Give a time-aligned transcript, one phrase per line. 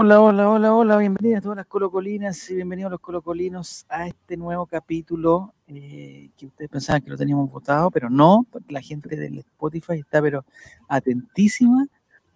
[0.00, 4.36] Hola, hola, hola, hola, bienvenidas a todas las colocolinas y bienvenidos los colocolinos a este
[4.36, 9.16] nuevo capítulo eh, que ustedes pensaban que lo teníamos votado, pero no, porque la gente
[9.16, 10.44] del Spotify está pero
[10.86, 11.84] atentísima,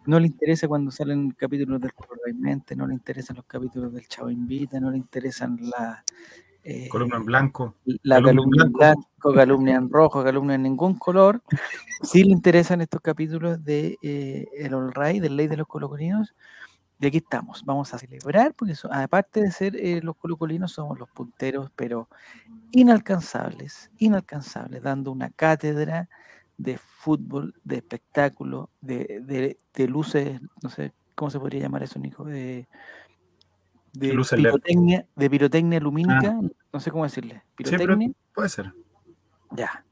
[0.06, 1.92] no le interesa cuando salen capítulos del
[2.34, 6.02] Mente, no le interesan los capítulos del Chavo Invita, no le interesan la...
[6.64, 7.76] Eh, columna en blanco.
[8.02, 11.40] La columna en blanco, columna en rojo, columna en ningún color.
[12.02, 16.34] Sí le interesan estos capítulos de eh, El All Right, del Ley de los Colocolinos,
[17.02, 21.10] y aquí estamos, vamos a celebrar, porque aparte de ser eh, los colocolinos, somos los
[21.10, 22.08] punteros, pero
[22.70, 26.08] inalcanzables, inalcanzables, dando una cátedra
[26.56, 29.56] de fútbol, de espectáculo, de,
[29.88, 32.68] luces, no sé cómo se podría llamar eso, Nico, de,
[33.94, 36.48] de pirotecnia, de pirotecnia lumínica, ah.
[36.72, 37.42] no sé cómo decirle.
[37.56, 38.12] Pirotecnia.
[38.32, 38.72] puede ser.
[39.50, 39.84] Ya,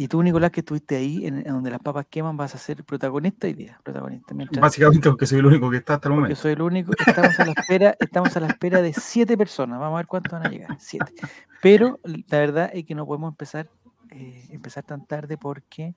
[0.00, 3.48] y tú, Nicolás, que estuviste ahí, en, donde las papas queman, vas a ser protagonista
[3.48, 3.80] hoy día.
[3.82, 4.32] Protagonista.
[4.60, 6.36] Básicamente porque soy el único que está hasta el momento.
[6.36, 6.92] Yo soy el único.
[7.04, 9.80] Estamos a la espera, estamos a la espera de siete personas.
[9.80, 10.76] Vamos a ver cuántos van a llegar.
[10.78, 11.12] Siete.
[11.60, 13.68] Pero la verdad es que no podemos empezar,
[14.10, 15.96] eh, empezar tan tarde porque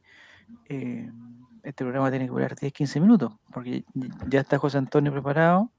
[0.67, 1.11] eh,
[1.61, 3.33] este programa tiene que durar 10, 15 minutos.
[3.53, 3.85] Porque
[4.27, 5.69] ya está José Antonio preparado.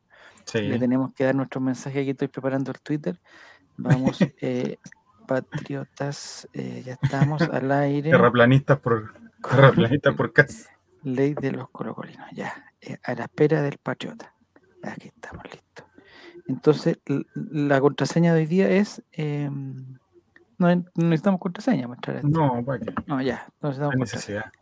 [0.44, 0.60] Sí.
[0.60, 2.02] Le tenemos que dar nuestro mensaje.
[2.02, 3.20] Aquí estoy preparando el Twitter.
[3.76, 4.16] Vamos.
[4.40, 4.78] Eh,
[5.40, 8.10] patriotas, eh, ya estamos al aire.
[8.10, 9.14] Terraplanistas por,
[9.48, 10.70] terraplanistas por casa.
[11.04, 14.32] Ley de los colocolinos, ya, eh, a la espera del patriota.
[14.84, 15.86] Aquí estamos listos.
[16.46, 16.98] Entonces,
[17.34, 19.02] la contraseña de hoy día es.
[19.12, 19.98] Em,
[20.58, 22.94] no, necesitamos contraseña para No, ¿para qué?
[23.06, 24.52] No, ya, no necesitamos necesidad.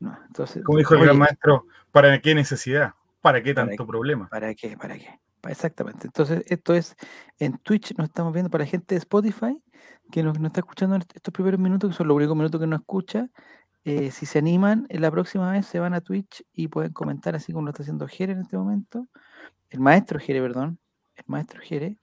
[0.00, 2.94] No, entonces, Como dijo el gran maestro, ¿para qué necesidad?
[3.20, 4.28] ¿Para qué tanto problema?
[4.28, 4.76] ¿Para qué?
[4.76, 5.18] ¿Para qué?
[5.48, 6.06] Exactamente.
[6.06, 6.96] Entonces, esto es
[7.38, 9.62] en Twitch, nos estamos viendo para gente de Spotify
[10.10, 12.80] que nos, está escuchando en estos primeros minutos, que son los únicos minutos que nos
[12.80, 13.28] escucha.
[13.84, 17.34] Eh, si se animan, en la próxima vez se van a Twitch y pueden comentar,
[17.34, 19.08] así como lo está haciendo Jere en este momento.
[19.70, 20.78] El maestro Jere, perdón.
[21.16, 21.98] El maestro Jere,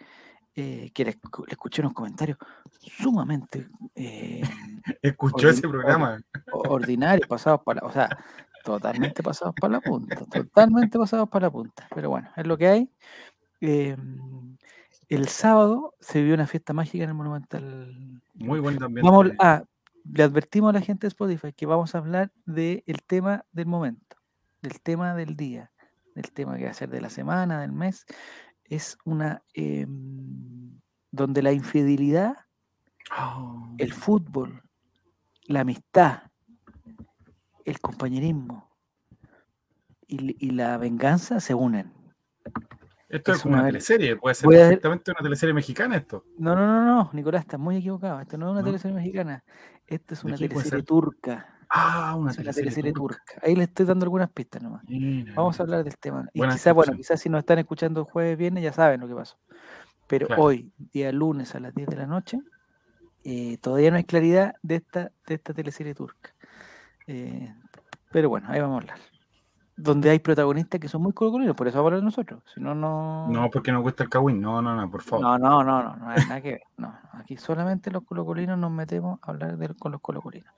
[0.55, 2.37] eh, que le, escuché unos comentarios
[2.79, 3.67] sumamente.
[3.93, 4.41] Eh,
[5.01, 6.21] Escuchó ese programa.
[6.53, 7.85] Ordinario, pasados para.
[7.85, 8.09] O sea,
[8.63, 10.15] totalmente pasados para la punta.
[10.15, 11.87] Totalmente pasados para la punta.
[11.93, 12.89] Pero bueno, es lo que hay.
[13.61, 14.57] Em,
[15.09, 18.21] el sábado se vivió una fiesta mágica en el Monumental.
[18.33, 19.05] Muy buen también.
[19.05, 19.63] Vamos a,
[20.03, 24.17] le advertimos a la gente de Spotify que vamos a hablar del tema del momento,
[24.61, 25.71] del tema del día,
[26.13, 28.05] del tema que va a ser de la semana, del mes.
[28.63, 30.79] Es una em,
[31.11, 32.35] donde la infidelidad,
[33.17, 33.73] oh.
[33.77, 34.63] el fútbol,
[35.47, 36.23] la amistad,
[37.63, 38.69] el compañerismo
[40.07, 41.91] y, la venganza se unen.
[43.07, 46.25] Esto es, como una, teleserie, puede ser perfectamente una teleserie mexicana esto.
[46.37, 48.19] No, no, no, no, Nicolás, estás muy equivocado.
[48.19, 49.43] Esto no es una teleserie mexicana.
[49.85, 51.55] Esto es una teleserie turca.
[51.69, 53.39] Ah, una teleserie, turca.
[53.41, 54.83] Ahí le estoy dando algunas pistas nomás.
[55.35, 56.27] Vamos a hablar del tema.
[56.33, 59.37] Y quizás, bueno, quizás si nos están escuchando jueves, viernes, ya saben lo que pasó.
[60.07, 62.39] Pero hoy, día lunes a las 10 de la noche,
[63.23, 66.33] eh, todavía no hay claridad de esta, de esta teleserie turca.
[67.07, 67.53] Eh,
[68.11, 69.14] pero bueno, ahí vamos a hablar.
[69.77, 72.43] Donde hay protagonistas que son muy colocolinos, por eso vamos a hablar de nosotros.
[72.53, 73.27] Si no, no.
[73.27, 74.39] No, porque nos gusta el Kawin.
[74.39, 75.25] No, no, no, por favor.
[75.25, 76.61] No, no, no, no, no hay nada que ver.
[76.77, 80.53] No, aquí solamente los colocolinos nos metemos a hablar de, con los colocolinos.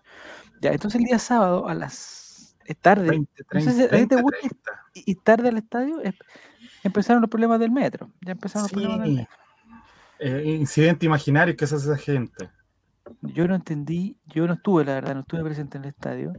[0.62, 2.56] Ya, entonces el día sábado a las.
[2.66, 3.10] Es tarde.
[3.10, 4.24] 20, 30, 30,
[4.94, 6.02] Y, tarde al estadio
[6.84, 8.12] empezaron los problemas del metro.
[8.22, 9.38] Ya empezaron los problemas del metro.
[10.20, 12.50] Eh, incidente imaginario que se hace esa gente.
[13.22, 16.34] Yo no entendí, yo no estuve, la verdad, no estuve presente en el estadio,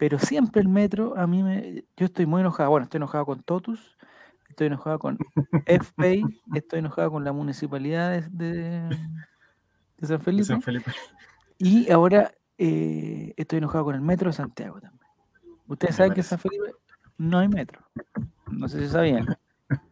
[0.00, 1.84] pero siempre el metro, a mí me.
[1.94, 2.70] Yo estoy muy enojado.
[2.70, 3.98] Bueno, estoy enojado con Totus,
[4.48, 5.18] estoy enojado con
[5.66, 6.24] FPay,
[6.54, 8.98] estoy enojado con la municipalidad de,
[10.00, 10.54] San, Felipe,
[11.58, 15.06] Y ahora eh, estoy enojado con el metro de Santiago también.
[15.66, 16.72] Ustedes saben que en San Felipe
[17.18, 17.82] no hay metro.
[18.50, 19.26] No sé si sabían.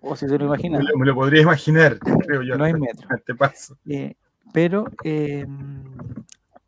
[0.01, 0.87] O si se lo imaginan.
[0.97, 2.57] Me lo, podría imaginar, creo yo.
[2.57, 3.07] No hay metro.
[3.27, 3.77] Te paso.
[3.87, 4.15] Eh,
[4.54, 5.84] pero em,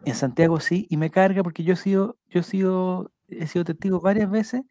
[0.05, 3.65] en Santiago sí, y me carga porque yo he sido, yo he sido he sido
[3.65, 4.63] testigo varias veces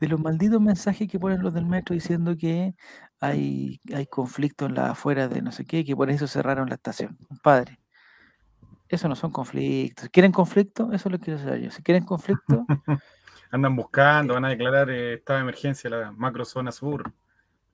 [0.00, 2.74] de los malditos mensajes que ponen los del metro diciendo que
[3.20, 6.76] hay, hay conflicto en la afuera de no sé qué, que por eso cerraron la
[6.76, 7.18] estación.
[7.42, 7.78] Padre,
[8.88, 10.08] eso no son conflictos.
[10.10, 10.92] ¿Quieren conflicto?
[10.92, 11.70] Eso lo quiero saber yo.
[11.70, 12.66] Si quieren conflicto...
[13.50, 17.10] Andan buscando, van a declarar eh, estado de emergencia la macrozona sur.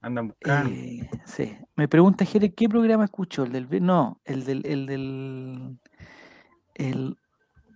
[0.00, 0.70] Andan buscando.
[0.70, 1.56] Eh, sí.
[1.75, 3.42] Me pregunta Jere, ¿qué programa escuchó?
[3.42, 3.84] ¿El del...
[3.84, 4.64] No, el del...
[4.64, 5.78] El del
[6.75, 7.19] el,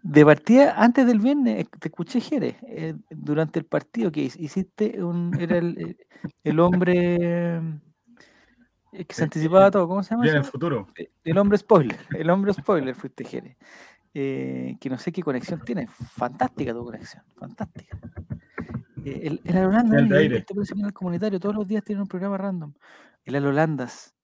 [0.09, 5.03] de partida, antes del viernes, eh, te escuché, Jerez, eh, durante el partido que hiciste,
[5.03, 5.99] un, era el,
[6.45, 7.17] el hombre
[8.93, 10.27] eh, que se anticipaba todo, ¿cómo se llama?
[10.27, 10.89] el futuro.
[11.25, 13.57] El hombre spoiler, el hombre spoiler fuiste, Jerez.
[14.13, 17.99] que no sé qué conexión tiene, fantástica tu conexión, fantástica.
[19.05, 22.73] Eh, el, el Holanda, el, canal comunitario, todos los días tiene un programa random.
[23.25, 24.15] El Holandas,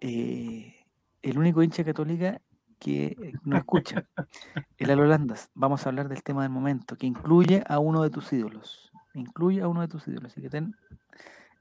[0.00, 0.74] eh,
[1.22, 2.40] el único hincha católica
[2.84, 4.04] que no escucha.
[4.76, 8.30] El Holandas, vamos a hablar del tema del momento, que incluye a uno de tus
[8.32, 8.92] ídolos.
[9.14, 10.32] Incluye a uno de tus ídolos.
[10.32, 10.74] Así que ten,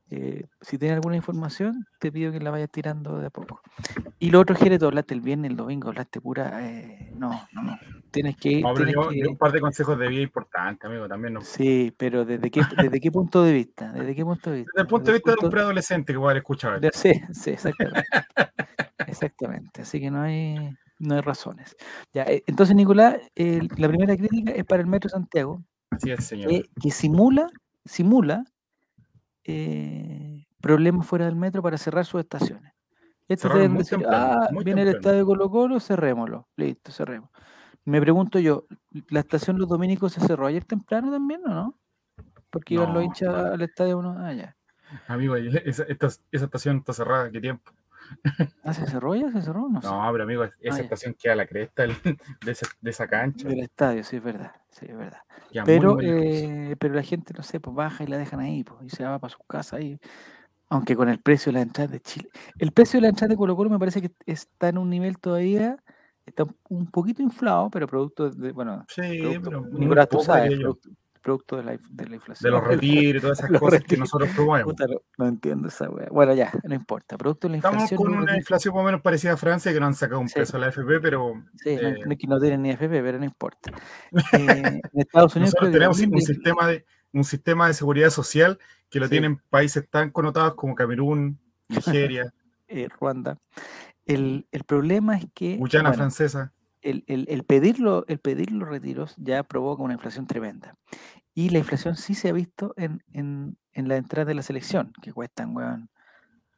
[0.10, 3.62] eh, si tienes alguna información, te pido que la vayas tirando de a poco.
[4.20, 6.60] Y lo otro, Jerez, hablaste el viernes, el domingo, hablaste pura.
[6.62, 7.80] Eh, no, no, no.
[8.12, 8.66] Tienes que ir.
[8.66, 11.36] un par de consejos de vida importantes, amigo, también.
[11.36, 11.42] No.
[11.42, 13.94] Sí, pero ¿desde qué, ¿desde qué punto de vista?
[13.94, 14.72] ¿Desde qué punto de vista?
[14.76, 16.82] Desde el punto de vista de un preadolescente que va a escuchar.
[16.92, 18.04] Sí, sí, exactamente.
[19.08, 19.82] exactamente.
[19.84, 21.76] Así que no hay, no hay razones.
[22.14, 25.64] Ya, eh, entonces, Nicolás, la primera crítica es para el Metro Santiago.
[25.92, 26.50] Así es, señor.
[26.82, 27.50] que simula,
[27.86, 28.44] simula
[29.46, 32.74] eh, problemas fuera del metro para cerrar sus estaciones.
[33.28, 36.48] Esto deben decir, ah, viene el estadio de Colo Colo, cerrémoslo.
[36.56, 37.30] Listo, cerremos.
[37.86, 38.66] Me pregunto yo,
[39.10, 41.80] ¿la estación Los Dominicos se cerró ayer temprano también o no?
[42.50, 44.16] Porque iban los hinchas al estadio uno.
[44.18, 44.56] Ah, ya.
[45.08, 45.84] Amigo, esa,
[46.32, 47.72] estación está cerrada, ¿qué tiempo?
[48.64, 49.32] ¿Ah, se cerró ya?
[49.32, 49.70] ¿Se cerró?
[49.70, 52.58] No, no pero amigo, esa ah, estación queda a la cresta de,
[52.90, 53.48] esa, cancha.
[53.48, 54.52] Del estadio, sí, es verdad.
[54.70, 55.20] Sí, es verdad.
[55.66, 58.90] pero, eh, pero la gente, no sé, pues baja y la dejan ahí, pues, y
[58.90, 60.00] se va para su casa ahí.
[60.70, 62.30] Aunque con el precio de la entrada de Chile.
[62.58, 65.20] El precio de la entrada de Colo Colo me parece que está en un nivel
[65.20, 65.78] todavía,
[66.26, 70.90] está un poquito inflado, pero producto de, bueno, sí, pero Nicolás, tú sabes, producto
[71.24, 72.52] de la, de la inflación.
[72.52, 74.76] De los retiros y todas esas cosas que nosotros probamos.
[75.18, 76.08] no, entiendo esa weá.
[76.12, 77.18] Bueno, ya, no importa.
[77.18, 77.84] Producto de la inflación.
[77.84, 80.30] Estamos con una inflación más o menos parecida a Francia, que no han sacado un
[80.30, 81.34] peso a la FP, pero.
[81.56, 83.72] Sí, eh, no, que no tienen ni FP, pero no importa.
[84.12, 85.54] Eh, en Estados Unidos.
[85.54, 88.60] Nosotros tenemos un, sistema de, un sistema de seguridad social
[88.90, 92.34] que lo tienen países tan connotados como Camerún, Nigeria.
[92.68, 93.38] eh, Ruanda.
[94.06, 95.56] El, el, problema es que.
[95.58, 100.78] Guyana francesa el, el, el, pedirlo, el pedir los retiros ya provoca una inflación tremenda.
[101.34, 104.94] Y la inflación sí se ha visto en, en, en la entrada de la selección,
[105.02, 105.90] que cuestan, weón,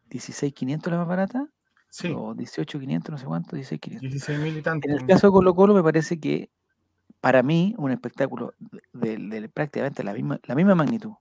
[0.09, 1.47] 16.500 la más barata.
[1.89, 2.11] Sí.
[2.15, 4.01] O 18.500, no sé cuánto, 16.500.
[4.01, 4.87] 16.000 y tanto.
[4.87, 6.49] En el caso de Colo Colo me parece que
[7.21, 8.53] para mí un espectáculo
[8.93, 11.13] de, de, prácticamente la misma, la misma magnitud.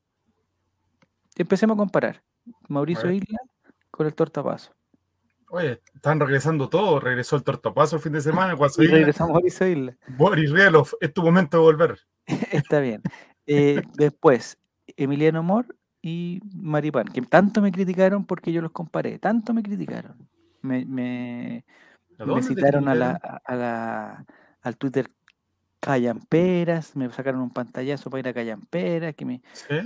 [1.36, 2.22] Empecemos a comparar.
[2.68, 3.38] Mauricio Isla
[3.90, 4.74] con el tortapaso.
[5.54, 7.00] Oye, están regresando todos.
[7.00, 8.56] Regresó el tortapaso el fin de semana.
[8.76, 9.96] y regresamos a Isla.
[10.18, 11.98] Boris Rielov, es tu momento de volver.
[12.50, 13.02] Está bien.
[13.46, 14.58] Eh, después,
[14.96, 19.20] Emiliano Mor y Maripán, que tanto me criticaron porque yo los comparé.
[19.20, 20.28] Tanto me criticaron.
[20.60, 21.64] Me, me,
[22.42, 23.12] citaron a la,
[23.44, 24.24] a la,
[24.60, 25.08] al Twitter
[25.78, 29.14] Callamperas, me sacaron un pantallazo para ir a Callamperas.
[29.14, 29.40] Que me...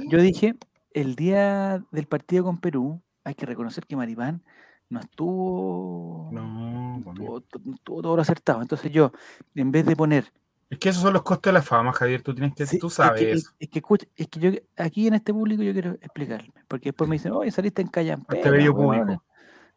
[0.09, 0.55] Yo dije,
[0.95, 4.43] el día del partido con Perú, hay que reconocer que Maripán
[4.91, 7.41] no estuvo, no, estuvo,
[7.83, 8.63] todo lo acertado.
[8.63, 9.13] Entonces yo,
[9.55, 10.33] en vez de poner...
[10.71, 13.23] Es que esos son los costes de la fama, Javier, tú tienes que, tú sabes.
[13.59, 13.83] Es que,
[14.17, 17.51] es que, yo aquí en este público yo quiero explicarme, porque después me dicen, oye,
[17.51, 18.39] saliste en Callampera.
[18.39, 19.25] Este bello público.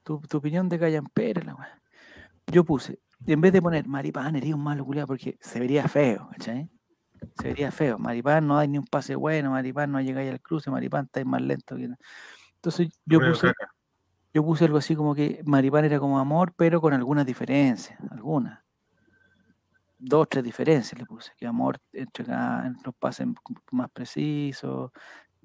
[0.04, 1.82] Tu, tu, opinión de Callampera, la
[2.48, 6.28] Yo puse, en vez de poner Maripán, eres un malo culiado, porque se vería feo,
[6.32, 6.70] ¿cachai?
[7.40, 7.98] Se vería feo.
[7.98, 11.42] Maripán no hay ni un pase bueno, Maripán no llegado al cruce, Maripán está más
[11.42, 11.76] lento.
[11.78, 11.90] Que...
[12.56, 13.54] Entonces yo puse,
[14.34, 18.60] yo puse algo así como que Maripán era como amor, pero con algunas diferencias, algunas.
[20.00, 21.32] Dos, tres diferencias le puse.
[21.38, 23.28] Que amor entregaba los pases
[23.72, 24.92] más precisos,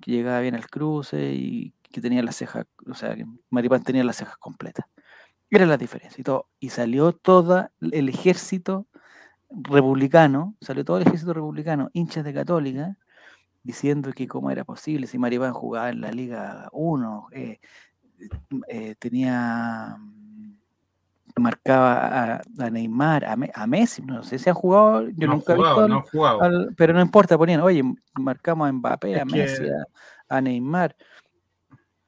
[0.01, 4.05] que llegaba bien al cruce y que tenía las cejas, o sea, que Maripán tenía
[4.05, 4.87] las cejas completas.
[5.51, 6.49] Era la diferencia y todo.
[6.61, 8.87] Y salió todo el ejército
[9.51, 12.97] republicano, salió todo el ejército republicano, hinchas de Católica,
[13.63, 17.61] diciendo que cómo era posible si Maripán jugaba en la Liga 1, eh,
[18.69, 20.17] eh, tenía mm,
[21.37, 26.05] marcaba a, Neymar, a, Messi, no sé si han jugado, yo nunca he visto, no
[26.77, 27.83] pero no importa, ponían, oye,
[28.15, 29.65] marcamos a Mbappé, a Messi,
[30.29, 30.97] a, Neymar.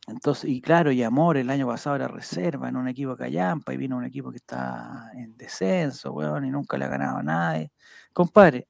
[0.07, 3.77] Entonces, y claro, y Amor el año pasado era reserva en un equipo Callampa y
[3.77, 7.73] vino un equipo que está en descenso, weón, y nunca le ha ganado a nadie.
[8.15, 8.67] Compadre,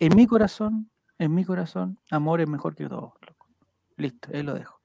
[0.00, 3.12] en mi corazón, en mi corazón, Amor es mejor que todos.
[3.96, 4.77] Listo, ahí lo dejo.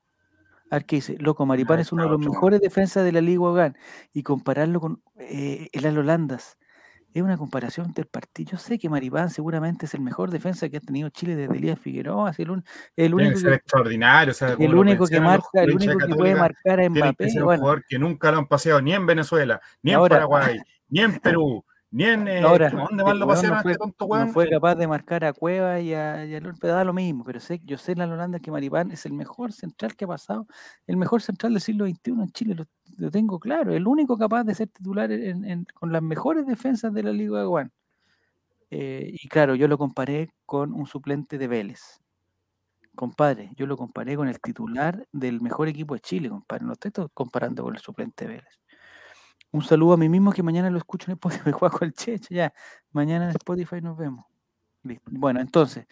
[0.73, 1.17] A ver qué dice.
[1.19, 3.77] Loco, Maripán es uno de los mejores defensas de la Liga Hogan.
[4.11, 6.57] Y compararlo con eh, el Holandas
[7.13, 8.53] es una comparación del partido.
[8.53, 11.77] Yo sé que Maripán seguramente es el mejor defensa que ha tenido Chile desde Elías
[11.77, 12.31] Figueroa.
[12.31, 12.63] Es el,
[12.95, 14.33] el único que, extraordinario.
[14.57, 17.27] el único que marca, el único que puede marcar a Mbappé.
[17.27, 21.01] Que un jugador que nunca lo han paseado ni en Venezuela, ni en Paraguay, ni
[21.01, 21.63] en Perú.
[21.93, 24.73] Ni en, eh, Ahora, ¿dónde van lo pasaron no fue, este tonto No fue capaz
[24.73, 27.23] de marcar a Cueva y a, y a da lo mismo.
[27.23, 30.07] Pero sé, yo sé en la Holanda que Maripán es el mejor central que ha
[30.07, 30.47] pasado,
[30.87, 32.55] el mejor central del siglo XXI en Chile,
[32.97, 33.75] lo, tengo claro.
[33.75, 35.11] El único capaz de ser titular
[35.75, 37.71] con las mejores defensas de la Liga de Guan.
[38.71, 42.01] Eh, y claro, yo lo comparé con un suplente de Vélez.
[42.95, 46.65] compadre, yo lo comparé con el titular del mejor equipo de Chile, compadre.
[46.65, 48.62] No estoy comparando con el suplente Vélez.
[49.53, 52.51] Un saludo a mí mismo que mañana lo escucho en Spotify, con el Cheche, ya.
[52.91, 54.25] Mañana en Spotify nos vemos.
[55.05, 55.85] Bueno, entonces,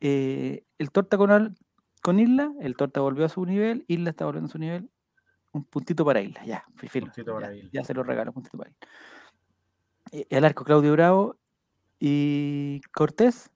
[0.00, 1.56] eh, el Torta con,
[2.02, 4.90] con Isla, el Torta volvió a su nivel, Isla está volviendo a su nivel,
[5.52, 6.64] un puntito para Isla, ya,
[7.72, 8.88] ya, se lo regalo, un puntito para Isla.
[10.10, 11.36] Eh, el arco Claudio Bravo
[12.00, 13.48] y Cortés,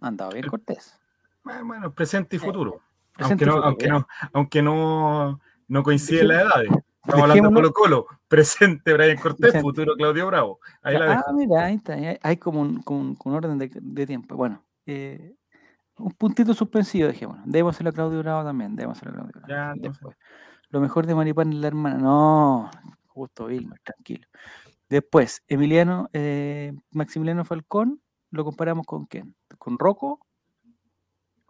[0.00, 1.00] andado bien Cortés.
[1.44, 2.80] Bueno, presente y futuro.
[3.18, 6.82] aunque, no, aunque, no, aunque no, no coincide la edad.
[7.04, 10.60] Estamos hablando de Colo Colo, presente Brian Cortés, futuro Claudio Bravo.
[10.82, 14.36] Ahí la ah, mira, ahí está, hay como un, orden de, tiempo.
[14.36, 15.34] Bueno, eh,
[15.98, 19.48] un puntito suspensivo, bueno, Déboselo a Claudio Bravo también, déboselo a Claudio Bravo.
[19.48, 20.16] Ya, Después.
[20.70, 21.98] Lo mejor de Maripán es la hermana.
[21.98, 22.70] No,
[23.08, 24.26] justo Vilma, tranquilo.
[24.88, 29.34] Después, Emiliano, eh, Maximiliano Falcón, lo comparamos con quién?
[29.58, 30.20] ¿Con Rocco?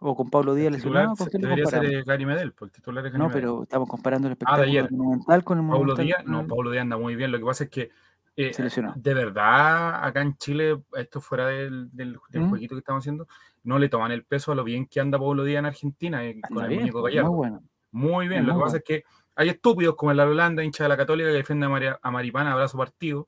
[0.05, 1.15] ¿O con Pablo Díaz lesionado?
[1.15, 4.33] ¿Con debería ser Gary Medel, porque el titular es No, pero estamos comparando el ah,
[4.33, 7.31] espectáculo monumental con el Pablo Díaz, no, Pablo Díaz anda muy bien.
[7.31, 7.89] Lo que pasa es que
[8.35, 8.51] eh,
[8.95, 12.49] de verdad, acá en Chile, esto fuera del, del, ¿Mm?
[12.49, 13.27] jueguito que estamos haciendo,
[13.63, 16.41] no le toman el peso a lo bien que anda Pablo Díaz en Argentina eh,
[16.41, 17.29] con el muñeco pues, Gallardo.
[17.29, 17.63] Muy bueno.
[17.91, 19.03] Muy bien, lo que pasa es que
[19.35, 21.67] hay estúpidos como el Holanda, hincha de la Católica, que defiende
[22.01, 23.27] a, Maripana, abrazo partido.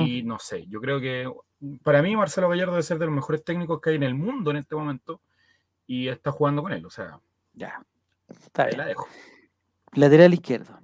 [0.00, 1.32] Y no sé, yo creo que
[1.82, 4.50] para mí Marcelo Gallardo debe ser de los mejores técnicos que hay en el mundo
[4.50, 5.20] en este momento
[5.90, 7.18] y está jugando con él, o sea.
[7.52, 7.84] Ya,
[8.28, 8.78] está bien.
[8.78, 9.08] La dejo.
[9.92, 10.78] Lateral izquierdo.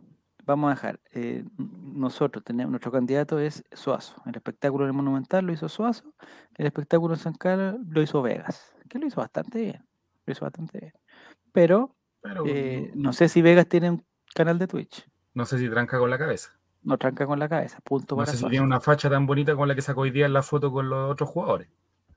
[0.45, 0.99] Vamos a dejar.
[1.13, 4.21] Eh, nosotros tenemos, nuestro candidato es Suazo.
[4.27, 6.13] El espectáculo en el Monumental lo hizo Suazo.
[6.57, 8.75] El espectáculo en San Carlos lo hizo Vegas.
[8.89, 9.87] Que lo hizo bastante bien.
[10.25, 10.93] Lo hizo bastante bien.
[11.53, 11.95] Pero,
[12.45, 15.09] eh, no sé si Vegas tiene un canal de Twitch.
[15.35, 16.59] No sé si tranca con la cabeza.
[16.83, 19.69] No tranca con la cabeza, punto no sé si tiene una facha tan bonita con
[19.69, 21.69] la que sacó hoy día en la foto con los otros jugadores.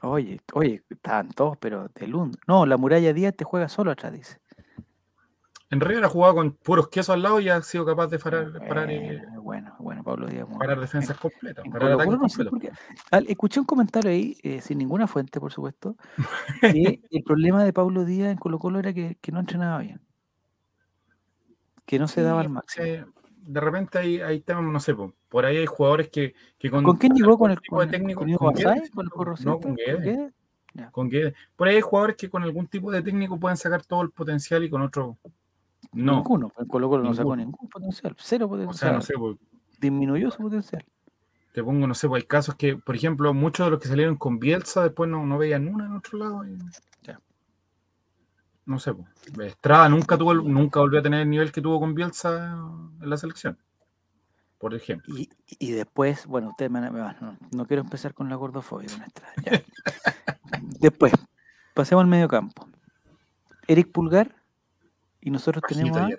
[0.02, 2.38] Oye, oye, estaban todos, pero de luz.
[2.48, 4.40] No, la muralla Díaz te juega solo atrás, dice.
[5.72, 8.52] En realidad ha jugado con puros quesos al lado y ha sido capaz de parar,
[9.42, 10.48] bueno, bueno, Pablo Díaz.
[10.58, 11.64] Parar defensas completas.
[13.28, 15.96] escuché un comentario ahí, eh, sin ninguna fuente, por supuesto,
[16.62, 20.02] que el problema de Pablo Díaz en Colo Colo era que, no entrenaba bien.
[21.86, 23.14] Que no se daba al máximo.
[23.50, 24.96] De repente hay, hay temas, no sé,
[25.28, 26.34] por ahí hay jugadores que,
[26.70, 28.20] con, ¿Con quién llegó con el tipo de técnico?
[28.38, 28.92] ¿Con, Guedes?
[28.92, 30.34] ¿Con, el no, con Guedes.
[30.92, 31.34] Con Guedes.
[31.56, 34.64] Por ahí hay jugadores que con algún tipo de técnico pueden sacar todo el potencial
[34.64, 35.18] y con otro
[35.94, 36.18] no.
[36.18, 36.52] Ninguno.
[36.60, 38.16] El Colo Colo no sacó ningún potencial.
[38.20, 38.76] Cero potencial.
[38.76, 39.38] O sea, no sé, pues,
[39.80, 40.86] Disminuyó su potencial.
[41.54, 44.18] Te pongo, no sé, pues hay casos que, por ejemplo, muchos de los que salieron
[44.18, 46.44] con Bielsa después no, no veían una en otro lado.
[46.44, 46.54] Ya.
[48.70, 49.48] No sé, pues.
[49.48, 52.56] Estrada nunca tuvo, nunca volvió a tener el nivel que tuvo con Bielsa
[53.02, 53.58] en la selección.
[54.60, 55.18] Por ejemplo.
[55.18, 59.34] Y, y después, bueno, ustedes me, no, no, quiero empezar con la gordofobia con Estrada.
[60.80, 61.12] después,
[61.74, 62.70] pasemos al medio campo.
[63.66, 64.36] Eric Pulgar
[65.20, 66.10] y nosotros tenemos a,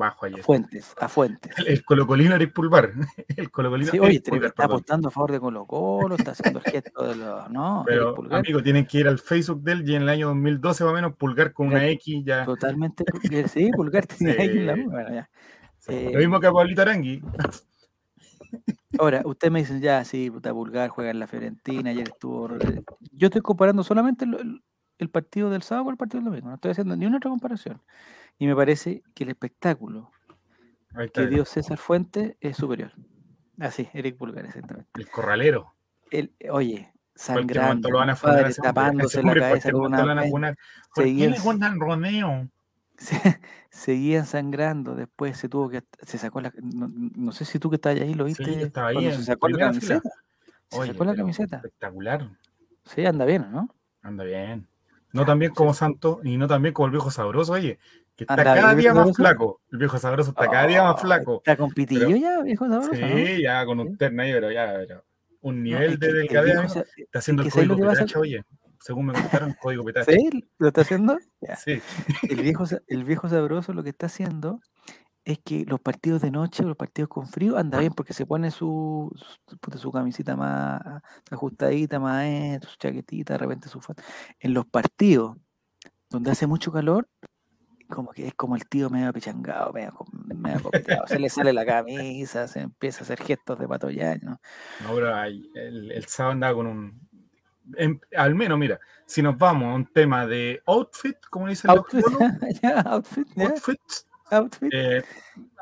[0.00, 1.52] bajo Fuentes, a Fuentes.
[1.66, 2.92] El, colocolino Eric Pulvar.
[3.36, 7.06] El colocolino sí, oye, está apostando a favor de Colo Colo, está haciendo el gesto
[7.06, 7.50] de los.
[7.50, 10.84] No, pero amigo, tienen que ir al Facebook de él y en el año 2012
[10.84, 12.44] más o menos Pulgar con una X ya.
[12.44, 13.04] Totalmente,
[13.48, 15.30] sí, Pulgar tiene X la bueno, ya.
[15.88, 17.22] Lo mismo que a Pablito Arangui.
[18.98, 22.48] Ahora, usted me dice, ya, sí, puta Pulgar juega en la Fiorentina, ayer estuvo.
[23.12, 24.62] Yo estoy comparando solamente el,
[24.98, 27.30] el partido del sábado con el partido del domingo, no estoy haciendo ni una otra
[27.30, 27.80] comparación.
[28.40, 30.10] Y me parece que el espectáculo
[31.12, 32.90] que dio César Fuente es superior.
[33.58, 34.90] Así, ah, Eric Pulgar, exactamente.
[34.98, 35.74] El corralero.
[36.10, 40.54] El, oye, sangrando, lo van a padre, tapándose la cabeza con una...
[40.94, 42.48] ¿Por seguían, qué le Romeo?
[43.68, 45.84] seguían sangrando, después se tuvo que...
[46.00, 46.50] Se sacó la...
[46.62, 48.46] No, sé si tú que estás ahí lo viste.
[48.46, 50.10] Sí, estaba ahí se sacó la camiseta.
[50.70, 51.56] se sacó la camiseta.
[51.56, 52.30] Espectacular.
[52.86, 53.68] Sí, anda bien, ¿no?
[54.00, 54.69] Anda bien.
[55.12, 57.78] No tan bien como Santo y no tan bien como el viejo sabroso, oye
[58.22, 59.60] está cada día más flaco.
[59.72, 61.36] El viejo sabroso está cada día más oh, flaco.
[61.38, 62.92] ¿Está con pitillo ya, viejo sabroso?
[62.94, 65.04] Sí, ya con un terno ahí, pero ya, pero
[65.42, 66.76] un nivel de delgadez.
[66.96, 68.44] Está haciendo el código petacha, oye.
[68.82, 70.12] Según me contaron, código petacha.
[70.12, 70.30] ¿Sí?
[70.58, 71.18] ¿Lo está haciendo?
[71.58, 71.82] Sí.
[72.22, 74.60] El viejo, el viejo sabroso lo que está haciendo
[75.24, 78.50] es que los partidos de noche, los partidos con frío, anda bien porque se pone
[78.50, 80.80] su, su, su camisita más
[81.30, 83.80] ajustadita, más eh, su chaquetita, de repente su
[84.38, 85.36] En los partidos
[86.08, 87.08] donde hace mucho calor,
[87.88, 90.70] como que es como el tío medio pichangado, medio, medio
[91.06, 94.30] se le sale la camisa, se empieza a hacer gestos de patoyaño.
[94.30, 94.40] ¿no?
[94.86, 97.08] Ahora el, el sábado andaba con un.
[98.16, 102.86] al menos, mira, si nos vamos a un tema de outfit, como dicen outfit, los
[102.86, 103.26] outfit,
[104.30, 105.02] outfit, eh,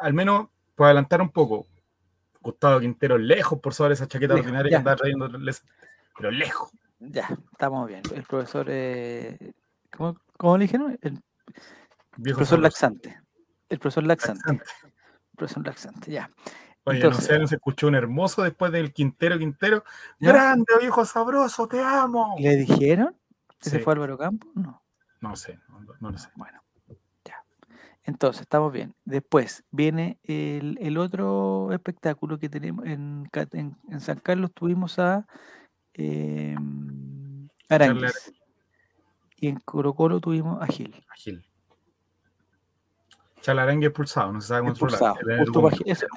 [0.00, 1.66] al menos puedo adelantar un poco.
[2.40, 5.28] Gustavo Quintero lejos por sobre esa chaqueta ordinaria que andaba trayendo,
[6.16, 6.70] pero lejos.
[7.00, 8.02] Ya, estamos bien.
[8.14, 9.52] El profesor, eh,
[9.90, 10.98] ¿cómo, ¿cómo, le dijeron?
[11.02, 11.22] El
[12.24, 13.20] el profesor laxante.
[13.68, 14.50] El profesor laxante.
[14.50, 16.30] El profesor laxante, ya.
[16.84, 19.84] Oye, no sé, se escuchó un hermoso después del Quintero Quintero.
[20.18, 22.34] Grande, viejo sabroso, te amo.
[22.38, 23.14] ¿Le dijeron?
[23.60, 24.50] ¿Que se fue Álvaro Campos?
[24.54, 24.82] No.
[25.20, 25.58] No sé,
[26.00, 26.28] no, lo sé.
[26.34, 26.67] Bueno, ya.
[28.08, 28.94] Entonces, estamos bien.
[29.04, 34.50] Después viene el, otro espectáculo que tenemos en, en, San Carlos.
[34.54, 35.26] Tuvimos a
[35.92, 36.56] eh.
[39.36, 41.04] Y en Colo Colo tuvimos a Gil.
[41.10, 41.44] A Gil.
[43.42, 45.14] Chalarengue expulsado, no se sabe controlar.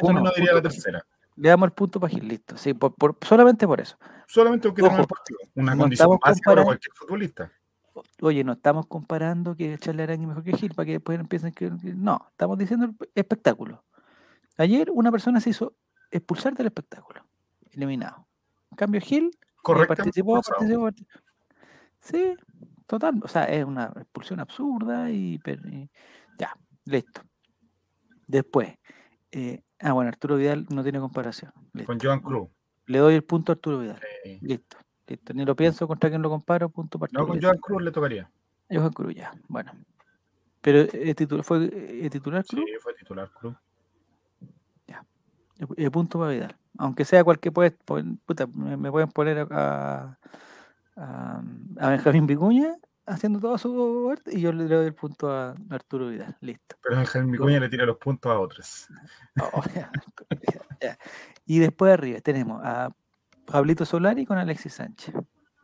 [0.01, 1.05] No diría la tercera.
[1.35, 2.55] Le damos el punto para Gil, listo.
[2.55, 3.97] Sí, por, solamente por eso.
[4.27, 5.39] Solamente porque tenemos el partido.
[5.55, 7.51] Una condición básica para cualquier futbolista.
[8.21, 11.69] Oye, no estamos comparando que Charlie Arangue mejor que Gil para que después empiecen que.
[11.69, 13.83] No, estamos diciendo espectáculo.
[14.57, 15.75] Ayer una persona se hizo
[16.09, 17.25] expulsar del espectáculo,
[17.71, 18.27] eliminado.
[18.69, 20.89] En cambio, Gil eh, participó, participó,
[21.99, 22.35] Sí,
[22.87, 23.19] total.
[23.23, 25.89] O sea, es una expulsión absurda y, y
[26.39, 26.55] ya.
[26.85, 27.21] Listo.
[28.27, 28.75] Después.
[29.31, 31.51] Eh, ah, bueno, Arturo Vidal no tiene comparación.
[31.85, 32.49] Con Joan Cruz.
[32.87, 34.01] Le doy el punto a Arturo Vidal.
[34.41, 34.77] Listo.
[35.07, 35.33] Listo.
[35.33, 38.29] Ni lo pienso contra quién lo comparo, punto para No, con Joan Cruz le tocaría.
[38.69, 39.31] Joan Cruz, ya.
[39.47, 39.71] Bueno.
[40.61, 42.63] Pero eh, ¿fue eh, titular Cruz?
[42.65, 43.55] Sí, fue titular Cruz.
[44.87, 45.05] Ya.
[45.75, 46.55] El punto para Vidal.
[46.77, 50.17] Aunque sea cualquier puede, puta, me, pueden poner a,
[50.95, 51.43] a,
[51.79, 56.35] a Benjamín Vicuña haciendo todo su y yo le doy el punto a Arturo Vidal.
[56.41, 56.75] Listo.
[56.81, 58.87] Pero Ángel Micuña le tira los puntos a otros.
[59.39, 59.61] Oh,
[61.45, 62.89] y después arriba tenemos a
[63.51, 65.13] Pablito Solari con Alexis Sánchez.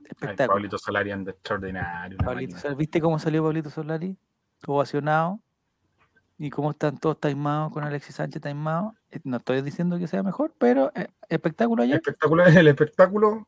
[0.08, 0.56] Espectáculo.
[0.56, 2.17] Pablito Solari anda extraordinario.
[2.77, 4.17] ¿Viste cómo salió Pablito Solari?
[4.65, 5.39] Ovacionado.
[6.38, 8.94] Y cómo están todos taimados con Alexis Sánchez taimado.
[9.10, 11.96] Eh, no estoy diciendo que sea mejor, pero eh, espectáculo ayer.
[11.96, 13.48] Espectáculo es el espectáculo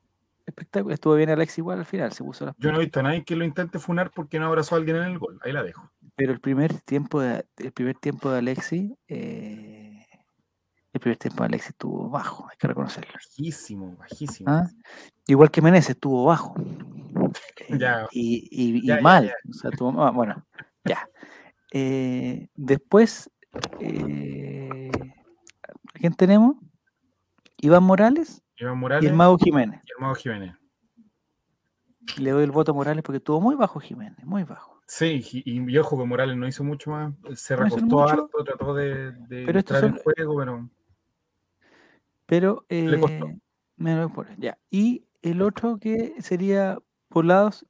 [0.49, 0.93] espectáculo.
[0.93, 3.35] Estuvo bien Alex igual al final, se puso Yo no he visto a nadie que
[3.35, 5.39] lo intente funar porque no abrazó a alguien en el gol.
[5.43, 5.89] Ahí la dejo.
[6.15, 9.78] Pero el primer tiempo de, el primer tiempo de Alexi, eh,
[10.99, 13.13] el primer tiempo de Alexi estuvo bajo, hay que reconocerlo.
[13.13, 14.51] Bajísimo, bajísimo.
[14.51, 14.69] ¿Ah?
[15.27, 16.55] Igual que Menezes estuvo bajo.
[17.69, 18.07] ya.
[18.11, 19.33] Y, mal.
[19.49, 20.45] O sea, ah, bueno,
[20.83, 21.07] ya.
[21.71, 23.29] Eh, después,
[23.79, 24.91] eh,
[25.93, 26.57] ¿quién tenemos?
[27.57, 29.81] Iván Morales y el Mago Jiménez.
[29.85, 30.55] Y el Mago Jiménez.
[32.17, 34.79] Le doy el voto a Morales porque estuvo muy bajo Jiménez, muy bajo.
[34.87, 37.13] Sí, y, ojo que Morales no hizo mucho más.
[37.35, 40.69] Se recostó harto, trató de, pero entrar en juego, pero.
[42.29, 42.63] Pero.
[42.69, 43.27] Eh, Le costó.
[43.75, 44.57] Me por, ya.
[44.69, 46.77] Y el otro que sería
[47.09, 47.65] Volados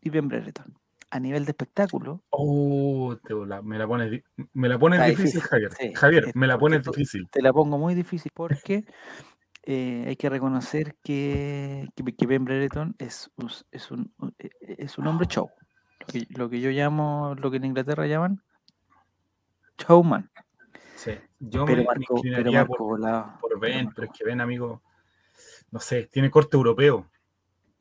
[0.00, 0.78] y Ben Brereton.
[1.10, 2.22] A nivel de espectáculo.
[2.30, 3.16] Oh,
[3.62, 4.22] me la pones,
[4.52, 5.70] me la pones difícil, Javier.
[5.94, 7.28] Javier, me la pones difícil.
[7.30, 8.84] Te la pongo muy difícil porque
[9.62, 13.30] eh, hay que reconocer que, que, Ben Brereton es,
[13.70, 15.50] es, un, e, e, es un hombre show.
[16.30, 18.42] Lo que, yo llamo, lo que en Inglaterra llaman
[19.78, 20.30] showman.
[21.04, 22.98] Sí, yo pero me, inclinaría por,
[23.60, 24.80] Ben, pero, es que Ben, amigo,
[25.70, 27.10] no sé, tiene corte europeo.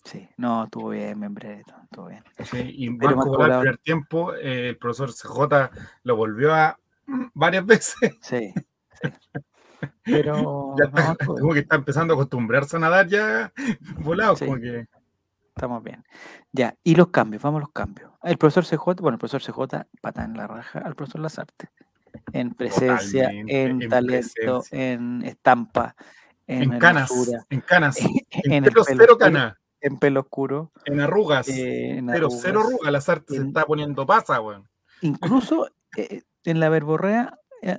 [0.03, 2.21] Sí, no, estuvo bien, Brereton, estuvo bien.
[2.43, 5.71] Sí, y Marco el primer tiempo, eh, el profesor CJ
[6.03, 6.77] lo volvió a
[7.33, 8.17] varias veces.
[8.19, 8.53] Sí,
[9.01, 9.12] sí.
[10.03, 10.75] Pero.
[11.25, 13.53] como que está empezando a acostumbrarse a nadar ya
[13.99, 14.86] volado, como que.
[15.55, 16.03] Estamos bien.
[16.51, 18.12] Ya, y los cambios, vamos a los cambios.
[18.21, 21.69] El profesor CJ, bueno, el profesor CJ pata en la raja al profesor Lazarte.
[22.32, 25.95] En presencia, en, talento, en estampa,
[26.47, 27.12] en, canas,
[27.49, 27.97] en canas,
[28.32, 29.60] en, pelo cero cana.
[29.82, 30.71] En pelo oscuro.
[30.86, 31.47] En arrugas.
[31.49, 34.67] Eh, pero cero arrugas, Lazarte se está poniendo pasa, weón.
[35.02, 37.78] Incluso eh, en la verborrea eh,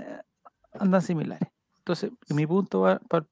[0.73, 1.49] andan similares.
[1.79, 3.27] Entonces, mi punto va para,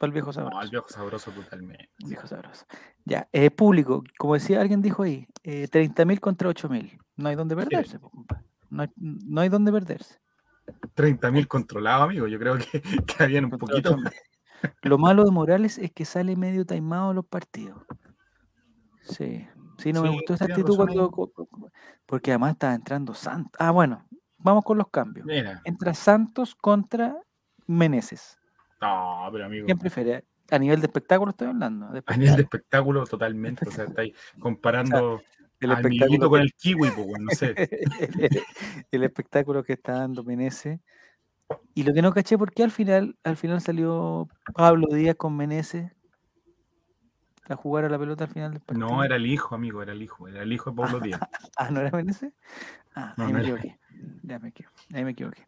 [0.00, 0.56] el, viejo sabroso.
[0.56, 1.90] No, el viejo sabroso totalmente.
[2.04, 2.66] viejo sabroso.
[3.04, 6.98] Ya, eh, público, como decía alguien dijo ahí, eh, 30.000 contra 8.000.
[7.16, 7.98] No hay donde perderse,
[8.70, 10.20] no hay, no hay donde perderse.
[10.94, 12.26] 30.000 controlados, amigo.
[12.26, 13.96] Yo creo que, que habían un poquito.
[14.82, 17.82] Lo malo de Morales es que sale medio taimado los partidos.
[19.02, 19.46] Sí.
[19.78, 21.12] Sí, no me gustó esa actitud cuando,
[22.04, 23.52] porque además estaba entrando Santos.
[23.60, 25.26] Ah, bueno, Vamos con los cambios.
[25.64, 27.16] Entra Santos contra
[27.66, 28.38] Meneses.
[28.80, 29.66] No, pero amigo.
[29.66, 30.24] ¿Quién prefiere?
[30.50, 31.90] A nivel de espectáculo estoy hablando.
[32.06, 33.68] A nivel de espectáculo, totalmente.
[33.68, 35.20] O sea, estáis comparando
[35.60, 37.54] el espectáculo con el kiwi, pues, no sé.
[38.90, 40.80] el, espectáculo que está dando Meneses.
[41.74, 45.90] Y lo que no caché, porque al final, al final salió Pablo Díaz con Meneses
[47.48, 48.86] a jugar a la pelota al final del partido.
[48.86, 51.20] No, era el hijo, amigo, era el hijo, era el hijo de Pablo Díaz.
[51.56, 52.32] ah, ¿no era Meneses?
[52.94, 53.78] Ah, ahí me equivoqué.
[54.22, 54.76] Ya me equivoqué.
[54.92, 55.46] Ahí me equivoqué.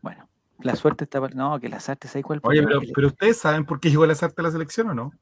[0.00, 0.28] Bueno,
[0.60, 1.20] la suerte está.
[1.34, 2.40] No, que las artes hay cuál.
[2.42, 5.12] Oye, pero, pero, ustedes saben por qué llegó las artes a la selección o no?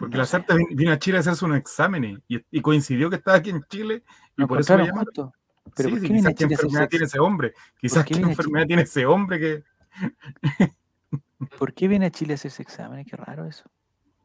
[0.00, 3.50] Porque la Sarta vino a Chile a hacerse unos exámenes y, coincidió que estaba aquí
[3.50, 4.02] en Chile
[4.34, 5.30] y por eso le llamaron.
[5.76, 7.52] Pero sí, quizás qué enfermedad tiene ese hombre.
[7.78, 9.62] Quizás qué, enfermedad tiene ese hombre que.
[11.58, 13.06] ¿Por qué viene a Chile a hacerse exámenes?
[13.06, 13.64] Qué raro eso.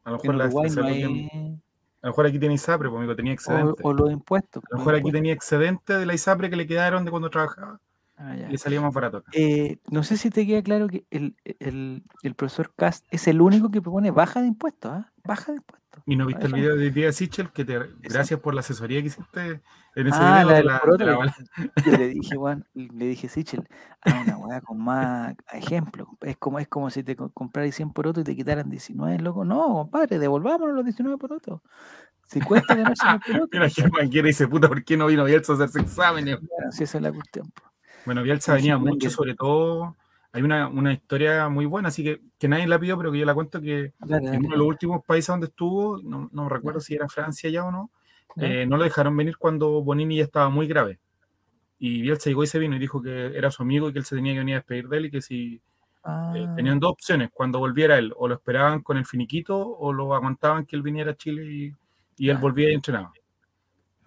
[0.04, 3.82] A lo mejor la A lo mejor aquí tiene ISAPRE, porque tenía excedente.
[3.82, 4.64] O, los impuestos.
[4.64, 7.80] A lo mejor aquí tenía excedente de la ISAPRE que le quedaron de cuando trabajaba.
[8.18, 9.22] Ah, le salía más barato.
[9.32, 12.02] Eh, no sé si te queda claro que el,
[12.34, 15.12] profesor Cast es el único que propone baja de impuestos, ¿ah?
[15.22, 16.02] Baja de impuestos.
[16.06, 17.50] ¿Y no viste el video de Díaz Sichel?
[17.50, 19.60] Que te, gracias por la asesoría que hiciste
[19.94, 20.62] en ese ah, video.
[20.62, 21.34] La de la,
[21.84, 23.68] Yo le dije, Juan, le dije, Sichel,
[24.04, 26.16] una weá con más ejemplo.
[26.20, 29.44] Es como, es como si te compraras 100 por otro y te quitaran 19, loco.
[29.44, 31.62] No, compadre, devolvámonos los 19 por otro.
[32.28, 33.48] Si cuesta ganarse los por otro.
[33.52, 36.38] Mira, Germán quiere dice, puta, ¿por qué no vino Bielsa a hacerse exámenes?
[36.40, 37.52] Bueno, si esa es la cuestión.
[38.06, 39.96] Bueno, Bielsa venía mucho, sobre todo
[40.36, 43.24] hay una, una, historia muy buena, así que, que nadie la pidió, pero que yo
[43.24, 46.94] la cuento que en uno de los últimos países donde estuvo, no, no recuerdo si
[46.94, 47.90] era Francia ya o no,
[48.36, 50.98] eh, no lo dejaron venir cuando Bonini ya estaba muy grave.
[51.78, 54.04] Y Bielsa llegó y se vino y dijo que era su amigo y que él
[54.04, 55.60] se tenía que venir a despedir de él y que si eh,
[56.04, 56.52] ah.
[56.54, 60.66] tenían dos opciones, cuando volviera él, o lo esperaban con el finiquito o lo aguantaban
[60.66, 61.72] que él viniera a Chile y,
[62.18, 63.10] y él volvía y entrenaba.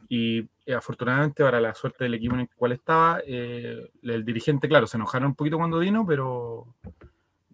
[0.07, 4.69] Y eh, afortunadamente para la suerte del equipo en el cual estaba, eh, el dirigente,
[4.69, 6.75] claro, se enojaron un poquito cuando vino, pero,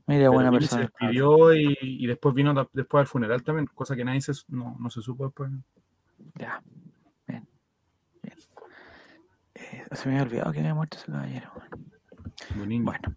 [0.06, 0.82] Mira, buena persona.
[0.82, 4.89] se despidió y, después vino después al funeral también, cosa que nadie se, no, no
[4.89, 5.49] se supo después.
[6.34, 6.62] Ya,
[7.25, 7.47] bien,
[8.21, 8.38] bien.
[9.54, 11.51] Eh, se me había olvidado que había muerto ese caballero.
[12.54, 12.84] Bonini.
[12.84, 13.15] Bueno,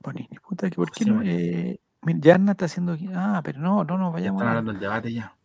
[0.00, 1.20] Bonini, puta, que ¿por qué no?
[1.22, 2.96] Eh, Yarna está haciendo.
[3.14, 4.40] Ah, pero no, no nos vayamos.
[4.40, 5.36] Están hablando del debate ya.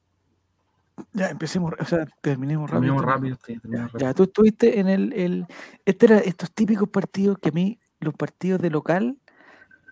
[1.13, 2.95] Ya, empecemos, o sea, terminemos rápido.
[2.95, 5.45] Terminemos rápido, Ya, tú estuviste en el, el,
[5.85, 9.17] este era estos típicos partidos que a mí, los partidos de local,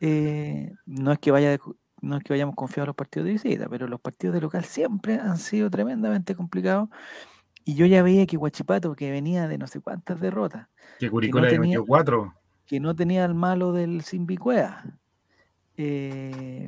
[0.01, 1.57] eh, no es que vaya
[2.01, 4.63] no es que vayamos confiados a los partidos de visita, pero los partidos de local
[4.65, 6.89] siempre han sido tremendamente complicados.
[7.63, 10.67] Y yo ya veía que Guachipato, que venía de no sé cuántas derrotas,
[10.99, 12.33] que Curicó no tenía, cuatro.
[12.65, 14.97] Que no tenía el malo del Simbicuea.
[15.77, 16.67] Eh,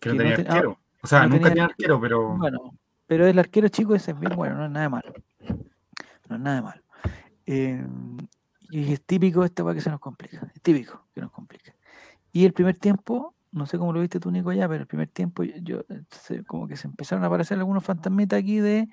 [0.00, 0.78] que no tenía arquero.
[1.02, 2.36] o sea, nunca tenía arquero, pero.
[2.36, 2.72] Bueno,
[3.08, 5.12] pero el arquero chico ese es bien bueno, no es nada de malo.
[6.28, 6.82] No es nada de malo.
[7.46, 7.86] Eh,
[8.70, 10.52] y es típico esto para que se nos complica.
[10.54, 11.74] Es típico que nos complica.
[12.32, 15.08] Y el primer tiempo, no sé cómo lo viste tú, Nico, ya, pero el primer
[15.08, 15.80] tiempo, yo,
[16.46, 18.88] como que se empezaron a aparecer algunos fantasmitas aquí de,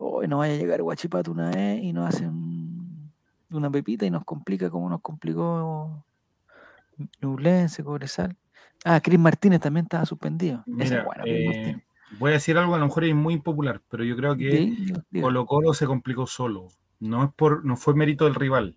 [0.00, 3.12] hoy no vaya a llegar Guachipato una vez y nos hacen
[3.48, 6.04] una pepita y nos complica como nos complicó
[7.20, 8.36] Nublense, Cobresal.
[8.84, 10.64] Ah, Cris Martínez también estaba suspendido.
[10.66, 11.06] Mira,
[12.18, 14.74] Voy a decir algo, a lo mejor es muy impopular, pero yo creo que
[15.20, 16.68] Colo Colo se complicó solo.
[17.00, 18.76] No, es por, no fue mérito del rival.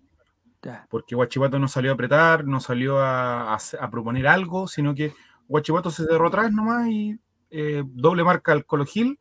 [0.88, 3.56] Porque Guachipato no salió a apretar, no salió a,
[3.90, 5.12] proponer algo, sino que
[5.48, 7.18] Guachipato se cerró atrás nomás y
[7.50, 9.18] eh, doble marca al Colo Gil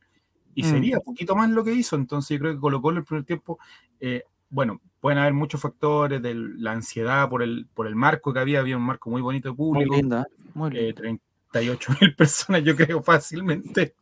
[0.55, 0.65] y mm.
[0.65, 1.95] sería poquito más lo que hizo.
[1.95, 3.59] Entonces yo creo que Colo Colo el primer tiempo,
[3.99, 8.39] eh, bueno, pueden haber muchos factores de la ansiedad por el, por el marco que
[8.39, 9.91] había, había un marco muy bonito de público.
[9.91, 10.25] Muy linda,
[10.55, 11.03] muy linda.
[11.03, 11.19] Eh,
[11.55, 13.95] 38 mil personas, yo creo, fácilmente.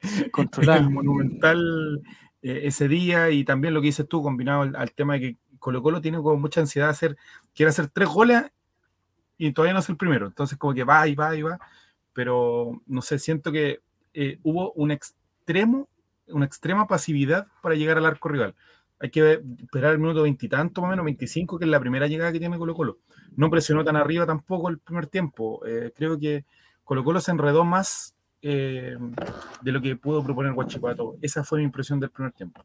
[0.62, 2.02] El Monumental
[2.42, 5.82] eh, ese día y también lo que dices tú, combinado al, tema de que Colo
[5.82, 7.18] Colo tiene como mucha ansiedad de hacer,
[7.54, 8.44] quiere hacer tres goles
[9.38, 10.28] y todavía no es el primero.
[10.28, 11.60] Entonces, como que va y va y va.
[12.14, 13.82] Pero no sé, siento que
[14.14, 15.88] eh, hubo un extremo,
[16.28, 18.56] una extrema pasividad para llegar al arco rival.
[19.00, 22.32] Hay que esperar el minuto veintitanto, más o menos, 25, que es la primera llegada
[22.32, 23.00] que tiene Colo Colo.
[23.36, 25.66] No presionó tan arriba tampoco el primer tiempo.
[25.66, 26.46] Eh, creo que
[26.84, 28.98] Colo Colo se enredó más eh,
[29.62, 31.16] de lo que pudo proponer Guachipato.
[31.22, 32.64] Esa fue mi impresión del primer tiempo.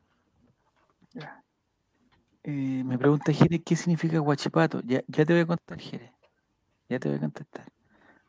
[2.43, 4.81] Eh, me pregunta Jere, ¿qué significa Guachipato?
[4.85, 6.13] Ya, ya te voy a contar, Jere.
[6.89, 7.71] Ya te voy a contestar.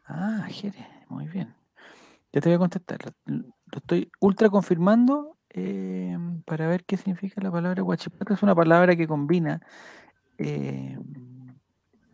[0.06, 1.56] Ah, Jere, muy bien.
[2.34, 3.00] Ya te voy a contestar.
[3.26, 8.34] Lo, estoy ultra confirmando eh, para ver qué significa la palabra Guachipato.
[8.34, 9.62] Es una palabra que combina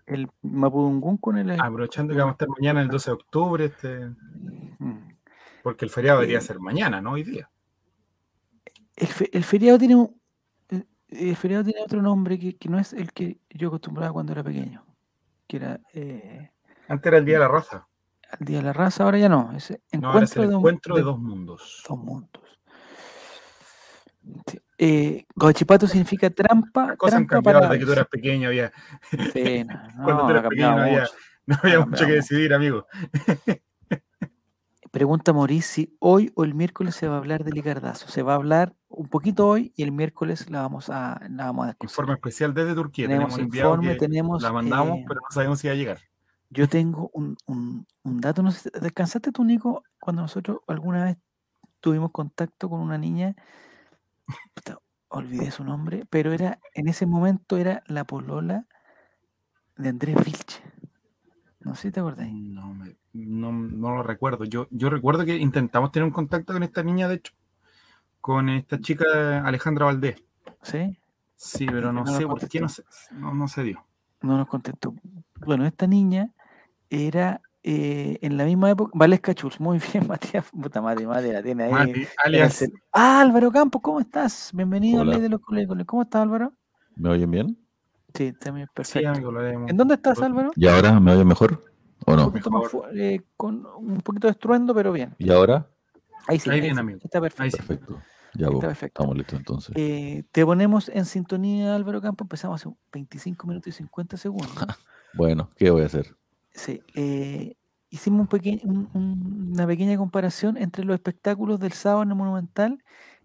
[0.05, 1.51] el Mapudungún con el.
[1.51, 4.07] Aprovechando que vamos a estar mañana, el 12 de octubre, este.
[4.79, 5.15] Mm.
[5.63, 7.49] Porque el feriado debería ser mañana, no hoy día.
[8.95, 10.21] El, feriado tiene un.
[11.09, 14.85] El, feriado tiene otro nombre que, no es el que yo acostumbraba cuando era pequeño.
[15.47, 15.81] Que era.
[15.93, 16.51] Eh,
[16.87, 17.87] Antes era el Día de la Raza.
[18.39, 19.51] El Día de la Raza, ahora ya no.
[19.55, 21.83] Es encuentro, el encuentro de, dos mundos.
[21.87, 22.43] Dos mundos.
[24.77, 26.95] Eh, Guachipato significa trampa.
[26.97, 28.49] cosas han cambiado desde que tú eras pequeño.
[28.49, 28.71] Había...
[30.03, 30.75] Cuando tú eras pequeño
[31.47, 32.87] no había, mucho, que decidir, amigo.
[34.91, 38.07] Pregunta Maurice si hoy o el miércoles se va a hablar de Licardazo.
[38.07, 41.67] Se va a hablar un poquito hoy y el miércoles la vamos a, la vamos
[41.67, 43.07] a Informe especial desde Turquía.
[43.07, 44.41] Tenemos, informe, tenemos.
[44.41, 45.99] La mandamos, eh, pero no sabemos si va a llegar.
[46.49, 48.41] Yo tengo un, un, un dato.
[48.41, 51.17] No ¿Descansaste tú, Nico, cuando nosotros alguna vez
[51.81, 53.35] tuvimos contacto con una niña,
[55.09, 58.65] olvidé su nombre, pero era en ese momento era la polola
[59.77, 60.61] de Andrés Vilche.
[61.59, 62.33] No sé si te acordáis.
[62.33, 64.45] No, no, lo recuerdo.
[64.45, 67.33] Yo, yo recuerdo que intentamos tener un contacto con esta niña, de hecho,
[68.21, 70.23] con esta chica Alejandra Valdés.
[70.61, 70.97] ¿Sí?
[71.35, 73.85] Sí, pero no, sé por qué no se, no, se dio.
[74.21, 74.93] No nos contestó.
[75.45, 76.31] Bueno, esta niña
[76.89, 81.41] era eh, en la misma época, Valesca Chulz, muy bien, Matías, puta madre, madre, la
[81.41, 82.07] tiene ahí.
[82.23, 82.63] alias.
[82.91, 84.51] Ah, Álvaro Campos, ¿cómo estás?
[84.53, 85.75] Bienvenido a Ley de los Colegios.
[85.87, 86.53] ¿Cómo estás, Álvaro?
[86.95, 87.57] ¿Me oyen bien?
[88.13, 89.39] Sí, también perfecto.
[89.67, 90.51] ¿En dónde estás, Álvaro?
[90.55, 91.65] ¿Y ahora me oye mejor
[92.05, 92.31] o no?
[92.93, 95.15] Eh, con un poquito de estruendo, pero bien.
[95.17, 95.67] ¿Y ahora?
[96.27, 96.99] Ahí sí, ahí, bien, amigo.
[97.03, 97.57] está perfecto.
[97.57, 97.99] perfecto.
[98.35, 99.01] Ya está perfecto.
[99.01, 99.75] estamos listos entonces.
[99.75, 102.25] Eh, te ponemos en sintonía, Álvaro Campo.
[102.25, 104.53] Empezamos hace 25 minutos y 50 segundos.
[105.15, 106.15] bueno, ¿qué voy a hacer?
[106.55, 107.55] Sí, eh,
[107.89, 108.27] hicimos
[108.93, 112.83] una pequeña comparación entre los espectáculos del sábado en el Monumental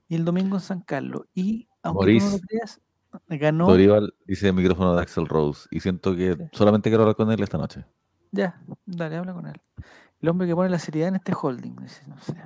[0.09, 1.27] y el domingo en San Carlos.
[1.33, 2.81] Y aunque no lo creas,
[3.29, 3.67] Ganó.
[3.67, 7.43] Dorival dice el micrófono de Axel Rose y siento que solamente quiero hablar con él
[7.43, 7.85] esta noche.
[8.31, 9.61] Ya, dale, habla con él.
[10.21, 11.75] El hombre que pone la seriedad en este holding.
[11.75, 12.37] No sé.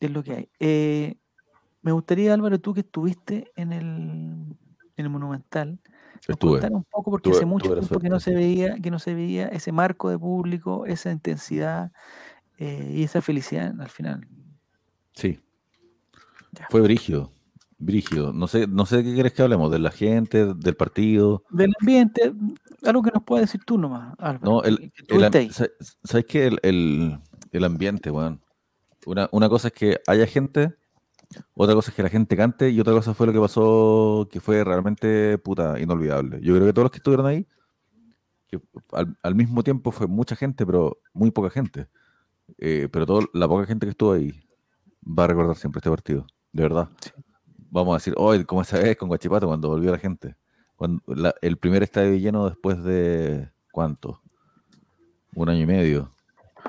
[0.00, 0.50] es lo que hay.
[0.58, 1.16] Eh,
[1.82, 5.78] me gustaría, Álvaro, tú que estuviste en el, en el Monumental,
[6.26, 6.66] Estuve.
[6.68, 9.72] un poco porque hace mucho tiempo que no se veía, que no se veía ese
[9.72, 11.92] marco de público, esa intensidad
[12.58, 14.26] eh, y esa felicidad al final.
[15.12, 15.40] Sí.
[16.70, 17.32] Fue brígido.
[17.78, 21.44] Brígido, no sé, no sé de qué quieres que hablemos, de la gente, del partido.
[21.50, 22.32] Del ambiente,
[22.82, 24.90] algo que nos puedas decir tú nomás, No, el,
[26.02, 26.46] ¿sabes qué?
[26.62, 27.20] El,
[27.52, 28.40] el, ambiente, weón.
[29.04, 30.74] Una, una cosa es que haya gente,
[31.54, 34.40] otra cosa es que la gente cante y otra cosa fue lo que pasó que
[34.40, 36.40] fue realmente puta inolvidable.
[36.40, 37.46] Yo creo que todos los que estuvieron ahí,
[38.92, 41.88] al, al, mismo tiempo fue mucha gente, pero muy poca gente.
[42.58, 44.32] Eh, pero toda la poca gente que estuvo ahí
[45.02, 46.88] va a recordar siempre este partido, de verdad.
[47.00, 47.10] Sí
[47.70, 50.36] vamos a decir, hoy, como esa vez con Guachipato, cuando volvió la gente.
[50.76, 51.02] Cuando
[51.40, 54.22] el primer estadio lleno después de, ¿cuánto?
[55.34, 56.12] Un año y medio.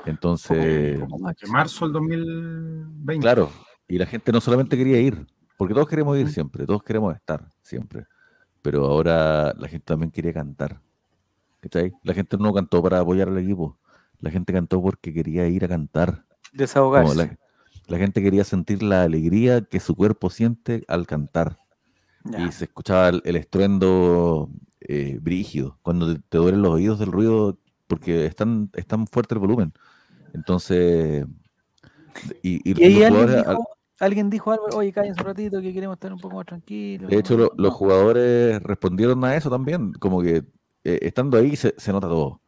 [0.05, 0.99] Entonces...
[0.99, 3.21] De marzo del 2020.
[3.21, 3.49] Claro,
[3.87, 5.25] y la gente no solamente quería ir,
[5.57, 8.05] porque todos queremos ir siempre, todos queremos estar siempre.
[8.61, 10.81] Pero ahora la gente también quería cantar.
[11.59, 11.93] ¿Cachai?
[12.03, 13.79] La gente no cantó para apoyar al equipo,
[14.19, 16.25] la gente cantó porque quería ir a cantar.
[16.53, 17.37] Desahogarse.
[17.87, 21.57] La gente quería sentir la alegría que su cuerpo siente al cantar.
[22.37, 24.49] Y se escuchaba el, estruendo
[24.81, 28.69] eh, brígido, cuando te, duelen los oídos del ruido, porque es tan,
[29.09, 29.71] fuerte el volumen.
[30.33, 31.25] Entonces,
[32.43, 32.73] y,
[33.99, 37.09] alguien, dijo, algo, oye, cállense un ratito, que queremos estar un poco más tranquilos.
[37.09, 40.43] De hecho, los jugadores respondieron a eso también, como que
[40.83, 42.41] eh, estando ahí se, nota todo.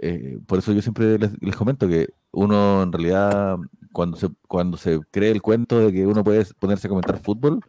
[0.00, 3.58] Eh, por eso yo siempre les, comento que uno en realidad
[3.92, 7.60] cuando se, cuando se cree el cuento de que uno puede ponerse a comentar fútbol,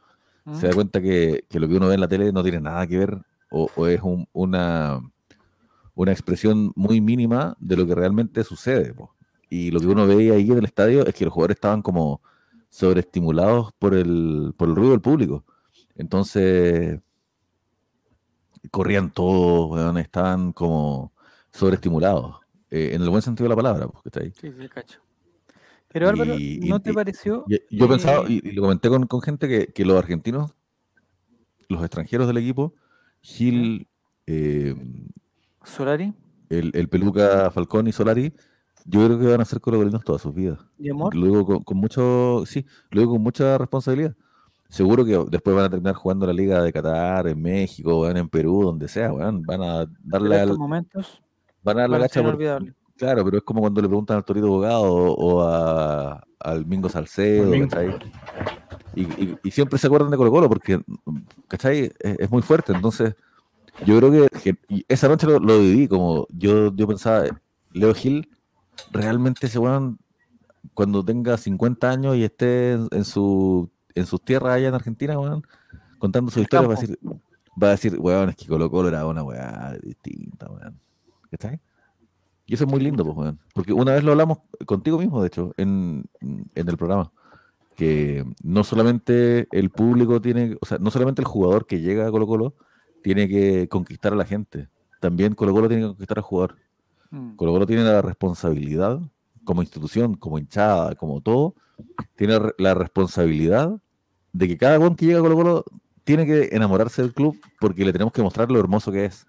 [0.53, 2.99] se da cuenta que, lo que uno ve en la tele no tiene nada que
[2.99, 3.99] ver o, es
[4.31, 5.01] una,
[5.95, 8.93] una expresión muy mínima de lo que realmente sucede.
[9.49, 12.21] Y lo que uno ve ahí en el estadio es que los jugadores estaban como
[12.75, 15.45] sobreestimulados por el, por el ruido del público.
[15.95, 16.99] Entonces,
[18.69, 21.13] corrían todos, estaban como
[21.53, 22.35] sobreestimulados,
[22.69, 23.87] eh, en el buen sentido de la palabra.
[23.87, 24.33] Porque está ahí.
[24.41, 24.99] Sí, sí, cacho.
[25.87, 27.45] Pero Álvaro, ¿no te pareció?
[27.69, 30.53] yo pensaba, y, lo comenté con, gente, que, los argentinos,
[31.69, 32.73] los extranjeros del equipo,
[33.21, 33.87] Gil,
[34.27, 34.75] eh,
[35.63, 36.13] Solari,
[36.49, 38.33] el, Peluca Falcón y Solari,
[38.85, 40.59] yo creo que van a ser colombianos todas sus vidas.
[40.77, 41.15] ¿Y amor?
[41.15, 44.15] Luego con, mucho, sí, luego con mucha responsabilidad.
[44.69, 48.29] Seguro que después van a terminar jugando la Liga de Qatar, en México, van en
[48.29, 51.21] Perú, donde sea, van, van a darle al, momentos
[51.63, 52.21] van a dar la gacha
[52.97, 57.51] Claro, pero es como cuando le preguntan al Torito Bogado o, a, al Mingo Salcedo,
[57.67, 57.93] ¿cachai?
[58.95, 60.79] Y, siempre se acuerdan de Colo Colo porque,
[61.49, 61.91] ¿cachai?
[61.99, 62.71] Es, muy fuerte.
[62.71, 63.15] Entonces,
[63.85, 64.55] yo creo que,
[64.87, 67.25] esa noche lo, lo, viví como yo, yo pensaba,
[67.73, 68.29] Leo Gil,
[68.91, 69.97] realmente se van
[70.73, 75.15] cuando tenga 50 años y esté en, su en sus tierras allá en Argentina,
[75.99, 76.99] contando su historia, va a decir,
[77.61, 80.79] va a decir, weón, es que Colo Colo era una weá distinta, weón.
[81.31, 81.59] ¿Cachai?
[82.47, 85.53] Y eso es muy lindo, pues, porque una vez lo hablamos contigo mismo, de hecho,
[85.57, 86.05] en,
[86.53, 87.11] el programa,
[87.75, 92.11] que no solamente el público tiene, o sea, no solamente el jugador que llega a
[92.11, 92.55] Colo Colo
[93.01, 96.55] tiene que conquistar a la gente, también Colo Colo tiene que conquistar al jugador.
[97.11, 97.35] Mm.
[97.35, 98.99] Colo Colo tiene la responsabilidad,
[99.43, 101.55] como institución, como hinchada, como todo,
[102.15, 103.79] tiene la responsabilidad
[104.33, 105.65] de que cada uno que llega a Colo Colo
[106.03, 109.27] tiene que enamorarse del club porque le tenemos que mostrar lo hermoso que es.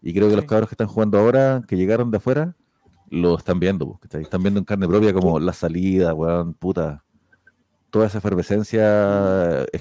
[0.00, 2.56] Y creo que los cabros que están jugando ahora, que llegaron de afuera,
[3.10, 7.04] lo están viendo, están viendo en carne propia como la salida, weón, puta.
[7.90, 9.80] Toda esa efervescencia, eh,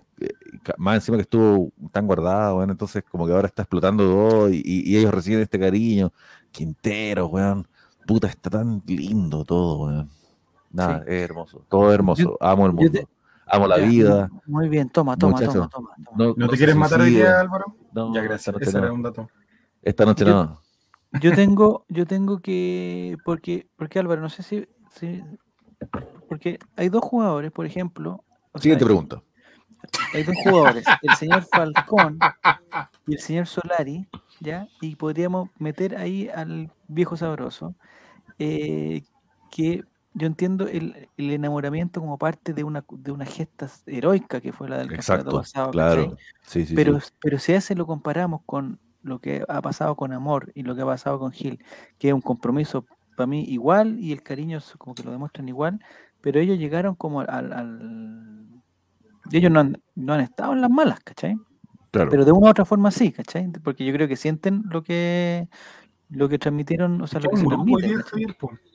[0.77, 4.97] más encima que estuvo tan guardada, weón, entonces como que ahora está explotando todo y,
[4.97, 6.11] ellos reciben este cariño.
[6.51, 7.67] Quintero, weón,
[8.05, 10.09] puta, está tan lindo todo, weón.
[10.71, 12.37] Nada, es hermoso, todo es hermoso.
[12.39, 12.99] Amo el mundo.
[13.45, 14.29] Amo la vida.
[14.45, 17.75] Muy bien, toma, toma, toma, toma, ¿No, te quieres matar hoy día, Álvaro?
[17.91, 18.55] No, ya, gracias.
[18.59, 19.29] Ese era un dato.
[19.81, 20.61] Esta noche no.
[21.19, 24.65] Yo tengo, yo tengo que, porque, porque Álvaro, no sé si,
[26.29, 28.23] porque hay dos jugadores, por ejemplo.
[28.55, 29.21] Siguiente pregunta.
[30.13, 32.19] Hay dos jugadores, el señor Falcón
[33.07, 34.07] y el señor Solari,
[34.41, 34.67] ¿ya?
[34.81, 37.75] Y podríamos meter ahí al viejo sabroso,
[38.39, 39.03] eh,
[39.51, 44.67] que yo entiendo el, enamoramiento como parte de una, de una gesta heroica que fue
[44.67, 45.71] la del campeonato pasado.
[45.71, 46.17] Claro.
[46.41, 50.11] Sí, sí, pero, pero si a ese lo comparamos con lo que ha pasado con
[50.11, 51.63] Amor y lo que ha pasado con Gil,
[51.97, 55.79] que es un compromiso para mí igual y el cariño como que lo demuestran igual,
[56.19, 58.47] pero ellos llegaron como al...
[59.31, 61.37] Ellos no han, no han estado en las malas, ¿cachai?
[61.91, 63.51] Pero de una u otra forma sí, ¿cachai?
[63.63, 65.49] Porque yo creo que sienten lo que
[66.09, 67.97] lo que transmitieron, o sea, lo que se hoy, día,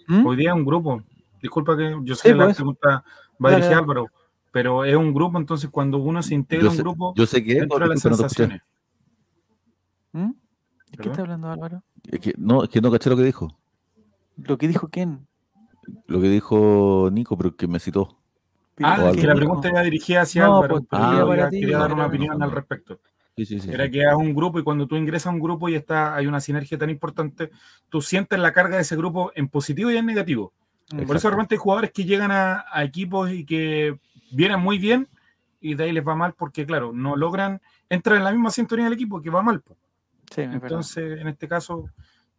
[0.09, 0.27] ¿Mm?
[0.27, 1.03] hoy día un grupo.
[1.41, 2.57] Disculpa que yo sé que la pues.
[2.57, 3.05] pregunta
[3.45, 4.07] va dirigida Álvaro,
[4.53, 7.59] pero es un grupo, entonces cuando uno se integra a un grupo, yo sé que
[7.59, 8.63] entra las sensaciones.
[10.13, 10.31] ¿Mm?
[10.91, 11.83] ¿De qué está hablando Álvaro?
[12.05, 13.59] Es que no, es que no caché lo que dijo.
[14.37, 15.27] ¿Lo que dijo quién?
[16.07, 18.16] Lo que dijo Nico, pero que me citó.
[18.83, 20.77] Ah, que la pregunta era dirigida hacia Álvaro.
[20.77, 23.01] Pues, ah, quería dar una opinión al respecto.
[23.37, 23.71] Sí, sí, sí.
[23.71, 26.27] Era que es un grupo y cuando tú ingresas a un grupo y está, hay
[26.27, 27.51] una sinergia tan importante,
[27.89, 30.53] tú sientes la carga de ese grupo en positivo y en negativo.
[31.07, 33.99] Por eso realmente hay jugadores que llegan a, a, equipos y que
[34.31, 35.09] vienen muy bien
[35.61, 38.85] y de ahí les va mal porque, claro, no logran entrar en la misma sintonía
[38.85, 39.61] del equipo que va mal.
[39.61, 39.79] Pues.
[40.37, 41.91] Entonces, en este caso,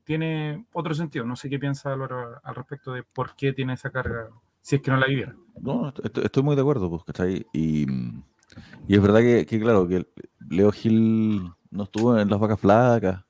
[0.03, 1.25] tiene otro sentido.
[1.25, 4.29] No sé qué piensa Álvaro al respecto de por qué tiene esa carga,
[4.67, 5.33] si es que no la viviera.
[5.61, 7.45] No, estoy, muy de acuerdo, pues, ¿cachai?
[7.53, 7.87] Y,
[8.85, 10.05] y es verdad que, claro, que
[10.49, 13.23] Leo Gil no estuvo en las vacas flacas,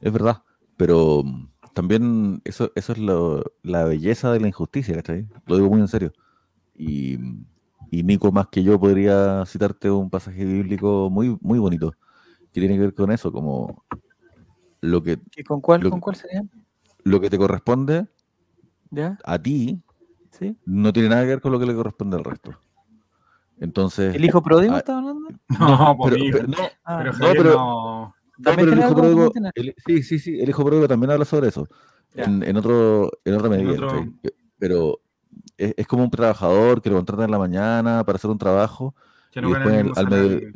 [0.00, 0.42] es verdad,
[0.76, 1.22] pero
[1.74, 2.98] también eso, eso es
[3.62, 5.28] la belleza de la injusticia, ¿cachai?
[5.46, 6.12] Lo digo muy en serio.
[6.74, 7.20] Y,
[7.92, 11.94] y Nico, más que yo, podría citarte un pasaje bíblico muy, muy bonito
[12.52, 13.84] que tiene que ver con eso, como
[14.80, 15.20] lo que...
[15.46, 16.42] con, cuál, ¿Con cuál sería?
[17.04, 18.08] Lo que te corresponde
[19.22, 19.80] a ti
[20.40, 20.56] ¿Sí?
[20.64, 22.58] no tiene nada que ver con lo que le corresponde al resto.
[23.58, 24.14] Entonces...
[24.14, 25.28] ¿El hijo pródigo está hablando?
[25.60, 27.12] No, pero, pero, no, ah, no,
[28.56, 29.32] pero, el hijo pródigo,
[29.86, 31.68] sí, sí, sí, el hijo pródigo también habla sobre eso.
[32.14, 33.76] En, otro, en otra medida.
[34.58, 35.00] Pero
[35.58, 38.94] es, es, como un trabajador que lo contrata en la mañana para hacer un trabajo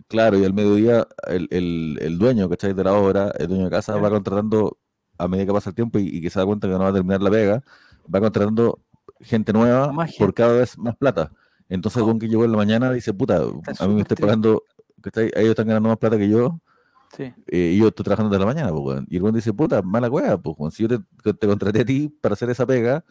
[0.08, 2.74] claro, y al mediodía el, el, el dueño, ¿cachai?
[2.74, 4.78] De la obra, el dueño de casa, va contratando
[5.18, 6.92] a medida que pasa el tiempo y, que se da cuenta que no va a
[6.92, 7.62] terminar la vega,
[8.12, 8.80] va contratando
[9.24, 11.32] gente nueva por cada vez más plata.
[11.68, 12.18] Entonces, oh.
[12.18, 13.42] que llegó en la mañana dice, puta,
[13.78, 14.62] a mí me estoy pagando,
[15.00, 15.30] ¿cachai?
[15.34, 16.60] Ellos están ganando más plata que yo.
[17.16, 17.32] Sí.
[17.46, 20.10] Eh, y yo estoy trabajando desde la mañana, pues, Y el buen dice, puta, mala
[20.10, 23.04] cueva, pues, si yo te, te, contraté a ti para hacer esa pega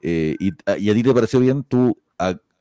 [0.00, 1.96] eh, y, y, a ti te pareció bien, tú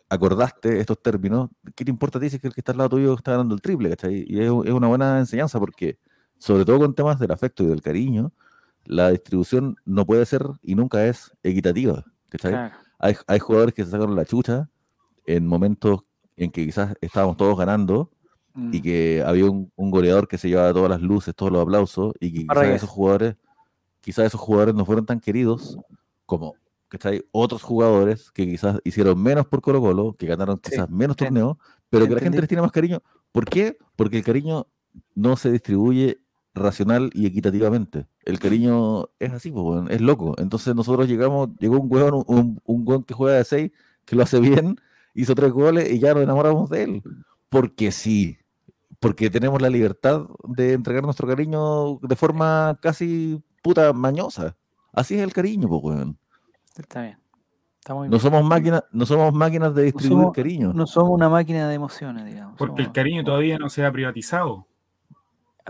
[0.10, 2.92] acordaste estos términos, ¿qué te importa a ti si que el que está al lado
[2.92, 3.90] tuyo está ganando el triple?
[3.90, 4.26] ¿cachai?
[4.28, 6.00] Y es, una buena enseñanza porque,
[6.38, 8.32] sobre todo con temas del afecto y del cariño,
[8.86, 12.06] la distribución no puede ser y nunca es equitativa.
[12.30, 12.72] ¿Cachai?
[13.00, 14.70] Hay, hay, jugadores que se sacaron la chucha
[15.26, 16.02] en momentos
[16.36, 18.12] en que quizás estábamos todos ganando
[18.56, 18.82] y mm.
[18.82, 22.48] que había un, goleador que se llevaba todas las luces, todos los aplausos y que
[22.48, 23.36] quizás esos jugadores,
[24.02, 25.78] quizás esos jugadores no fueron tan queridos
[26.26, 26.56] como
[26.88, 27.24] ¿cachai?
[27.32, 31.58] Otros jugadores que quizás hicieron menos por Colo Colo, que ganaron quizás menos torneos,
[31.90, 33.02] pero que la gente les tiene más cariño.
[33.32, 33.78] ¿Por qué?
[33.96, 34.68] Porque el cariño
[35.16, 36.22] no se distribuye
[36.58, 38.08] racional y equitativamente.
[38.24, 39.54] El cariño es así,
[39.90, 40.36] es loco.
[40.38, 43.72] Entonces nosotros llegamos, llegó un hueón, un, un que juega de seis,
[44.06, 44.80] que lo hace bien,
[45.14, 47.04] hizo tres goles y ya nos enamoramos de él.
[47.50, 48.38] Porque sí,
[49.00, 54.56] porque tenemos la libertad de entregar nuestro cariño de forma casi puta mañosa.
[54.94, 56.18] Así es el cariño, pues, weón.
[56.78, 57.18] Está bien.
[58.10, 60.74] no somos máquinas, no somos máquinas de distribuir cariño.
[60.74, 62.58] No somos una máquina de emociones, digamos.
[62.58, 64.68] Porque el cariño todavía no se ha privatizado.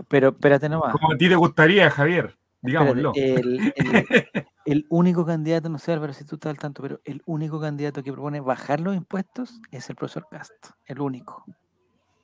[0.06, 0.92] Pero espérate nomás.
[0.92, 3.12] Como a ti te gustaría, Javier, digámoslo.
[4.64, 8.02] el, único candidato, no sé, Álvaro, si tú estás al tanto, pero el único candidato
[8.02, 10.76] que propone bajar los impuestos es el profesor Castro.
[10.86, 11.44] El único.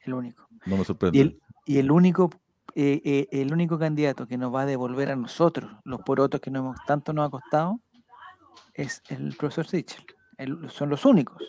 [0.00, 0.46] El único.
[0.66, 1.18] No me sorprende.
[1.18, 2.30] Y el, y el único
[2.76, 6.50] eh, eh, el único candidato que nos va a devolver a nosotros los porotos que
[6.50, 7.80] nos hemos, tanto nos ha costado
[8.72, 10.04] es el profesor Sichel.
[10.70, 11.42] son los únicos.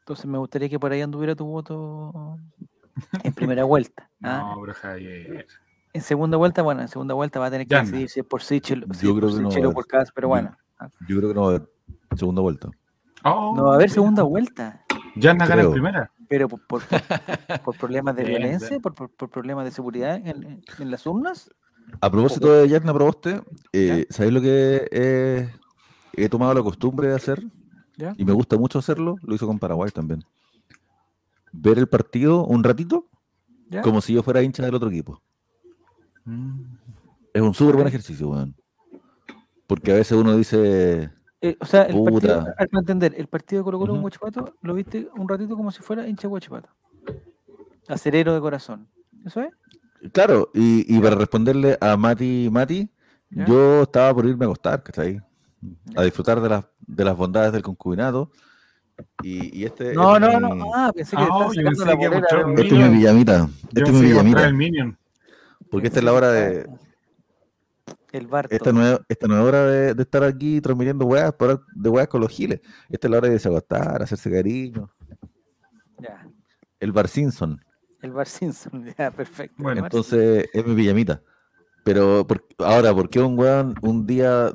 [0.00, 2.38] Entonces me gustaría que por ahí anduviera tu voto
[3.24, 4.10] en primera vuelta.
[4.22, 4.54] ¿ah?
[4.54, 5.46] No, pero Javier.
[5.92, 8.42] En segunda vuelta, bueno, en segunda vuelta va a tener que decidir si es por
[8.42, 10.56] Sichel, si por o por Cas, pero bueno.
[11.08, 11.68] Yo creo que no va a haber
[12.16, 12.70] segunda vuelta.
[13.24, 14.84] Oh, no va a haber segunda vuelta.
[15.16, 16.12] Ya gana en primera.
[16.28, 16.82] Pero por,
[17.78, 18.94] problemas de violencia, por,
[19.30, 21.50] problemas de seguridad en, las urnas.
[22.00, 23.40] A propósito de Yarna Proboste,
[23.72, 25.48] eh, ¿sabéis lo que
[26.12, 27.42] he tomado la costumbre de hacer?
[28.16, 30.22] Y me gusta mucho hacerlo, lo hizo con Paraguay también.
[31.52, 33.08] Ver el partido un ratito,
[33.82, 35.22] como si yo fuera hincha del otro equipo.
[36.24, 36.64] Mm.
[37.32, 38.54] Es un súper buen ejercicio, weón.
[39.66, 41.10] Porque a veces uno dice.
[41.40, 45.08] Eh, o sea, el partido, al entender, el partido de Colo Colo con lo viste
[45.16, 46.68] un ratito como si fuera hincha de Huachipato.
[47.86, 48.88] Acerero de corazón.
[49.24, 49.50] ¿Eso es?
[50.12, 52.88] Claro, y, para responderle a Mati, Mati,
[53.30, 55.20] yo estaba por irme a acostar, ahí,
[55.96, 58.30] a disfrutar de las, de las bondades del concubinato.
[59.22, 59.94] Y, este.
[59.94, 60.70] No, no, no.
[60.74, 63.48] Ah, pensé que ah, Este es mi villamita.
[63.74, 64.98] Este es mi villamita.
[65.70, 66.66] Porque esta es la hora de,
[68.12, 68.48] el bar.
[68.50, 71.34] Esta no, es, esta no es hora de, estar aquí transmitiendo weas,
[71.74, 72.60] de weas con los giles.
[72.88, 74.90] Esta es la hora de desagostar, hacerse cariño.
[75.98, 76.26] Ya.
[76.80, 77.62] El bar Simpson.
[78.00, 79.62] El bar Simpson, ya, perfecto.
[79.62, 81.20] Bueno, entonces es mi villamita.
[81.88, 82.26] Pero
[82.58, 84.52] ahora, ¿por qué un weón un día,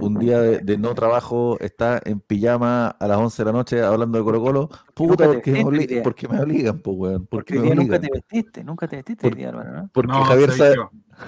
[0.00, 4.18] un día de, no trabajo está en pijama a las 11 de la noche hablando
[4.18, 4.68] de Colo Colo?
[4.94, 7.26] Puta, porque, me, obligan, porque me obligan, pues weón.
[7.28, 9.88] Porque, me nunca te vestiste, nunca te vestiste el día, ¿no?
[9.92, 10.74] Porque Javier sabe...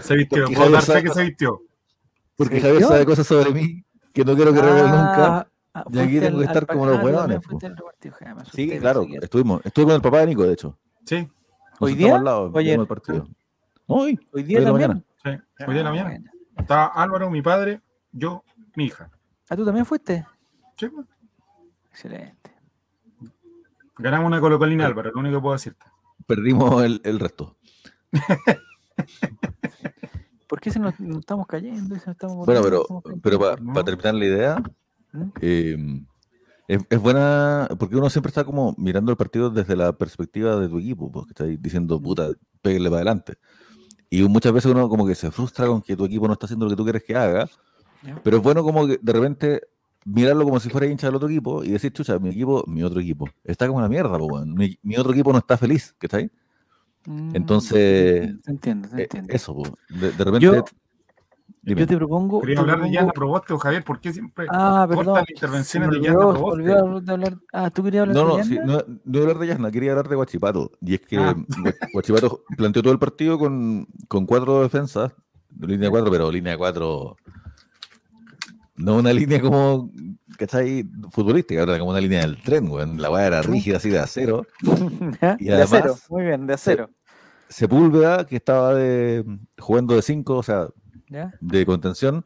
[0.00, 1.62] Se vistió, puedo dar que se vistió.
[2.34, 5.48] Porque Javier sabe cosas sobre mí que no quiero que revele nunca.
[5.72, 7.38] Ah, y aquí tengo que estar como los huevones.
[8.52, 9.60] Sí, claro, estuvimos.
[9.64, 10.76] Estuve con el papá de Nico, de hecho.
[11.04, 11.28] Sí.
[11.78, 12.16] ¿Hoy día?
[12.16, 13.28] Al lado, Oye, el partido.
[13.86, 14.18] Hoy.
[14.32, 15.02] Hoy día de mañana.
[15.22, 16.32] Sí, hoy día de la mañana.
[16.56, 17.80] Estaba Álvaro, mi padre,
[18.10, 18.42] yo,
[18.74, 19.10] mi hija.
[19.48, 20.26] ¿Ah, tú también fuiste?
[20.76, 21.06] Sí, pues.
[21.90, 22.50] Excelente.
[23.98, 25.86] Ganamos una colocolina, Álvaro, lo único que puedo decirte.
[26.26, 27.56] Perdimos el, el resto.
[30.48, 31.96] ¿Por qué se nos, estamos cayendo?
[32.44, 32.84] bueno, pero,
[33.22, 34.62] pero para terminar la idea,
[35.12, 35.30] ¿Mm?
[35.40, 36.06] em,
[36.68, 40.78] es, buena porque uno siempre está como mirando el partido desde la perspectiva de tu
[40.78, 42.30] equipo, porque está diciendo, puta,
[42.62, 43.38] pégale para adelante.
[44.10, 46.66] Y muchas veces uno como que se frustra con que tu equipo no está haciendo
[46.66, 47.48] lo que tú quieres que haga,
[48.22, 49.60] pero es bueno como que de repente
[50.04, 53.00] mirarlo como si fuera hincha del otro equipo y decir, chucha, mi equipo, mi otro
[53.00, 56.30] equipo, está como una mierda, mi, mi, otro equipo no está feliz, ¿qué está ahí?
[57.06, 59.34] Mm, Entonces, se entiende, se eh, entiende.
[59.34, 59.56] Eso,
[59.88, 60.46] de, de repente.
[60.46, 60.64] Yo,
[61.62, 62.40] yo, te propongo.
[62.40, 66.18] Quería hablar de Yana Proboste Javier, ¿por qué siempre ah, perdón, las intervenciones de Yana
[66.18, 67.12] Proboste?
[67.12, 67.38] hablar...
[67.52, 70.08] Ah, ¿tú querías hablar no, de no, Sí, no, no hablar de Yana, quería hablar
[70.08, 70.70] de Guachipato.
[70.80, 71.34] Y es que ah.
[71.92, 75.12] Guachipato planteó todo el partido con, con cuatro defensas,
[75.50, 77.16] de línea 4, pero línea 4.
[78.76, 79.90] No una línea como,
[80.36, 80.86] ¿cachai?
[81.10, 82.96] Futbolística, era como una línea del tren, güey.
[82.96, 84.46] La weá era rígida, así de acero.
[85.38, 86.90] y de acero, muy bien, de acero.
[87.48, 89.24] Sepúlveda, que estaba de,
[89.58, 90.68] jugando de 5, o sea,
[91.40, 92.24] de contención,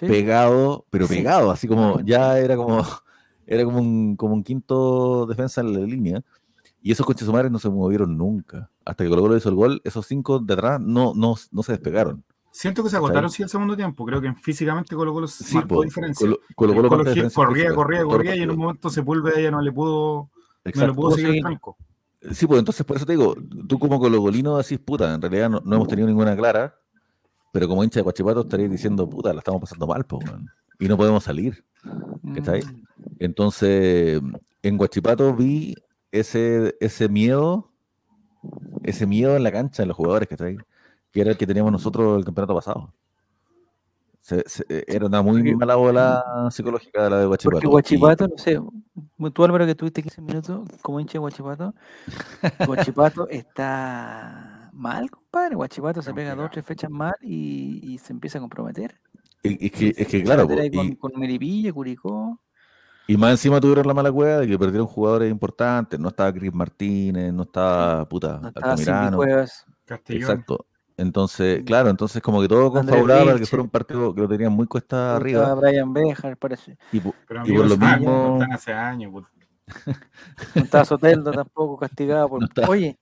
[0.00, 2.78] pegado, pero pegado, así como ya era como
[3.46, 6.22] era como un, como un quinto defensa en la línea.
[6.84, 8.68] Y esos coches sumares no se movieron nunca.
[8.84, 11.72] Hasta que Colo Colo hizo el gol, esos cinco de atrás no, no, no se
[11.72, 12.24] despegaron.
[12.50, 14.04] Siento que se agotaron sí el segundo tiempo.
[14.04, 16.26] Creo que físicamente Colo Colo sí, marcó diferencia.
[16.26, 16.88] Colo, Colo,
[17.32, 20.30] corría, corría, corría, y en un momento Sepúlveda ya no le pudo,
[20.74, 21.76] no le pudo seguir el franco.
[22.30, 23.34] Sí, pues entonces por eso te digo,
[23.66, 26.78] tú como colocolino decís, puta, en realidad no, hemos tenido ninguna clara,
[27.52, 30.24] pero como hincha de Guachipato estarías diciendo, puta, la estamos pasando mal, pues,
[30.80, 31.64] y no podemos salir.
[32.34, 32.62] ¿Está ahí?
[32.62, 32.84] Mm.
[33.18, 34.20] Entonces,
[34.62, 35.74] en Guachipato vi
[36.10, 37.70] ese, ese miedo,
[38.82, 40.56] ese miedo en la cancha, en los jugadores ahí,
[41.12, 42.92] que era el que teníamos nosotros el campeonato pasado.
[44.30, 47.50] Eh, era una muy mala bola psicológica de la de Guachipato.
[47.50, 48.60] Porque Guachipato, no sé,
[49.32, 51.74] tú Álvaro que tuviste 15 minutos como hincha de Guachipato,
[52.66, 55.54] Guachipato está mal, compadre.
[55.54, 59.00] Guachipato se pega dos o tres fechas mal y, se empieza a comprometer.
[59.42, 60.46] Es que, es que claro.
[60.46, 62.40] con, con Meripilla, Curicó.
[63.06, 65.98] Y más encima tuvieron la mala cueva de que perdieron jugadores importantes.
[65.98, 68.74] No estaba Cris Martínez, no estaba puta no estaba
[70.08, 70.66] Exacto.
[70.96, 74.52] Entonces, claro, entonces como que todo confabulaba para que fuera un partido que lo tenían
[74.52, 75.54] muy cuesta arriba.
[75.54, 76.76] Brian Bejar, parece.
[76.92, 78.38] Y, por, lo mismo.
[78.38, 79.26] No hace años, pues.
[80.54, 82.48] No estaba Soteldo tampoco castigado por.
[82.68, 82.98] Oye,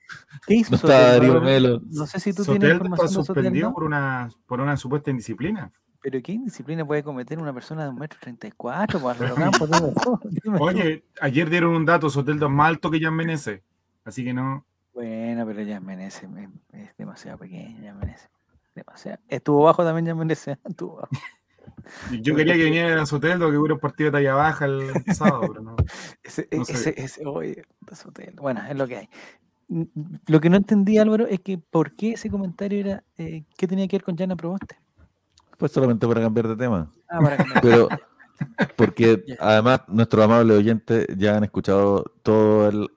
[0.47, 1.41] ¿qué hizo no Soteldo?
[1.41, 1.81] Melo.
[1.91, 5.71] No sé si tú Soteldo tienes información está suspendido por una, por una supuesta indisciplina.
[6.03, 9.01] Pero ¿qué indisciplina puede cometer una persona de un metro treinta y cuatro?
[9.01, 9.19] Pues,
[10.61, 13.61] Oye, ayer dieron un dato, Soteldo es más alto que Jan Menezes.
[14.05, 14.65] Así que no.
[14.95, 16.29] Bueno, pero ya Menezes
[16.73, 18.31] es demasiado pequeño, ya Menezes.
[18.75, 19.19] Demasiado.
[19.29, 21.11] Estuvo bajo también ya Menezes, estuvo bajo.
[22.23, 25.43] Yo quería que viniera a Soteldo, que hubiera un partido de talla baja el sábado,
[25.49, 25.77] pero no.
[26.23, 28.43] ese, ese, ese, oye, Soteldo.
[28.43, 29.09] Bueno, es lo que hay.
[30.27, 33.87] Lo que no entendí, Álvaro, es que por qué ese comentario era, eh, ¿qué tenía
[33.87, 34.77] que ver con Jana Proboste?
[35.59, 36.93] Pues solamente para cambiar de tema.
[37.09, 37.61] Ah, para cambiar.
[37.63, 37.89] Pero,
[38.77, 42.89] Porque además nuestros amables oyentes ya han escuchado todo el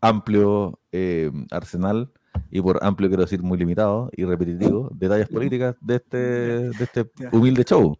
[0.00, 2.10] amplio eh, arsenal,
[2.50, 7.10] y por amplio quiero decir muy limitado y repetitivo, detalles políticas de este, de este
[7.32, 7.98] humilde show.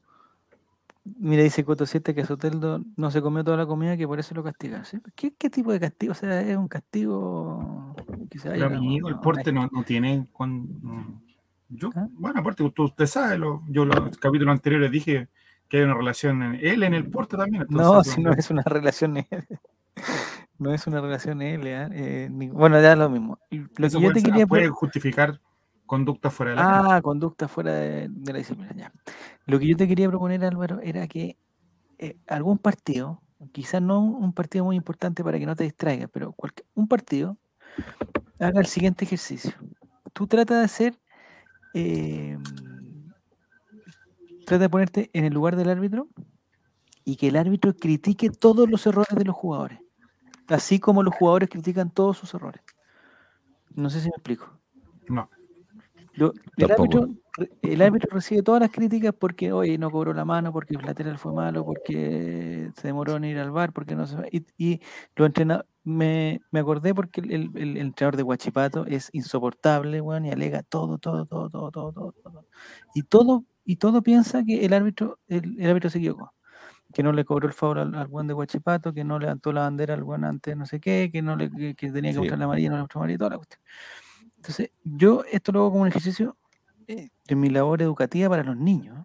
[1.18, 4.34] Mira, dice Coto 7 que Soteldo no se comió toda la comida que por eso
[4.34, 4.82] lo castiga.
[5.14, 6.12] ¿Qué, tipo de castigo?
[6.12, 7.94] O sea, es un castigo
[8.30, 10.26] que se el porte no, no, tiene.
[10.32, 11.20] Con,
[11.68, 12.08] yo, ¿Ah?
[12.12, 15.28] Bueno, aparte, usted, usted sabe, lo, yo los capítulos anteriores dije
[15.68, 17.66] que hay una relación, en, él en el porte también.
[17.68, 19.18] no, si no es una relación,
[20.58, 21.88] no es una relación él, ¿eh?
[21.92, 23.38] eh bueno, ya es lo mismo.
[23.50, 25.40] Lo que yo te quería puede justificar
[25.86, 28.92] conducta fuera de la Ah, conducta fuera de, la disciplina, ya.
[29.46, 31.36] Lo que yo te quería proponer, Álvaro, era que
[31.98, 36.34] eh, algún partido, quizás no un partido muy importante para que no te distraigas, pero
[36.74, 37.36] un partido
[38.40, 39.52] haga el siguiente ejercicio.
[40.12, 40.98] Tú trata de hacer,
[41.74, 42.42] em,
[44.46, 46.08] trata de ponerte en el lugar del árbitro
[47.04, 49.80] y que el árbitro critique todos los errores de los jugadores,
[50.48, 52.62] así como los jugadores critican todos sus errores.
[53.74, 54.58] No sé si me explico.
[55.08, 55.28] No
[57.62, 61.18] el, árbitro, recibe todas las críticas porque hoy no cobró la mano, porque el lateral
[61.18, 64.80] fue malo, porque se demoró en ir al bar, porque no se y, y
[65.16, 70.30] lo entrena, me, me, acordé porque el, el, entrenador de Guachipato es insoportable, bueno, y
[70.30, 72.46] alega todo, todo, todo, todo, todo, todo,
[72.94, 76.32] Y todo, y todo piensa que el árbitro, el, árbitro se equivocó.
[76.94, 79.94] Que no le cobró el favor al, buen de Guachipato, que no levantó la bandera
[79.94, 82.70] al buen antes no sé qué, que no le que, tenía que mostrar la amarilla,
[82.70, 83.60] no le mostró amarilla, toda la cuestión.
[84.36, 86.36] Entonces, yo esto lo hago como un ejercicio
[86.86, 89.04] eh, de mi labor educativa para los niños.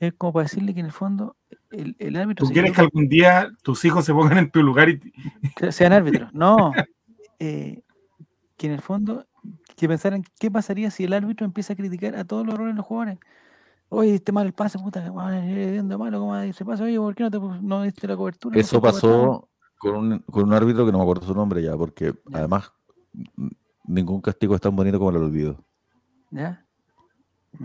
[0.00, 1.36] Es como para decirle que en el fondo
[1.70, 2.46] el, el árbitro...
[2.46, 5.00] ¿Tú quieres que algún día tus hijos se pongan en tu lugar y...
[5.70, 6.32] Sean árbitros.
[6.32, 6.72] No.
[7.44, 7.82] Eh,
[8.56, 9.26] que en el fondo,
[9.74, 12.76] que pensaran qué pasaría si el árbitro empieza a criticar a todos los errores de
[12.76, 13.18] los jugadores.
[13.94, 15.00] Oye, este mal el pase, puta,
[15.44, 16.84] viendo malo, ¿cómo se pasa?
[16.84, 18.58] Oye, ¿por qué no, te, no diste la cobertura?
[18.58, 22.14] Eso pasó con un, con un árbitro que no me acuerdo su nombre ya, porque
[22.32, 22.72] además
[23.84, 25.62] ningún castigo es tan bonito como el olvido.
[26.30, 26.64] ¿Ya?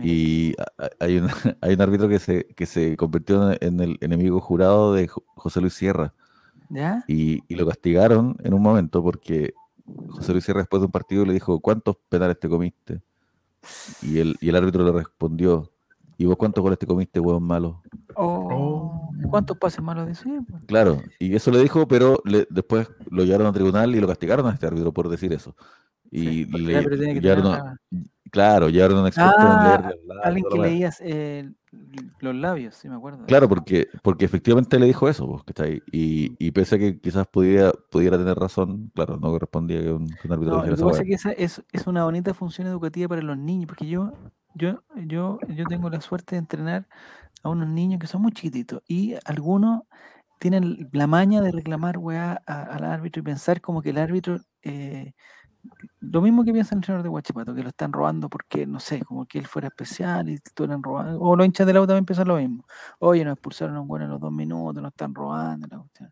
[0.02, 0.54] Y
[1.00, 1.28] hay un,
[1.62, 5.72] hay un árbitro que se, que se convirtió en el enemigo jurado de José Luis
[5.72, 6.12] Sierra.
[6.68, 7.04] ¿Ya?
[7.08, 9.54] Y, y, lo castigaron en un momento porque
[10.10, 13.00] José Luis Sierra después de un partido le dijo, ¿cuántos penales te comiste?
[14.02, 15.72] Y el, y el árbitro le respondió,
[16.18, 17.82] ¿y vos cuántos goles te comiste, huevón malo?
[18.14, 20.44] Oh, ¿Cuántos pases malos decís?
[20.66, 24.46] Claro, y eso le dijo, pero le, después lo llevaron al tribunal y lo castigaron
[24.46, 25.54] a este árbitro por decir eso.
[26.10, 26.84] Y le,
[28.30, 31.50] claro, ya era un experto en leer ah, Alguien que leías eh,
[32.20, 33.26] los labios, sí me acuerdo.
[33.26, 35.82] Claro, porque, porque efectivamente le dijo eso, pues, ¿cachai?
[35.92, 40.10] Y, y pese a que quizás pudiera, pudiera tener razón, claro, no correspondía que un,
[40.30, 43.22] árbitro no, Lo que pasa es que esa es, es, una bonita función educativa para
[43.22, 44.12] los niños, porque yo,
[44.54, 46.88] yo, yo, yo tengo la suerte de entrenar
[47.42, 49.82] a unos niños que son muy chiquititos y algunos
[50.38, 55.14] tienen la maña de reclamar weá al árbitro y pensar como que el árbitro eh,
[56.00, 59.04] lo mismo que piensa el entrenador de Guachipato, que lo están robando porque, no sé,
[59.04, 61.20] como que él fuera especial y estuvieran robando.
[61.20, 62.64] O los hinchas del auto también piensan lo mismo.
[63.00, 65.66] Oye, nos expulsaron a un bueno en los dos minutos, nos están robando.
[65.68, 66.10] La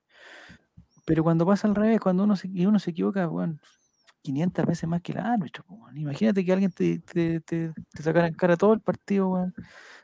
[1.04, 3.58] Pero cuando pasa al revés, cuando uno se, uno se equivoca, bueno,
[4.26, 5.64] 500 veces más que el árbitro.
[5.94, 7.72] Imagínate que alguien te, te, te,
[8.02, 9.28] sacara en cara todo el partido.
[9.28, 9.52] Bueno.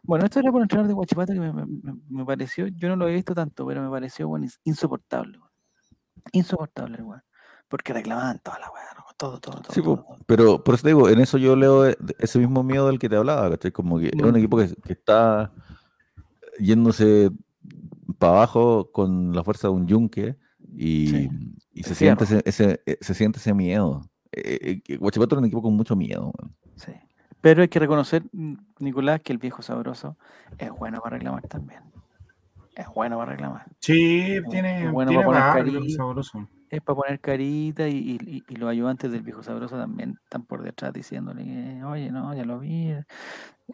[0.05, 3.15] bueno, esto era por el entrenador de Guachipato que me, pareció, yo no lo he
[3.15, 5.39] visto tanto, pero me pareció bueno, insoportable.
[6.31, 7.23] Insoportable, bueno,
[7.69, 8.85] porque reclamaban toda la weá,
[9.17, 9.73] todo, todo, todo.
[9.73, 9.83] Sí,
[10.27, 13.09] pero por eso te digo, en eso yo leo e, ese mismo miedo del que
[13.09, 13.73] te hablaba, ¿cachai?
[13.73, 14.37] Como que es un mm.
[14.37, 15.53] equipo que, está
[16.59, 17.31] yéndose
[18.19, 20.37] para abajo con la fuerza de un yunque
[20.77, 21.29] y,
[21.83, 24.12] se, siente ese, eh, se siente ese miedo.
[24.33, 26.33] Eh, eh Guachipato es un equipo con mucho miedo.
[26.77, 26.93] Sí.
[27.41, 28.23] Pero hay que reconocer,
[28.79, 30.17] Nicolás, que el viejo sabroso
[30.59, 31.83] es bueno para reclamar también.
[32.75, 33.67] Es bueno para reclamar.
[33.81, 39.21] Sí, tiene, es bueno para poner sabroso es para poner carita y, los ayudantes del
[39.21, 42.95] viejo sabroso también están por detrás diciéndole, oye, no, ya lo vi,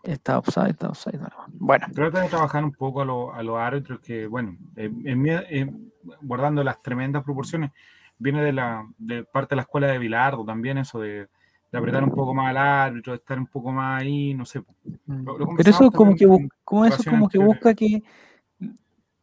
[0.02, 1.20] está offside, está offside.
[1.52, 1.86] Bueno.
[1.94, 5.92] Trata de trabajar un poco a, los árbitros que, bueno, en,
[6.22, 7.70] guardando las tremendas proporciones,
[8.18, 11.28] viene de la de parte de la escuela de Bilardo también eso de,
[11.72, 14.60] apretar un poco más al árbitro, de estar un poco más ahí, no sé.
[15.06, 15.24] Mm.
[15.56, 16.26] Pero eso como que,
[16.64, 18.02] como eso como que busca que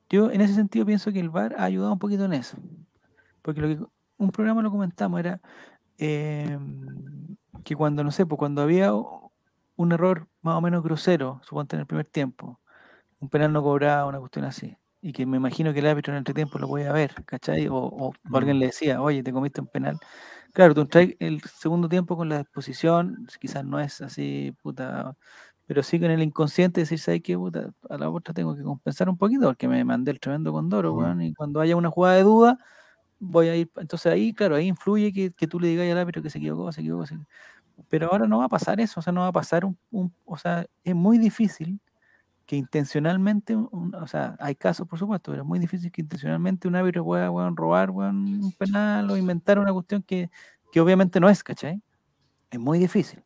[0.10, 2.58] yo en ese sentido pienso que el VAR ha ayudado un poquito en eso.
[3.42, 3.80] Porque lo que
[4.18, 5.42] un programa lo comentamos era
[5.98, 11.76] em, que cuando, no sé, pues cuando había un error más o menos grosero, suponte
[11.76, 12.60] en el primer tiempo,
[13.20, 16.16] un penal no cobraba, una cuestión así, y que me imagino que el árbitro en
[16.16, 17.68] el entretiempo lo podía ver, ¿cachai?
[17.70, 20.00] O, alguien le decía, oye, te comiste un penal.
[20.52, 25.16] Claro, tú traes el segundo tiempo con la disposición, quizás no es así, puta,
[25.68, 27.38] pero sí con el inconsciente decir, ¿sabes qué?
[27.38, 30.94] Puta, a la otra tengo que compensar un poquito porque me mandé el tremendo condoro,
[30.94, 32.58] weón, y cuando haya una jugada de duda,
[33.20, 33.72] voy a ir.
[33.78, 36.72] Entonces ahí, claro, ahí influye que, que tú le digas al árbitro que se equivocó,
[36.72, 37.32] se equivocó, se equivocó.
[37.90, 39.78] Pero ahora no va a pasar eso, o sea, no va a pasar un,
[40.26, 41.80] o sea, es muy difícil
[42.46, 46.76] que intencionalmente, o sea, hay casos por supuesto, pero es muy difícil que intencionalmente un
[46.76, 50.30] árbitro pueda robar un penal o inventar una cuestión que,
[50.72, 51.82] que, obviamente no es, ¿cachai?
[52.52, 53.24] Es muy difícil.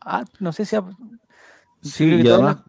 [0.00, 0.76] Ah, no sé si...
[1.82, 2.62] sí, y además...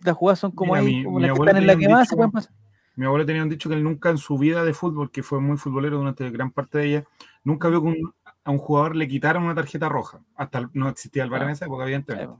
[0.00, 2.30] Las, jugadas son como ahí, como las que están en la que más se pueden
[2.30, 2.52] pasar.
[2.96, 5.40] Mi abuelo tenía un dicho que él nunca en su vida de fútbol, que fue
[5.40, 7.04] muy futbolero durante gran parte de ella,
[7.42, 8.14] nunca vio que un,
[8.44, 10.20] a un jugador le quitaron una tarjeta roja.
[10.36, 12.36] Hasta no existía el VAR en esa época, evidentemente.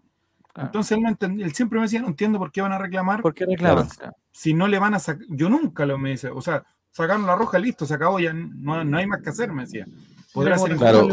[0.57, 3.23] Entonces él, no él siempre me decía, no entiendo por qué van a reclamar.
[3.23, 3.89] ¿Por qué reclaman?
[4.31, 7.37] Si no le van a sacar, yo nunca lo me dice, o sea, sacaron la
[7.37, 9.87] roja, listo, se acabó, ya no, no hay más que hacer, me decía.
[10.33, 11.07] Podrá ser claro,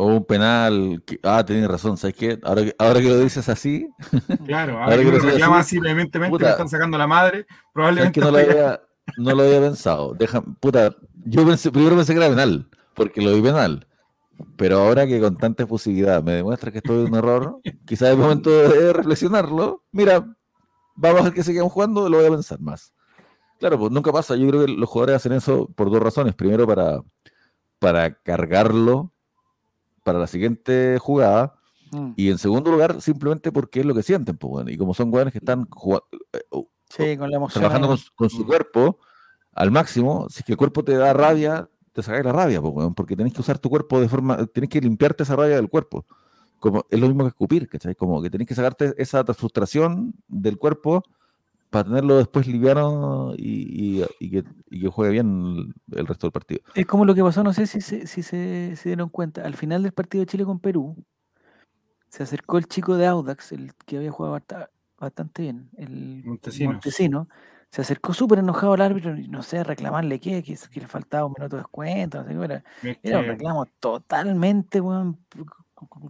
[0.00, 2.38] o, un penal, ah, tienes razón, ¿sabes qué?
[2.44, 3.88] Ahora, ahora que lo dices así.
[4.46, 8.20] Claro, ahora, que, lo reclamas así, vehementemente, le están sacando la madre, probablemente.
[8.20, 8.80] Es que no lo había,
[9.16, 10.14] no lo había pensado.
[10.14, 10.94] Deja, puta,
[11.24, 13.86] yo pensé, primero pensé que era penal porque lo vi penal.
[14.56, 18.16] Pero ahora que con tanta efusividad me demuestra que estoy en un error, quizás es
[18.16, 19.84] momento de reflexionarlo.
[19.92, 20.36] Mira,
[20.96, 22.92] vamos a ver que seguimos jugando, lo voy a pensar más.
[23.58, 24.36] Claro, pues nunca pasa.
[24.36, 26.34] Yo creo que los jugadores hacen eso por dos razones.
[26.34, 27.02] Primero, para,
[27.78, 29.12] para cargarlo
[30.04, 31.54] para la siguiente jugada.
[31.92, 32.12] Mm.
[32.16, 34.36] Y en segundo lugar, simplemente porque es lo que sienten.
[34.36, 34.70] Pues, bueno.
[34.70, 35.68] Y como son jugadores que están
[36.98, 37.18] eh,
[37.52, 38.98] trabajando con, su cuerpo
[39.52, 41.68] al máximo, si es que el cuerpo te da rabia,
[41.98, 42.62] te sacáis la rabia,
[42.94, 46.06] porque tenés que usar tu cuerpo de forma, tenés que limpiarte esa rabia del cuerpo.
[46.60, 47.96] Como, es lo mismo que escupir, ¿cachai?
[47.96, 51.02] Como que tenés que sacarte esa frustración del cuerpo
[51.70, 54.44] para tenerlo después liviano y, que,
[54.88, 56.60] juegue bien el resto del partido.
[56.76, 59.82] Es como lo que pasó, no sé si se, si se, dieron cuenta, al final
[59.82, 61.04] del partido de Chile con Perú,
[62.10, 64.40] se acercó el chico de Audax, el que había jugado
[65.00, 67.28] bastante bien, el Montesino
[67.70, 71.34] se acercó súper enojado al árbitro y no sé, reclamarle qué, que, le faltaba un
[71.36, 72.98] minuto de descuento, no sé qué era.
[73.02, 75.18] Era un reclamo totalmente, bueno,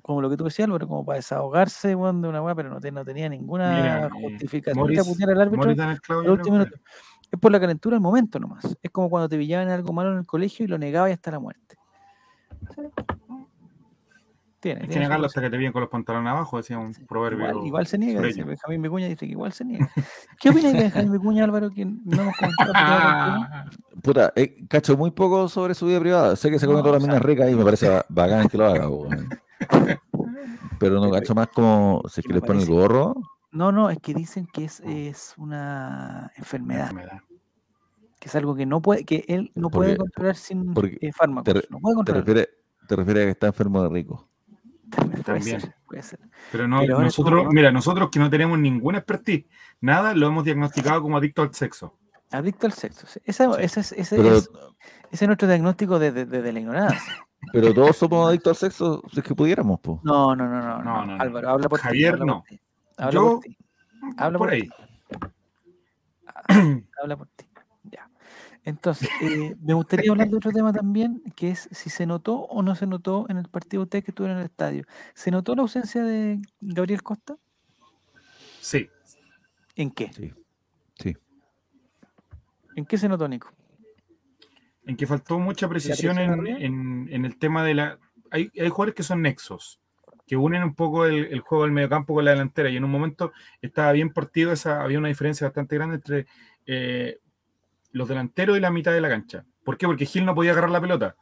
[0.03, 2.79] como lo que tú decías, Álvaro, como para desahogarse, bueno, de una weá, pero no,
[2.79, 5.71] no, tenía ninguna eh, justificación al árbitro
[7.31, 8.77] Es por la calentura del momento nomás.
[8.81, 11.41] Es como cuando te pillaban algo malo en el colegio y lo negabas hasta la
[11.41, 11.77] muerte.
[14.61, 17.65] Tiene, Hay que negarlo hasta que te vienen con los pantalones abajo, decía un proverbio.
[17.65, 19.89] Igual, se niega, dice Benjamín Vicuña dice que igual se niega.
[20.41, 21.71] ¿Qué opinas de Benjamín Vicuña, Álvaro?
[21.71, 22.35] Que no nos
[24.03, 26.35] Puta, eh, cacho muy poco sobre su vida privada.
[26.35, 28.89] Sé que se come todas las minas ricas y me parece bacán que lo haga.
[30.81, 33.15] Pero no cacho más como si es que le pone el gorro.
[33.53, 36.93] No, no, es que dicen que es, es una enfermedad.
[38.19, 41.55] Que es algo que no puede, que él no puede controlar sin eh, fármacos.
[41.71, 42.25] no puede controlar.
[42.25, 44.28] Te refieres te refieres a que está enfermo de rico.
[44.91, 45.75] También.
[45.87, 46.21] Puede ser,
[46.53, 49.47] Pero no, nosotros, mira, nosotros que no tenemos ninguna expertise,
[49.81, 51.99] nada, lo hemos diagnosticado como adicto al sexo.
[52.31, 53.07] Adicto al sexo.
[53.25, 54.49] Ese, ese, ese,
[55.11, 57.27] es, nuestro diagnóstico desde de, la ignorancia.
[57.53, 59.99] Pero todos somos adictos al sexo, si es que pudiéramos, pues.
[60.03, 62.21] No, no, no, no, no, no, Álvaro, habla por Javier, ti.
[62.21, 63.11] Javier, no.
[63.11, 63.57] Yo, por ti.
[64.17, 64.69] Habla por, ahí.
[67.03, 67.48] Habla por ti.
[68.65, 72.63] Entonces, eh, me gustaría hablar de otro tema también, que es si se notó o
[72.63, 74.85] no se notó en el partido usted que estuvo en el estadio.
[75.15, 77.37] ¿Se notó la ausencia de Gabriel Costa?
[78.61, 78.89] Sí.
[79.75, 80.13] ¿En qué?
[80.13, 80.33] Sí.
[80.99, 81.17] sí.
[82.77, 83.51] ¿En qué se notó, Nico?
[84.87, 87.99] En que faltó mucha precisión en, el tema de la...
[88.31, 89.81] Hay, hay, jugadores que son nexos,
[90.27, 93.33] que unen un poco el, juego del mediocampo con la delantera, y en un momento
[93.63, 96.27] estaba bien partido, esa, había una diferencia bastante grande entre...
[96.67, 97.19] Eh,
[97.93, 99.45] los delanteros y la mitad de la cancha.
[99.65, 99.87] ¿Por qué?
[99.87, 101.17] Porque Gil no podía agarrar la pelota.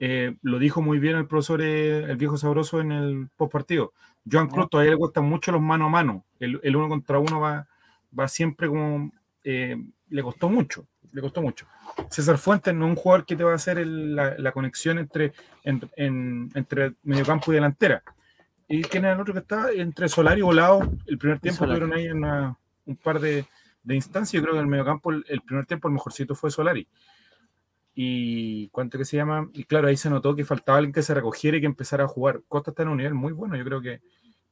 [0.00, 3.92] Eh, lo dijo muy bien el profesor, eh, el viejo sabroso, en el post partido.
[4.30, 6.24] Joan Cruz todavía le cuesta mucho los mano a mano.
[6.38, 7.66] El, uno contra uno va,
[8.16, 9.12] va siempre como.
[9.42, 9.76] Eh,
[10.10, 10.86] le costó mucho.
[11.12, 11.66] Le costó mucho.
[12.10, 15.32] César Fuentes no es un jugador que te va a hacer la, conexión entre,
[15.64, 18.02] en, entre mediocampo y delantera.
[18.68, 19.72] ¿Y quién era el otro que está?
[19.72, 20.92] Entre Solar y Volado.
[21.06, 23.46] El primer tiempo tuvieron ahí un par de,
[23.82, 26.50] de instancia, yo creo que en el mediocampo el, el primer tiempo el mejorcito fue
[26.50, 26.88] Solari.
[27.94, 31.14] Y cuánto que se llama, y claro, ahí se notó que faltaba alguien que se
[31.14, 32.42] recogiera y que empezara a jugar.
[32.46, 34.00] Costa está en un nivel muy bueno, yo creo que,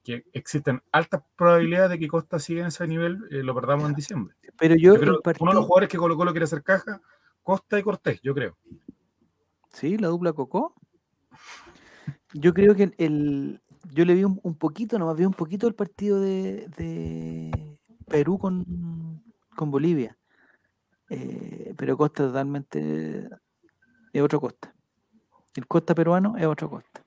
[0.07, 3.95] que existen altas probabilidades de que Costa siga en ese nivel, eh, lo perdamos en
[3.95, 4.37] diciembre.
[4.57, 7.01] Pero yo, uno de los jugadores que colocó lo quiere hacer caja,
[7.43, 8.57] Costa y Cortés, yo creo.
[9.73, 10.75] Sí, la dupla Cocó.
[12.35, 13.61] Yo creo que el,
[13.93, 18.65] yo le vi un, poquito, nomás vi un poquito el partido de, de Perú con,
[19.57, 20.17] con Bolivia.
[21.09, 23.29] Eh, pero Costa totalmente
[24.13, 24.75] es otro Costa.
[25.55, 27.03] El Costa peruano es otro Costa.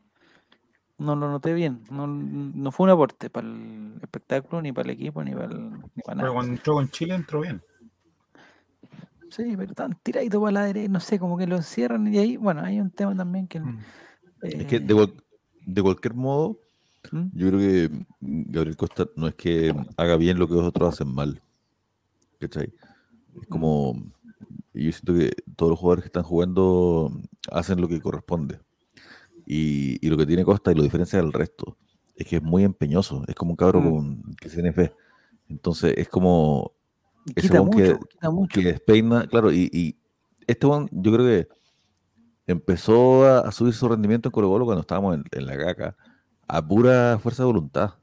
[0.98, 1.84] no lo noté bien.
[1.90, 5.72] No, no fue un aporte para el espectáculo, ni para el equipo, ni para, el,
[5.72, 6.24] ni para nada.
[6.24, 7.62] Pero cuando entró con Chile entró bien.
[9.30, 12.38] Sí, pero tan tiradito para la derecha, no sé, como que lo encierran y ahí,
[12.38, 13.60] bueno, hay un tema también que...
[13.60, 13.80] Mm.
[14.42, 15.14] es que de,
[15.68, 16.60] de cualquier modo,
[17.12, 17.28] ¿Mm?
[17.34, 21.44] yo creo que Gabriel Costa no es que haga bien lo que otros hacen mal.
[22.40, 22.74] ¿Cachai?
[23.42, 23.50] Es mm.
[23.50, 23.94] como...
[24.74, 27.12] Yo siento que todos los jugadores que están jugando
[27.52, 28.60] hacen lo que corresponde.
[29.46, 31.78] Y, y, lo que tiene Costa y lo diferencia del resto
[32.16, 33.24] es que es muy empeñoso.
[33.28, 34.94] Es como un cabro con, que tiene fe.
[35.50, 36.74] Entonces es como
[37.36, 38.62] Quita mucho, que, quita mucho.
[38.62, 39.98] que despeina, claro, y, y
[40.48, 41.48] este one, yo creo que
[42.48, 45.96] empezó a, subir su rendimiento en Colo Colo cuando estábamos en, la caca,
[46.48, 47.96] a pura fuerza de voluntad,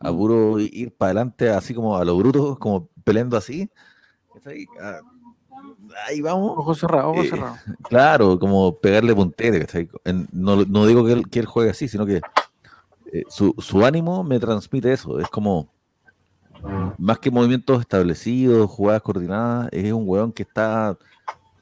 [0.00, 3.70] a puro ir para adelante, así como a lo bruto, como peleando así.
[4.80, 5.00] Ah,
[6.08, 6.54] ahí, vamos.
[6.56, 7.56] Ojo cerrado, ojo eh, cerrado.
[7.88, 9.66] Claro, como pegarle puntero.
[10.32, 12.20] No, no, digo que él, que él, juegue así, sino que
[13.12, 15.20] eh, su, su ánimo me transmite eso.
[15.20, 15.68] Es como
[16.98, 20.98] más que movimientos establecidos, jugadas coordinadas, es un weón que está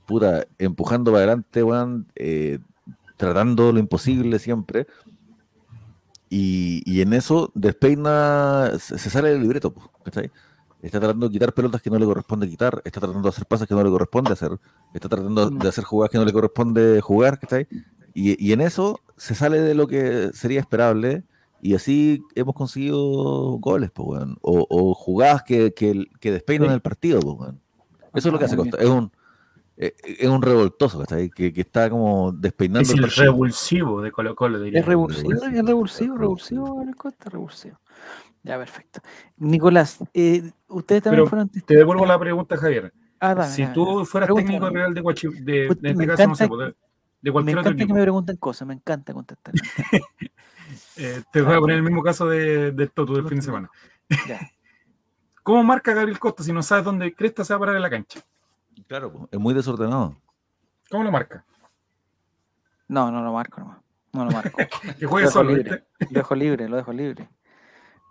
[0.07, 2.59] puta, empujando para adelante, weón, eh,
[3.17, 4.87] tratando lo imposible siempre.
[6.31, 9.75] Y, en eso despeina, se, sale del libreto,
[10.81, 13.67] Está tratando de quitar pelotas que no le corresponde quitar, está tratando de hacer pases
[13.67, 14.53] que no le corresponde hacer,
[14.95, 17.41] está tratando de hacer jugadas que no le corresponde jugar,
[18.15, 21.25] Y, y en eso se sale de lo que sería esperable
[21.61, 27.21] y así hemos conseguido goles, pues, o, o, jugadas que, que, que despeinan el partido,
[27.21, 27.51] pues,
[28.15, 28.77] Eso es lo que hace Costa.
[28.79, 29.11] Es un,
[29.81, 31.05] eh, es un revoltoso,
[31.35, 32.83] Que, que está como despeinando.
[32.83, 34.81] Es el, revulsivo de Colo Colo, diría.
[34.81, 37.79] Es revulsivo, es revulsivo, revulsivo, Costa, revulsivo.
[38.43, 39.01] Ya, perfecto.
[39.37, 41.49] Nicolás, eh, ustedes también fueron.
[41.49, 42.93] Te devuelvo la pregunta, Javier.
[43.21, 46.49] Ah, si tú fueras técnico real de, Guachi, de, pues, de, este caso, no sé,
[46.49, 46.75] pues,
[47.21, 49.55] de, cualquier me encanta que me pregunten cosas, me encanta contestar.
[51.01, 53.71] Eh, te voy a poner el mismo caso de, de Toto del fin de semana.
[55.45, 57.91] ¿Cómo marca Gabriel Costa si no sabes dónde Cresta se va a parar en la
[57.91, 58.21] cancha?
[58.89, 60.21] Claro, es muy desordenado.
[60.91, 61.45] ¿Cómo lo marca?
[62.89, 63.79] No, no lo marco nomás.
[64.15, 64.59] No lo marco.
[64.99, 65.55] que juegue solo.
[65.55, 65.85] Libre.
[66.01, 67.29] Lo dejo libre, lo dejo libre.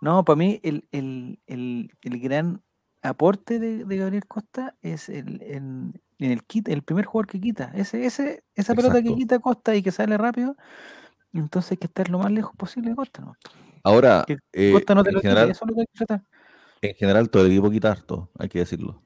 [0.01, 2.61] No, para mí el, el, el, el gran
[3.01, 7.71] aporte de, de, Gabriel Costa es el, el, el, el primer jugador que quita.
[7.73, 10.55] Ese, ese, esa pelota que quita Costa y que sale rápido,
[11.33, 13.35] entonces hay que estar lo más lejos posible de Costa, ¿no?
[13.83, 14.37] Ahora, eh,
[14.73, 16.23] no te en, lo general, eso lo que hay que tratar.
[16.81, 19.01] en general, todo el equipo quita harto, hay que decirlo.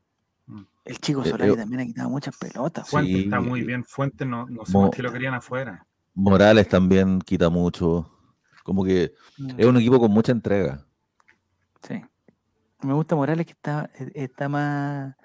[0.83, 2.89] El chico eh, Solari también ha quitado muchas pelotas.
[2.89, 3.83] Fuente está muy bien.
[3.83, 5.85] Fuente no, no sé qué lo querían afuera.
[6.13, 8.11] Morales también quita mucho.
[8.63, 9.51] Como que mm.
[9.57, 10.85] es un equipo con mucha entrega.
[11.81, 12.01] Sí.
[12.81, 15.15] Me gusta Morales que está, e, está más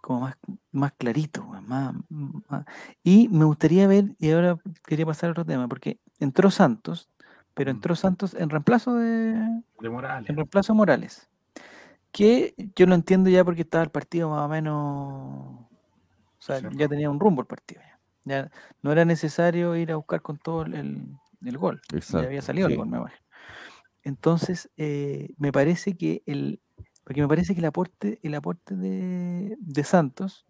[0.00, 0.36] como más,
[0.72, 1.94] más clarito, más,
[3.04, 7.10] y me gustaría ver, y ahora quería pasar a otro tema, porque entró Santos,
[7.54, 7.76] pero mm.
[7.76, 9.34] entró Santos en reemplazo de,
[9.80, 10.28] de Morales.
[10.28, 11.29] En reemplazo de Morales.
[12.12, 14.76] Que yo lo entiendo ya porque estaba el partido más o menos.
[14.76, 17.82] O sea, ya tenía un rumbo el partido.
[18.24, 18.50] Ya.
[18.82, 21.80] no era necesario ir a buscar con todo el, el gol.
[22.10, 23.22] Ya había salido el gol, me parece.
[24.02, 26.60] Entonces, eh, me parece que el.
[27.04, 30.46] Porque me parece que el aporte, el aporte de, de Santos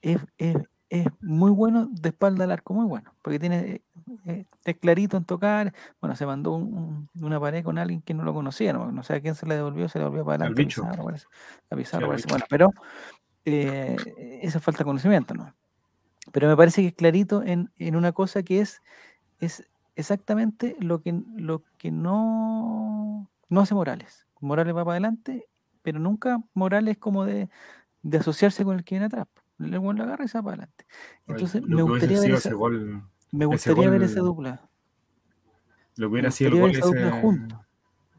[0.00, 0.56] es, es,
[0.88, 3.82] es muy bueno de espalda al arco, muy bueno, porque tiene
[4.26, 5.74] eh, es clarito en tocar.
[6.00, 9.20] Bueno, se mandó una pared con alguien que no lo conocía, no, no sé a
[9.20, 10.62] quién se le devolvió, se le devolvió para adelante.
[11.70, 12.70] A Pizarro, Bueno, pero
[13.44, 13.96] eh,
[14.42, 15.52] esa falta de conocimiento, ¿no?
[16.32, 18.82] Pero me parece que es clarito en, en, una cosa que es,
[19.40, 19.64] es
[19.94, 24.26] exactamente lo que, lo que no, no hace Morales.
[24.40, 25.48] Morales va para adelante,
[25.82, 27.48] pero nunca Morales como de,
[28.02, 29.26] de asociarse con el que viene atrás
[29.58, 30.86] le la agarra y se va para adelante.
[31.26, 32.50] Entonces, me gustaría ver esa,
[33.32, 34.68] me gustaría ver esa dupla.
[35.96, 37.48] Lo que hubiera sido el gol ese,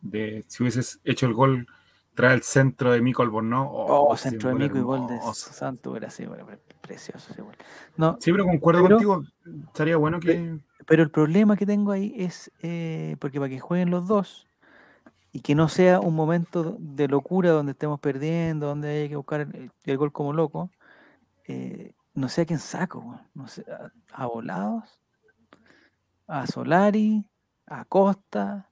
[0.01, 1.67] de si hubieses hecho el gol
[2.15, 3.67] tras el centro de Mico Albornoz.
[3.71, 6.35] Oh, oh centro de Mico y gol de Santo sido
[6.81, 7.55] precioso ese gol.
[7.95, 9.23] No, sí, pero concuerdo contigo,
[9.67, 10.59] estaría bueno que.
[10.87, 14.47] Pero el problema que tengo ahí es, eh, porque para que jueguen los dos,
[15.31, 19.47] y que no sea un momento de locura donde estemos perdiendo, donde haya que buscar
[19.83, 20.71] el gol como loco,
[21.47, 23.65] eh, no sé a quién saco, no sé,
[24.11, 24.99] a, Volados,
[26.27, 27.25] a Solari,
[27.65, 28.69] a Costa.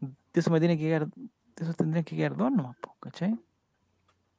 [0.00, 3.38] De eso me tiene que quedar, de esos tendrían que quedar dos nomás, ¿cachai?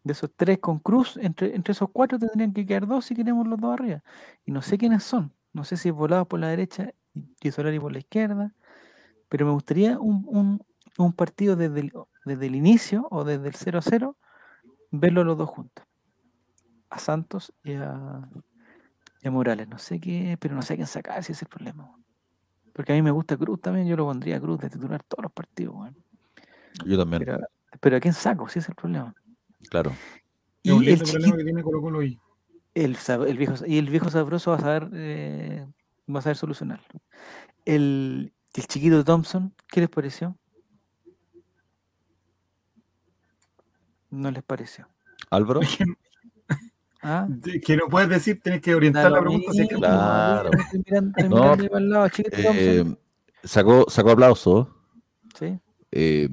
[0.04, 3.48] De esos tres con Cruz, entre, entre esos cuatro tendrían que quedar dos si queremos
[3.48, 4.04] los dos arriba.
[4.46, 5.34] Y no sé quiénes son.
[5.54, 6.94] No sé si es Volados por la derecha
[7.42, 8.54] y Solari por la izquierda.
[9.30, 10.60] Pero me gustaría un,
[11.16, 11.94] partido desde el,
[12.26, 14.16] desde el inicio o desde el 0-0,
[14.92, 15.86] verlo los dos juntos
[16.92, 18.30] a Santos y a,
[19.24, 19.68] Morales.
[19.68, 21.90] No sé qué, pero no sé a quién sacar, si es el problema.
[22.74, 25.32] Porque a mí me gusta Cruz también, yo lo pondría Cruz de titular todos los
[25.32, 25.76] partidos,
[26.86, 27.26] Yo también.
[27.80, 28.48] Pero, ¿a quién saco?
[28.50, 29.16] Si es el problema.
[29.70, 29.94] Claro.
[30.64, 32.18] Y el problema que tiene Colo Colo El,
[32.74, 35.66] el, viejo, y el viejo sabroso va a saber, eh,
[36.14, 37.02] va a saber solucionarlo.
[37.66, 40.38] El, el chiquito Thompson, ¿qué les pareció?
[44.10, 44.90] No les pareció.
[45.30, 45.62] Álvaro.
[47.04, 47.28] ¿Ah?
[47.66, 49.52] Que no puedes decir, tienes que orientar la pregunta.
[49.70, 50.52] claro.
[51.30, 52.96] no, eh,
[53.44, 54.68] sacó, sacó aplausos.
[55.38, 55.60] Sí.
[55.92, 56.30] Eh,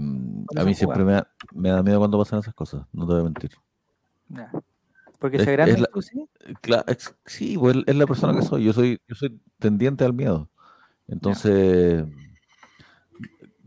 [0.57, 3.21] a mí siempre me da, me da, miedo cuando pasan esas cosas, no te voy
[3.23, 3.51] a mentir.
[5.19, 6.29] Porque se grande, sí.
[7.25, 8.65] sí, pues es la persona que soy.
[8.65, 10.49] Yo soy, yo soy tendiente al miedo.
[11.09, 12.05] Entonces,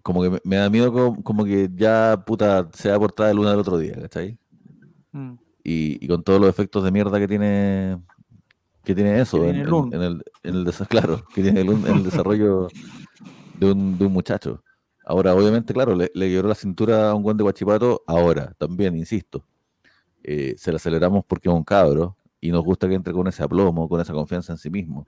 [0.03, 0.93] como que me, da miedo
[1.23, 4.37] como, que ya puta se va a portar de luna del otro día, ¿cachai?
[5.11, 7.99] Mm y, con todos los efectos de mierda que tiene
[8.83, 12.67] que tiene eso en, el, en, el, claro, que tiene el, desarrollo
[13.59, 14.63] de un, de un, muchacho.
[15.05, 19.45] Ahora, obviamente, claro, le, le la cintura a un guante de guachipato, ahora, también, insisto.
[20.23, 23.43] Eh, se la aceleramos porque es un cabro y nos gusta que entre con ese
[23.43, 25.05] aplomo, con esa confianza en sí mismo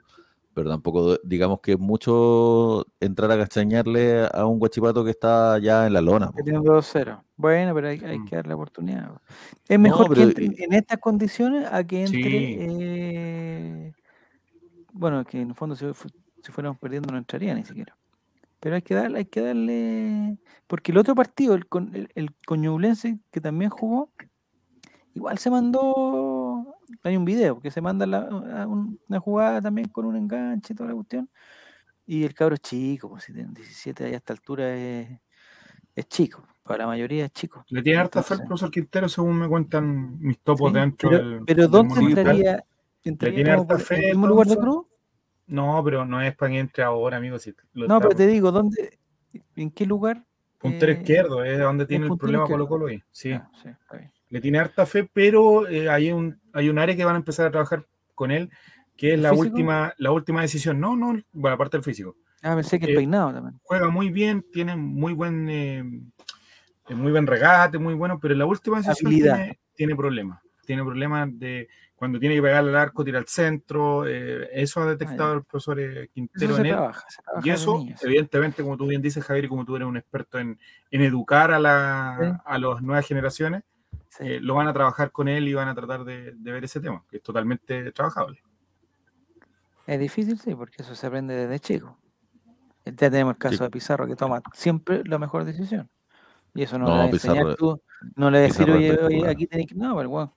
[0.53, 5.87] pero tampoco digamos que es mucho entrar a castañarle a un guachipato que está ya
[5.87, 6.31] en la lona.
[6.35, 7.21] Que tiene 2-0.
[7.35, 8.25] Bueno, pero hay, mm.
[8.25, 9.11] que darle la oportunidad.
[9.67, 12.57] Es mejor que entre en estas condiciones a que entre.
[12.59, 13.93] Eh,
[14.91, 15.85] bueno, que en el fondo si,
[16.43, 17.97] si fuéramos perdiendo no entraría ni siquiera.
[18.59, 20.37] Pero hay que darle, hay que darle.
[20.67, 24.09] Porque el otro partido, el, el, el Coñublense, que también jugó,
[25.13, 26.32] igual se mandó
[27.03, 30.95] hay un video que se manda una jugada también con un enganche y toda la
[30.95, 31.29] cuestión.
[32.05, 35.09] Y el cabro es chico, pues si tiene 17 a esta altura es,
[35.95, 37.63] es chico, para la mayoría es chico.
[37.69, 41.43] Le tiene harta fe el profesor Quintero, según me cuentan mis topos dentro pero, del.
[41.45, 42.65] Pero ¿dónde entraría?
[43.03, 44.09] ¿Le tiene harta fe?
[44.09, 44.85] ¿En lugar de Cruz?
[45.47, 47.37] No, pero no es para que entre ahora, amigo.
[47.73, 48.97] no, pero te digo, ¿dónde?
[49.55, 50.25] ¿En qué lugar?
[50.57, 53.03] Puntero eh, izquierdo, es donde tiene el, problema Colo Colo ahí.
[53.11, 53.33] Sí.
[53.33, 53.69] Ah, sí
[54.33, 57.47] le tiene harta fe, pero eh, hay, un, hay un área que van a empezar
[57.47, 57.85] a trabajar
[58.15, 58.49] con él,
[58.95, 60.79] que es la última, la última decisión.
[60.79, 62.15] No, no, bueno, aparte del físico.
[62.41, 63.59] Ah, pensé que el eh, peinado también.
[63.63, 65.83] Juega muy bien, tiene muy buen, eh,
[66.89, 70.41] muy buen regate, muy bueno, pero en la última decisión tiene, tiene problemas.
[70.65, 74.05] Tiene problemas de cuando tiene que pegar al arco, tira al centro.
[74.05, 75.79] eso ha detectado el profesor
[76.13, 76.77] Quintero en él.
[77.43, 80.59] y eso, evidentemente, como tú bien dices, Javier, y como tú eres un experto en,
[80.91, 83.63] en educar a, la, a las nuevas generaciones,
[84.19, 87.03] eh, lo van a trabajar con él y van a tratar de, ver ese tema,
[87.09, 88.41] que es totalmente trabajable.
[89.85, 91.97] Es difícil, sí, porque eso se aprende desde chico.
[92.85, 95.89] Ya tenemos el caso de Pizarro que toma siempre la mejor decisión.
[96.53, 97.81] Y eso no, no le enseñar tú,
[98.15, 99.75] no le decir, oye, aquí tenéis que.
[99.75, 100.35] No, pero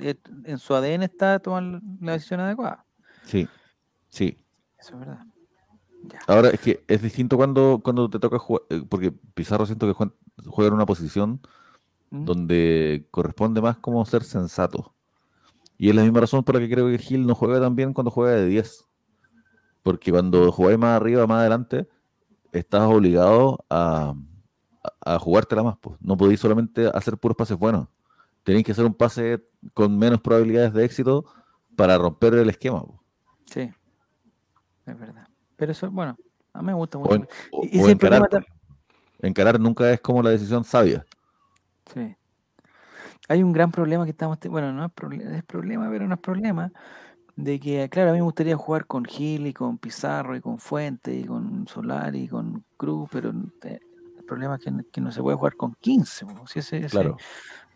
[0.00, 2.84] eh, en su ADN está tomar la decisión adecuada.
[3.24, 3.46] Sí,
[4.08, 4.38] sí.
[4.78, 5.24] Eso es verdad.
[6.26, 10.10] Ahora es que es distinto cuando, cuando te toca jugar, eh, porque Pizarro siento que
[10.46, 11.40] juega en una posición
[12.10, 12.24] ¿Mm?
[12.24, 14.94] donde corresponde más como ser sensato.
[15.76, 17.92] Y es la misma razón por la que creo que Gil no juega tan bien
[17.92, 18.84] cuando juega de 10.
[19.82, 21.88] Porque cuando jugáis más arriba, más adelante,
[22.52, 24.14] estás obligado a,
[25.04, 25.76] a, jugártela más.
[25.78, 25.96] Pues.
[26.00, 27.88] No podéis solamente hacer puros pases buenos.
[28.42, 29.44] Tenéis que hacer un pase
[29.74, 31.26] con menos probabilidades de éxito
[31.76, 32.82] para romper el esquema.
[32.84, 32.98] Pues.
[33.46, 33.72] Sí,
[34.86, 35.28] es verdad.
[35.56, 36.16] Pero eso, bueno,
[36.52, 37.26] a mí me gusta mucho.
[37.62, 38.28] y, encarar,
[39.20, 41.04] encarar nunca es como la decisión sabia.
[41.92, 42.16] Sí.
[43.28, 46.72] Hay un gran problema que estamos, bueno, no es, problema, pero no es problema,
[47.36, 50.58] de que, claro, a mí me gustaría jugar con Gil y con Pizarro y con
[50.58, 55.36] Fuente y con Solari y con Cruz, pero el problema es que, no se puede
[55.36, 57.16] jugar con 15, si ese, claro.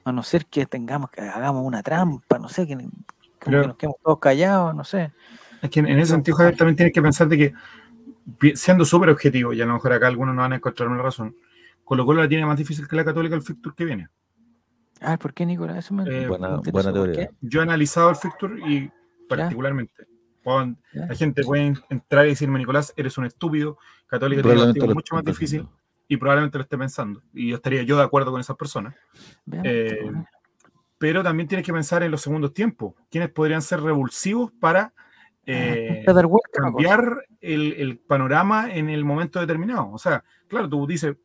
[0.04, 4.18] a no ser que tengamos, que hagamos una trampa, no sé, que, nos quedemos todos
[4.18, 5.12] callados, no sé.
[5.60, 9.52] Es que en, ese sentido, Javier, también tienes que pensar de que, siendo súper objetivo,
[9.52, 11.36] y a lo mejor acá algunos no van a encontrar una razón,
[11.92, 14.08] Colo Colo la tiene más difícil que la Católica el fixture que viene.
[15.02, 15.76] Ah, ¿por qué, Nicolás?
[15.76, 17.30] Eso me, eh, buena, buena teoría.
[17.42, 18.90] Yo he analizado el fixture y
[19.28, 20.06] particularmente.
[20.94, 23.76] La gente puede entrar y decirme, Nicolás, eres un estúpido,
[24.06, 25.68] Católica tiene un mucho más difícil
[26.08, 27.22] y probablemente lo esté pensando.
[27.34, 28.94] Y yo estaría yo de acuerdo con esas personas.
[29.62, 30.10] Eh,
[30.96, 32.94] pero también tienes que pensar en los segundos tiempos.
[33.10, 34.92] ¿Quiénes podrían ser revulsivos para ah,
[35.44, 36.06] eh,
[36.54, 39.90] cambiar el, el, panorama en el momento determinado?
[39.92, 41.16] O sea, claro, tú dices,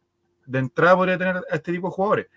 [0.47, 2.27] de entrada podría tener a este tipo de jugadores.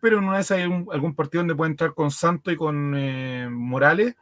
[0.00, 3.48] Pero en una vez hay algún partido donde puede entrar con Santo y con eh,
[3.50, 4.16] Morales,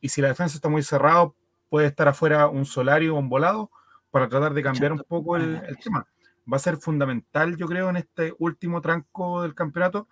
[0.00, 1.32] y si la defensa está muy cerrada,
[1.70, 3.70] puede estar afuera un Solario o un Volado
[4.10, 6.06] para tratar de cambiar un poco el, tema.
[6.52, 10.08] Va a ser fundamental, yo creo, en este último tranco del campeonato,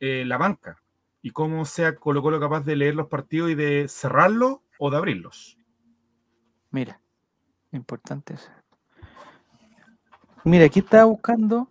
[0.00, 0.82] eh, la banca
[1.22, 4.96] y cómo sea Colo Colo capaz de leer los partidos y de cerrarlos o de
[4.96, 5.58] abrirlos.
[6.70, 7.00] Mira,
[7.72, 8.50] importante eso.
[10.44, 11.68] Mira, aquí estaba buscando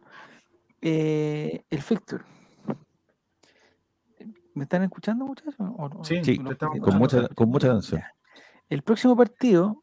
[0.81, 2.23] eh, el Fixture.
[4.53, 5.55] ¿Me están escuchando muchachos?
[6.03, 6.37] sí, sí
[6.81, 8.01] con, mucha, con mucha atención.
[8.69, 9.79] El próximo partido,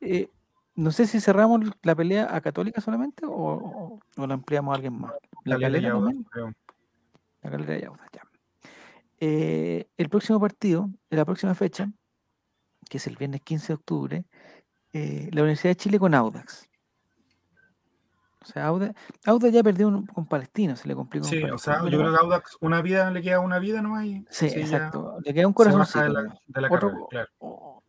[0.00, 0.28] eh,
[0.74, 5.00] no sé si cerramos la pelea a Católica solamente o, o, la ampliamos a alguien
[5.00, 5.12] más.
[5.44, 5.94] La, calera
[7.42, 8.22] La calera de ya.
[9.20, 11.88] Eh, el próximo partido, en la próxima fecha,
[12.90, 14.24] que es el viernes 15 de octubre,
[14.92, 16.68] eh, la Universidad de Chile con Audax.
[18.42, 21.26] O sea, Audax, ya perdió con Palestino, se le complicó.
[21.26, 24.24] Sí, o sea, yo creo que Audax una vida le queda una vida no hay.
[24.30, 25.18] Sí, exacto.
[25.24, 25.86] Le queda un corazón.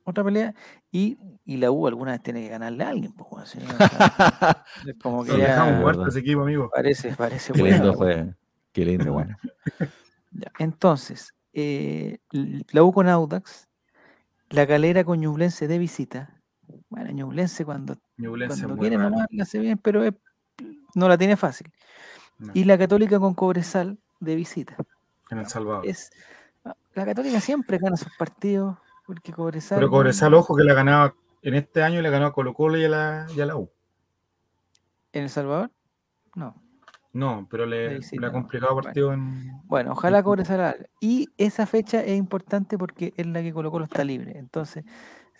[0.03, 0.53] otra pelea.
[0.91, 3.13] Y, y, la U alguna vez tiene que ganarle a alguien.
[3.13, 3.55] Pues,
[5.01, 6.69] como que ya, muerto ese equipo, amigo.
[6.73, 8.35] Parece, parece Qué lindo fue.
[8.71, 9.35] Qué lindo, bueno.
[10.59, 12.19] entonces, eh,
[12.71, 13.67] la U con Audax,
[14.49, 16.41] la galera con Ñublense de visita.
[16.89, 20.03] Bueno, Ñublense cuando, cuando quiere nomás la hace bien, pero
[20.95, 21.71] no la tiene fácil.
[22.53, 24.75] Y la Católica con Cobresal de visita.
[25.29, 25.87] En El Salvador.
[25.87, 26.11] Es,
[26.93, 29.77] la Católica siempre gana sus partidos porque Cobresal.
[29.77, 32.85] Pero Cobresal, ojo, que la ganaba en este año le ganó a Colo Colo y
[32.85, 33.69] a la, y a la U.
[35.11, 35.71] ¿En El Salvador?
[36.35, 36.55] No.
[37.13, 39.61] No, pero le, ha complicado partido en.
[39.65, 40.43] Bueno, ojalá cobre
[40.99, 44.37] Y esa fecha es importante porque es la que Colo Colo está libre.
[44.37, 44.83] Entonces,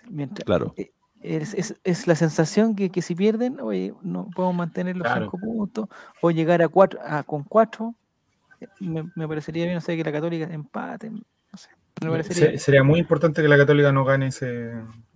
[0.08, 0.45] mientras.
[0.45, 0.74] Claro.
[0.78, 0.91] Eh,
[1.24, 5.89] es, la sensación que, si pierden, oye, no podemos mantener los cinco puntos
[6.21, 7.95] o llegar a cuatro, a, con cuatro.
[8.59, 11.09] Eh, me, parecería bien, no sé, que la Católica empate.
[11.09, 11.24] No
[12.24, 14.74] sé, sería muy importante que la Católica no gane ese,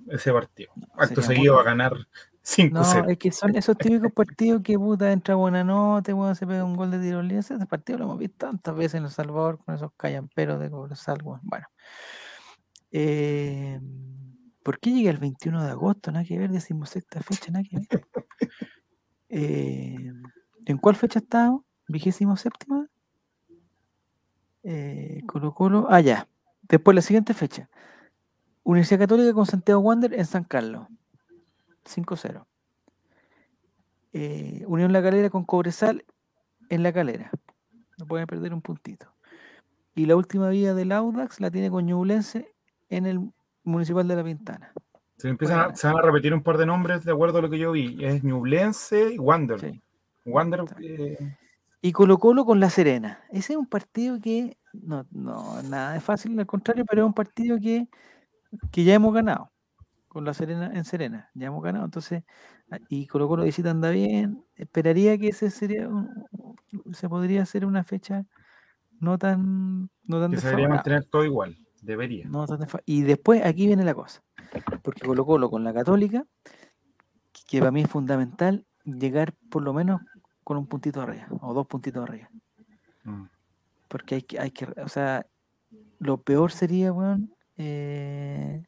[0.10, 0.72] ese partido.
[0.96, 1.94] Acto seguido va a ganar
[2.72, 6.64] no, es que son esos típicos partidos que puta entra buena nota, bueno, se pega
[6.64, 7.40] un gol de tiro libre.
[7.40, 11.20] Ese partido lo hemos visto tantas veces en El Salvador con esos callamperos de Cobresal,
[11.24, 11.68] bueno.
[12.92, 13.80] Eh,
[14.68, 16.12] ¿Por qué llegué el 21 de agosto?
[16.12, 17.88] Nada que ver, decimos esta fecha, nada que ver.
[19.30, 20.12] Eh,
[20.66, 21.64] ¿En cuál fecha estamos?
[21.88, 22.88] ¿Vigésimo séptima?
[24.64, 25.88] Eh, Colo Colo.
[25.90, 26.28] Ah, ya.
[26.64, 27.70] Después la siguiente fecha.
[28.64, 30.88] Universidad Católica con Santiago Wander en San Carlos.
[31.86, 32.46] 5-0.
[34.12, 36.04] Eh, Unión La Calera con Cobresal
[36.68, 37.32] en La Calera.
[37.98, 39.14] No pueden perder un puntito.
[39.96, 42.54] Y la última vía del Audax la tiene con Ñublense
[42.90, 43.32] en el
[43.68, 44.72] Municipal de La Pintana.
[45.18, 47.60] Se, empiezan se van a repetir un par de nombres de acuerdo a lo que
[47.60, 47.98] yo vi.
[48.04, 49.82] Es Ñublense y Wander.
[50.26, 51.38] Wander eh,
[51.82, 53.24] Y Colo Colo con La Serena.
[53.32, 57.14] Ese es un partido que no, no nada es fácil, al contrario, pero es un
[57.14, 57.88] partido que,
[58.72, 59.52] que ya hemos ganado
[60.08, 61.30] con la Serena en Serena.
[61.34, 62.24] Ya hemos ganado, entonces,
[62.72, 64.44] ah, y Colo Colo visita anda bien.
[64.56, 65.90] Esperaría que ese sería
[66.92, 68.26] se podría hacer una fecha
[69.00, 72.30] no tan no tan que se debería mantener todo igual, debería.
[72.86, 74.22] y después aquí viene la cosa.
[74.82, 76.26] Porque Colo Colo con la Católica,
[77.48, 80.02] que para mí es fundamental llegar por lo menos
[80.44, 82.30] con un puntito arriba o dos puntitos arriba.
[83.04, 83.24] Mm.
[83.88, 85.26] Porque hay que, hay que, o sea,
[86.00, 88.64] lo peor sería, bueno, eh,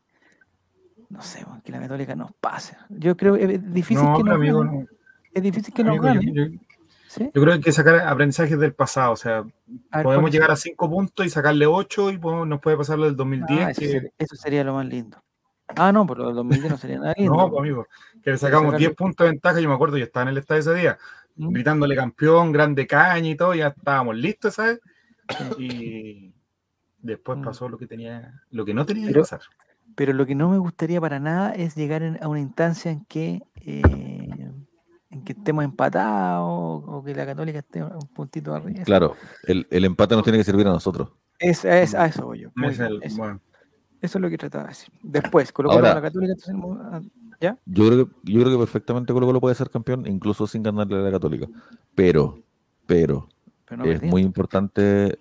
[1.09, 2.77] no sé, que la Católica nos pase.
[2.89, 4.87] Yo creo que es difícil que nos
[5.33, 6.33] Es difícil que nos gane.
[6.33, 6.43] Yo,
[7.15, 9.13] creo que hay que sacar aprendizajes del pasado.
[9.13, 9.45] O sea,
[10.03, 13.59] podemos llegar a cinco puntos y sacarle ocho y nos puede pasar lo del 2010.
[13.59, 13.71] Ah,
[14.17, 15.21] eso, sería, lo más lindo.
[15.75, 17.35] Ah, no, pero lo del 2010 no sería nada lindo.
[17.35, 17.87] no, pues, amigo,
[18.23, 19.59] que le sacamos 10 puntos de ventaja.
[19.59, 20.97] Yo me acuerdo, yo estaba en el estadio ese día,
[21.35, 21.49] ¿Mm?
[21.53, 24.79] gritándole campeón, grande caña y todo, ya estábamos listos, ¿sabes?
[25.57, 26.33] Y
[27.01, 27.43] después mm.
[27.43, 29.41] pasó lo que tenía, lo que no tenía que pasar.
[29.95, 33.41] Pero lo que no me gustaría para nada es llegar a una instancia en que,
[33.65, 34.08] eh,
[35.29, 36.43] que estemos empatados
[36.87, 38.83] o que la Católica esté un puntito arriba.
[38.83, 41.09] Claro, el, el empate nos tiene que servir a nosotros.
[41.37, 42.49] Es, es a eso voy yo.
[42.63, 43.39] eso.
[44.01, 44.89] es lo que trataba de decir.
[45.03, 46.33] Después, colocamos a la Católica.
[46.81, 47.01] Ah,
[47.39, 47.59] ¿ya?
[47.67, 50.97] Yo, creo que, yo creo que perfectamente Colo Colo puede ser campeón, incluso sin ganarle
[50.97, 51.45] a la Católica.
[51.93, 52.39] Pero,
[52.87, 53.29] pero,
[53.85, 55.19] es muy importante.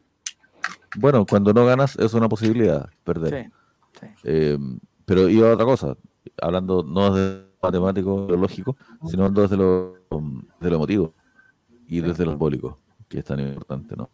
[0.97, 3.53] Bueno, cuando no ganas es una posibilidad perder.
[4.01, 4.07] Sí.
[4.25, 5.99] Em, pero iba a otra cosa,
[6.41, 9.95] hablando no desde lo matemático, lo lógico, sino desde lo,
[10.61, 11.15] de lo emotivo
[11.87, 12.79] y desde lo simbólico,
[13.09, 14.11] que es tan importante, ¿no?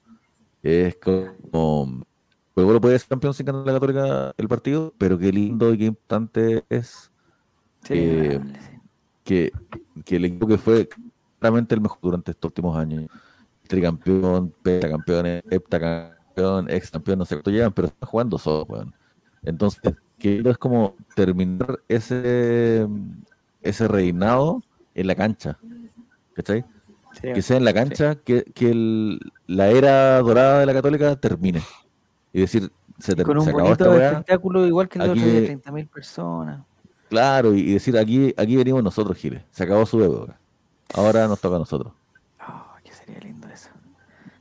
[0.63, 2.05] Es como.
[2.55, 5.79] Pues bueno, puede ser campeón sin ganar la Católica el partido, pero qué lindo y
[5.79, 7.11] qué importante es
[7.83, 8.41] que,
[10.07, 10.89] el equipo que fue
[11.41, 13.11] claramente el mejor durante estos últimos años,
[13.67, 18.95] tricampeón, pentacampeón, heptacampeón, ex campeón, no sé cuánto llegan, pero están jugando solo, weón.
[19.43, 22.87] Entonces, que es como terminar ese,
[23.65, 24.63] ese reinado
[24.95, 25.59] en la cancha.
[26.35, 26.65] ¿Cachai?
[27.21, 28.45] que sea en la cancha, que,
[29.47, 31.63] la era dorada de la Católica termine.
[32.33, 36.65] Y decir, se, Con un bonito espectáculo igual que el otro de 30.000 personas.
[37.09, 39.43] Claro, y decir, aquí, aquí venimos nosotros, Giles.
[39.51, 40.39] Se acabó su época.
[40.95, 41.93] Ahora nos toca a nosotros.
[42.41, 43.71] Oh, que sería lindo eso.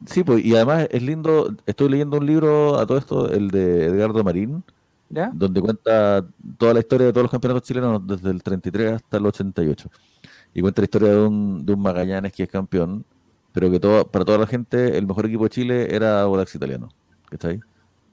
[0.05, 3.86] Sí, pues, y además es lindo, estoy leyendo un libro a todo esto, el de
[3.86, 4.63] Edgardo Marín,
[5.34, 6.26] Donde cuenta
[6.57, 9.89] toda la historia de todos los campeonatos chilenos desde el 33 hasta el 88.
[10.53, 13.05] Y cuenta la historia de un, de un Magallanes que es campeón,
[13.51, 16.89] pero que todo, para toda la gente el mejor equipo de Chile era Audax italiano.
[17.30, 17.61] ¿Cachai?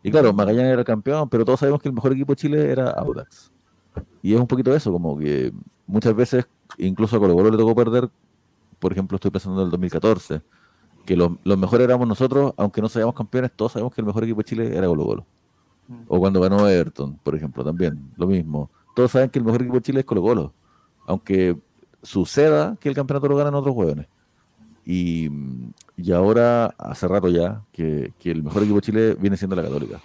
[0.03, 2.91] Y claro, Magallanes era campeón, pero todos sabemos que el mejor equipo de Chile era
[2.91, 3.51] Audax.
[4.23, 5.53] Y es un poquito eso, como que
[5.87, 6.47] muchas veces,
[6.79, 8.09] incluso a Colo Colo le tocó perder,
[8.79, 10.43] por ejemplo, estoy pensando en el 2014,
[11.05, 14.39] que los, mejores éramos nosotros, aunque no seamos campeones, todos sabemos que el mejor equipo
[14.39, 15.27] de Chile era Colo Colo.
[16.09, 18.71] O cuando ganó Everton, por ejemplo, también, lo mismo.
[18.95, 20.53] Todos saben que el mejor equipo de Chile es Colo Colo,
[21.07, 21.57] aunque
[22.03, 24.07] suceda que el campeonato lo ganan otros hueones.
[24.85, 25.29] Y,
[25.97, 30.01] y ahora, hace rato ya, que, el mejor equipo de Chile viene siendo la Católica.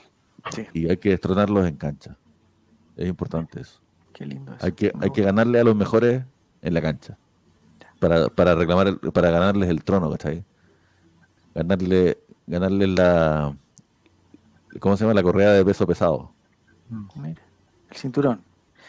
[0.74, 2.18] Y hay que estrenarlos en cancha.
[2.96, 3.80] Es importante eso.
[4.14, 6.24] Qué lindo Hay que, hay que ganarle a los mejores
[6.62, 7.18] en la cancha.
[8.00, 10.44] Para, para reclamar, para ganarles el trono, ¿cachai?
[11.54, 13.56] Ganarle, ganarle la,
[14.80, 15.14] ¿cómo se llama?
[15.14, 16.32] La correa de peso pesado.
[17.16, 17.42] Mira,
[17.90, 18.42] el cinturón.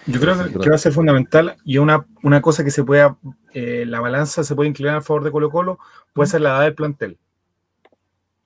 [0.07, 3.16] Yo creo que, va a ser fundamental y una, una cosa que se pueda,
[3.53, 5.78] eh, la balanza se puede inclinar a favor de Colo Colo,
[6.12, 7.18] puede ser la edad del plantel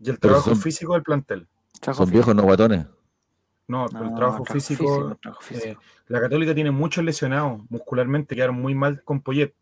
[0.01, 1.47] y el trabajo físico del plantel.
[1.93, 2.86] Son viejos, no guatones.
[3.68, 5.16] No, el trabajo físico,
[5.51, 5.76] eh,
[6.09, 9.55] la Católica tiene muchos lesionados muscularmente, quedaron muy mal con Poyet.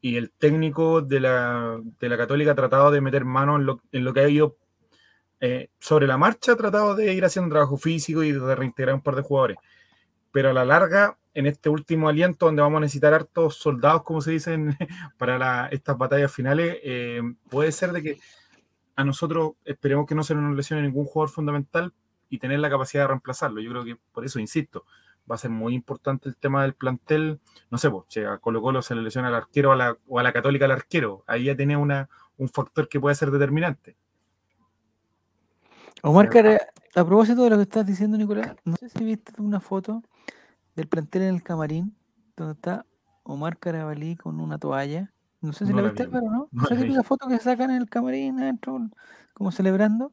[0.00, 3.80] Y el técnico de la, de la Católica ha tratado de meter mano en lo,
[3.92, 4.56] en lo que ha ido
[5.40, 9.02] eh, sobre la marcha, ha tratado de ir haciendo trabajo físico y de reintegrar un
[9.02, 9.58] par de jugadores.
[10.32, 14.22] Pero a la larga en este último aliento donde vamos a necesitar hartos soldados, como
[14.22, 14.76] se dicen,
[15.18, 17.20] para estas batallas finales, eh,
[17.50, 18.18] puede ser de que
[18.96, 21.92] a nosotros esperemos que no se nos lesione ningún jugador fundamental
[22.30, 23.60] y tener la capacidad de reemplazarlo.
[23.60, 24.86] Yo creo que por eso, insisto,
[25.30, 27.40] va a ser muy importante el tema del plantel.
[27.70, 30.18] No sé, pues, si a Colo Colo se le lesiona al arquero a la, o
[30.18, 32.08] a la Católica al arquero, ahí ya tiene una,
[32.38, 33.96] un factor que puede ser determinante.
[36.08, 36.30] Omar,
[36.94, 40.02] a propósito de lo que estás diciendo, Nicolás, no sé si viste una foto
[40.76, 41.96] del plantel en el camarín,
[42.36, 42.86] donde está
[43.24, 45.12] Omar Carabalí con una toalla.
[45.40, 46.48] No sé si la viste, pero no.
[46.52, 48.88] No sé la foto que sacan en el camarín adentro,
[49.34, 50.12] como celebrando.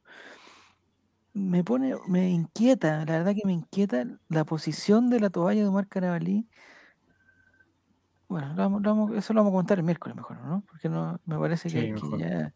[1.33, 5.67] Me pone, me inquieta, la verdad que me inquieta la posición de la toalla de
[5.67, 6.47] Omar Carabalí.
[8.27, 8.55] Bueno,
[9.15, 10.63] eso lo vamos a contar el miércoles mejor, ¿no?
[10.67, 12.51] Porque no, me parece que, ya,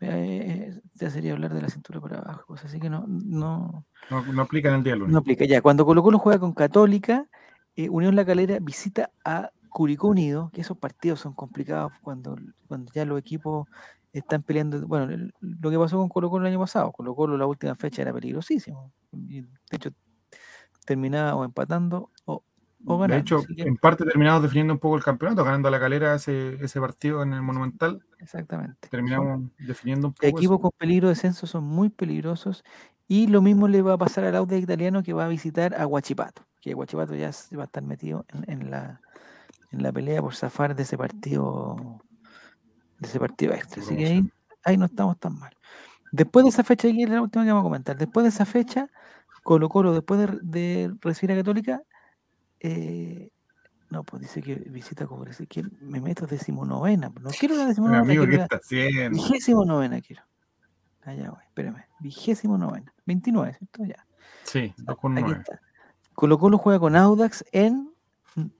[0.00, 4.68] eh, ya, sería hablar de la cintura para abajo, así que no, no, no, aplica
[4.68, 5.60] en el día No aplica, ya.
[5.60, 7.28] Cuando Colo Colo juega con Católica,
[7.74, 12.36] eh, Unión La Calera visita a Curicó Unido, que esos partidos son complicados cuando,
[12.66, 13.68] cuando ya los equipos
[14.12, 14.86] están peleando.
[14.86, 18.02] Bueno, lo que pasó con Colo Colo el año pasado, Colo Colo la última fecha
[18.02, 18.92] era peligrosísimo.
[19.12, 19.90] De hecho,
[20.84, 22.42] terminaba o empatando o,
[22.84, 23.14] o ganando.
[23.14, 26.62] De hecho, en parte terminamos definiendo un poco el campeonato, ganando a la calera ese,
[26.62, 28.02] ese partido en el Monumental.
[28.18, 28.88] Exactamente.
[28.88, 30.26] Terminamos definiendo un poco.
[30.26, 32.64] Equipos con peligro de descenso son muy peligrosos
[33.06, 35.84] y lo mismo le va a pasar al Audax italiano que va a visitar a
[35.84, 39.00] Guachipato, que Guachipato ya va a estar metido en, la,
[39.72, 42.02] en la pelea por zafar de ese partido
[42.98, 43.82] de ese partido extra.
[43.82, 44.22] Así que
[44.64, 45.56] ahí, no estamos tan mal.
[46.12, 47.96] Después de esa fecha, aquí es la última que vamos a comentar.
[47.96, 48.88] Después de esa fecha,
[49.42, 51.82] Colo Colo, después de, recibir a Católica,
[52.60, 53.30] eh,
[53.90, 57.10] no, pues dice que visita dice que me meto decimonovena.
[57.20, 58.02] No quiero la decimonovena.
[58.02, 58.26] Amigo,
[58.68, 60.22] ¿qué Vigésimo novena quiero.
[61.02, 61.84] Allá voy, espérame.
[62.00, 62.92] Vigésimo novena.
[63.06, 63.84] 29, ¿cierto?
[63.84, 64.06] Ya.
[64.44, 65.42] Sí, 2 con 9.
[66.14, 67.94] Colo Colo juega con Audax en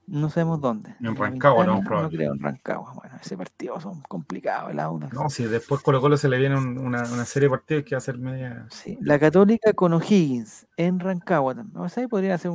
[0.06, 0.94] no sabemos dónde.
[1.00, 2.92] En Rancagua, no, No creo, en Rancagua.
[2.94, 5.12] Bueno, ese partido son complicados, el Audax.
[5.12, 7.98] No, si después Colo Colo se le viene una, una, serie de partidos que va
[7.98, 8.66] a ser media.
[8.70, 11.76] Sí, la Católica con O'Higgins en Rancagua también.
[11.78, 12.52] O sea, ahí podría ser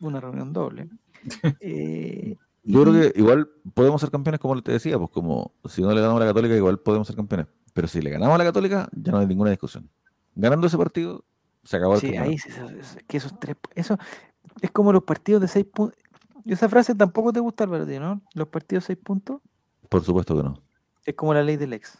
[0.00, 0.88] una reunión doble.
[1.60, 5.92] eh, Yo creo que igual podemos ser campeones, como te decía, pues como si no
[5.92, 7.46] le ganamos a la Católica, igual podemos ser campeones.
[7.74, 9.88] Pero si le ganamos a la Católica, ya no hay ninguna discusión.
[10.34, 11.24] Ganando ese partido,
[11.64, 12.36] se acabó el Sí, ahí
[13.06, 13.56] que esos tres.
[13.74, 13.98] Eso
[14.60, 15.98] es como los partidos de seis puntos.
[16.48, 18.22] Esa frase tampoco te gusta, Alberto, ¿no?
[18.34, 19.40] Los partidos seis puntos.
[19.88, 20.62] Por supuesto que no.
[21.04, 21.98] Es como la ley del ex.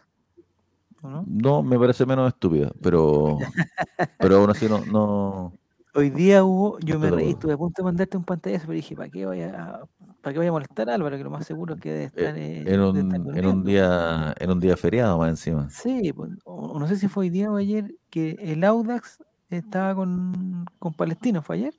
[1.03, 1.25] ¿no?
[1.29, 3.39] no me parece menos estúpida, pero,
[4.19, 5.53] pero aún así no, no,
[5.99, 8.95] Hoy día hubo, yo me reí, estuve a punto de mandarte un pantallazo, pero dije,
[8.95, 9.87] ¿para qué vaya a,
[10.21, 11.17] para qué vaya a molestar a Álvaro?
[11.17, 12.97] Que lo más seguro es que debe estar, eh, en, un,
[13.37, 15.69] en, un, día en un día feriado más encima.
[15.71, 19.19] Sí, pues, no sé si fue hoy día o ayer que el Audax
[19.51, 21.75] estaba con, con Palestino, ¿fue ayer?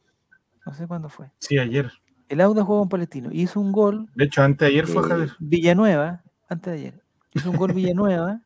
[0.65, 1.31] No sé cuándo fue.
[1.37, 1.89] Sí, ayer.
[2.29, 4.07] El Audax jugó con Palestino, hizo un gol.
[4.15, 5.31] De hecho, antes de ayer fue Javier.
[5.39, 7.03] Villanueva, antes de ayer.
[7.33, 8.41] Hizo un gol Villanueva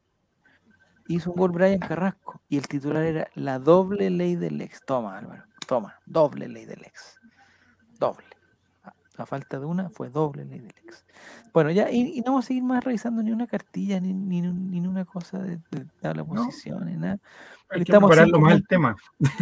[1.07, 4.81] hizo un gol Brian Carrasco y el titular era la doble ley del ex.
[4.85, 5.43] Toma, Álvaro.
[5.67, 7.19] Toma, doble ley del ex.
[7.99, 8.25] Doble.
[9.17, 11.05] a falta de una, fue doble ley del ex.
[11.53, 14.87] Bueno, ya, y, no vamos a seguir más revisando ni una cartilla, ni, ni, ni
[14.87, 17.19] una cosa de, de, la posición, ni nada.
[17.69, 18.95] Hay Estamos que más el tema.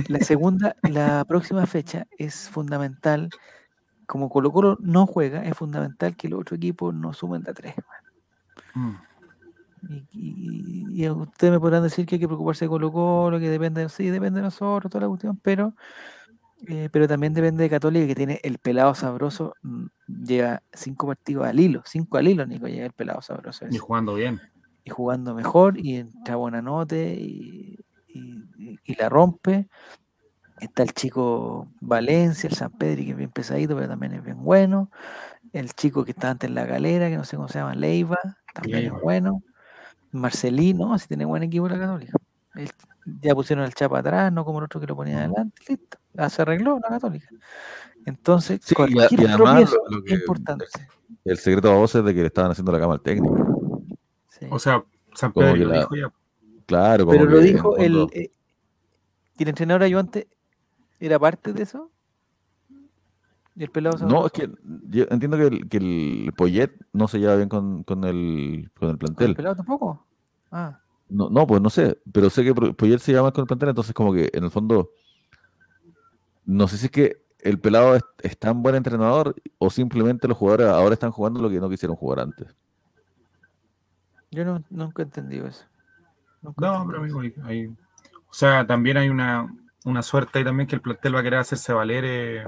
[0.08, 3.30] La segunda, la próxima fecha es fundamental.
[4.12, 7.76] Como Colo Colo no juega, es fundamental que los otros equipos no sumen de tres.
[8.74, 8.96] Mm.
[10.12, 14.10] Y, ustedes me podrán decir que hay que preocuparse de Colo Colo, que depende, sí,
[14.10, 15.76] depende de nosotros, toda la cuestión, pero
[16.68, 19.86] eh, pero también depende de Católica, que tiene el pelado sabroso, mm,
[20.26, 23.66] lleva cinco partidos al hilo, cinco al hilo, Nico, llega el pelado sabroso.
[23.72, 24.42] Y jugando bien.
[24.84, 27.80] Y jugando mejor, y entra buena note, y,
[28.98, 29.70] la rompe.
[30.62, 34.44] Está el chico Valencia, el San Pedri, que es bien pesadito, pero también es bien
[34.44, 34.92] bueno.
[35.54, 38.20] El chico que está antes en la galera, que no sé cómo se llama, Leiva,
[38.54, 39.42] también es bueno.
[40.12, 42.14] Marcelino, si tiene buen equipo la Católica.
[43.22, 45.98] ya pusieron el chapa atrás, no como el otro que lo ponía adelante, listo.
[46.16, 47.28] Ah, se arregló la católica.
[48.06, 49.74] Entonces, cualquier y, además,
[50.06, 50.66] es importante.
[51.26, 53.36] El, secreto a vos es de que le estaban haciendo la cama al técnico.
[54.50, 54.84] O sea,
[55.16, 56.14] San Pedro lo dijo ya.
[56.68, 58.32] Claro, como Pero lo dijo el, eh,
[59.38, 60.28] el entrenador ayudante,
[61.02, 61.92] ¿era parte de eso?
[63.56, 64.50] ¿Y el pelado no, es que
[64.88, 68.92] yo entiendo que el, que el Poyet no se lleva bien con, con, el, con
[68.92, 69.32] el plantel.
[69.32, 70.06] ¿El pelado tampoco?
[70.52, 70.80] Ah.
[71.10, 73.70] No, no, pues no sé, pero sé que Poyet se lleva mal con el plantel,
[73.70, 74.92] entonces como que en el fondo
[76.46, 80.68] no sé si es que el pelado es, tan buen entrenador o simplemente los jugadores
[80.68, 82.56] ahora están jugando lo que no quisieron jugar antes.
[84.30, 85.66] Yo no, nunca he entendido eso.
[86.42, 89.54] no, pero amigo, hay, o sea, también hay una,
[90.02, 92.48] suerte ahí también que el plantel va a querer hacerse valer, eh,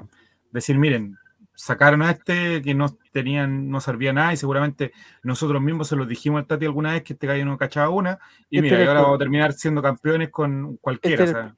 [0.51, 1.17] decir, miren,
[1.55, 4.91] sacaron a este que no tenían, no servía nada y seguramente
[5.21, 8.19] nosotros mismos se los dijimos al Tati alguna vez que este gallo no cachaba una
[8.49, 11.23] y este mira, ahora vamos a terminar siendo campeones con cualquiera.
[11.23, 11.53] Este,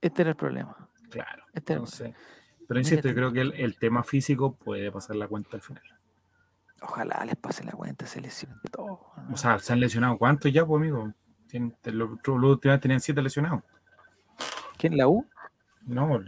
[0.00, 0.76] este era el problema.
[1.10, 1.44] Claro.
[1.52, 1.78] Este
[2.66, 5.82] pero insisto, yo creo que el, tema físico puede pasar la cuenta al final.
[6.80, 9.00] Ojalá les pase la cuenta, se lesionen todos.
[9.30, 11.12] O sea, ¿se han lesionado cuántos ya, pues, amigo?
[11.84, 13.62] los, últimos tenían siete lesionados.
[14.84, 15.24] ¿Quién, la U?
[15.86, 16.20] No,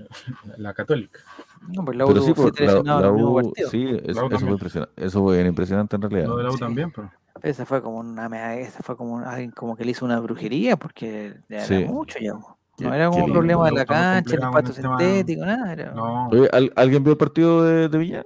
[0.56, 1.20] la, Católica.
[1.68, 5.96] No, pues la U, sí, pues, la, U sí, eso, fue impresionante, eso fue impresionante
[5.96, 6.26] en realidad.
[6.28, 7.10] Lo de la U también, pero.
[7.42, 11.38] Esa fue como una esa fue como alguien como que le hizo una brujería porque
[11.50, 12.32] ya era mucho ya.
[12.78, 15.92] No era como un problema de la cancha, el pato sintético, nada.
[15.94, 16.30] No.
[16.76, 18.24] ¿Alguien vio el partido de, de, Villa?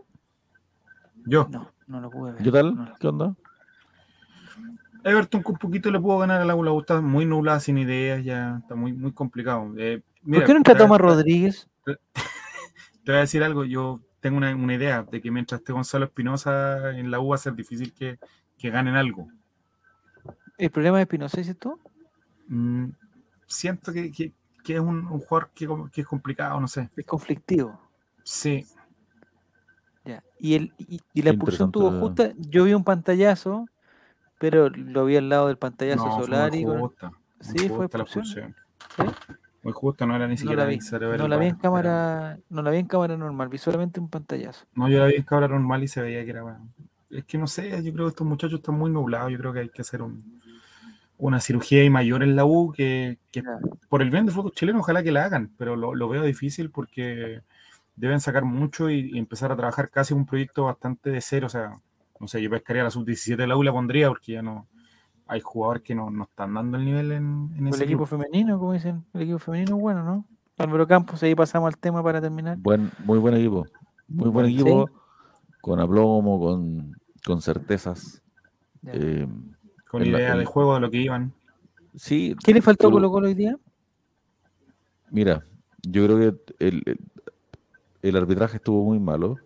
[1.27, 1.49] Yo.
[1.51, 2.43] No, no lo pude ver.
[2.45, 2.95] ¿Qué tal?
[3.01, 3.35] ¿Qué onda?
[5.03, 8.23] Everton con un poquito le pudo ganar a la U, está muy nublada, sin ideas,
[8.23, 9.73] ya está muy, muy complicado.
[9.77, 11.69] Eh, ¿Por qué no entra Tomás Rodríguez?
[11.85, 16.05] Te, voy a decir algo, yo tengo una, una, idea de que mientras esté Gonzalo
[16.05, 18.19] Espinosa en la U va a ser difícil que,
[18.59, 19.29] que ganen algo.
[20.59, 21.79] ¿El problema de Espinosa es esto?
[22.49, 22.91] Mm,
[23.47, 24.33] siento que, que,
[24.63, 26.91] que es un, jugador que, que, es complicado, no sé.
[26.97, 27.81] Es conflictivo.
[28.23, 28.67] Sí.
[30.05, 30.23] Ya.
[30.39, 32.33] Y, el, y, la expulsión tuvo justa.
[32.37, 33.67] Yo vi un pantallazo,
[34.39, 36.55] pero lo vi al lado del pantallazo no, solar.
[36.55, 36.67] y
[37.41, 38.55] Sí, fue expulsión.
[39.63, 40.79] Muy justa, no era ni siquiera no la vi,
[41.19, 44.65] no la vi en cámara, no la vi en cámara normal, vi solamente un pantallazo.
[44.75, 46.67] No, yo la vi en cámara normal y se veía que era bueno.
[47.11, 49.61] Es que no sé, yo creo que estos muchachos están muy nublados, yo creo que
[49.61, 50.41] hay que hacer un,
[51.21, 53.19] una cirugía y mayor en la U que,
[53.89, 57.43] por el bien del fútbol chileno ojalá que la hagan, pero lo, veo difícil porque
[57.97, 61.77] deben sacar mucho y, empezar a trabajar casi un proyecto bastante de cero, o sea,
[62.19, 64.67] no sé, yo pescaría la sub-17 de la U la pondría porque ya no
[65.31, 68.73] hay jugadores que no, están dando el nivel en, en ese el equipo, femenino, como
[68.73, 70.27] dicen, el equipo femenino es bueno, ¿no?
[70.59, 72.59] Álvaro Campos, ahí pasamos al tema para terminar.
[72.59, 73.65] Buen, muy buen equipo,
[74.09, 74.91] muy buen equipo,
[75.61, 78.21] con aplomo, con, con certezas.
[78.87, 79.29] Eh,
[79.89, 81.33] con idea de juego de lo que iban.
[81.95, 82.35] Sí.
[82.45, 83.57] ¿Qué le faltó Colo Colo hoy día?
[85.11, 85.45] Mira,
[85.83, 86.99] yo creo que el,
[88.03, 89.37] el, arbitraje estuvo muy malo.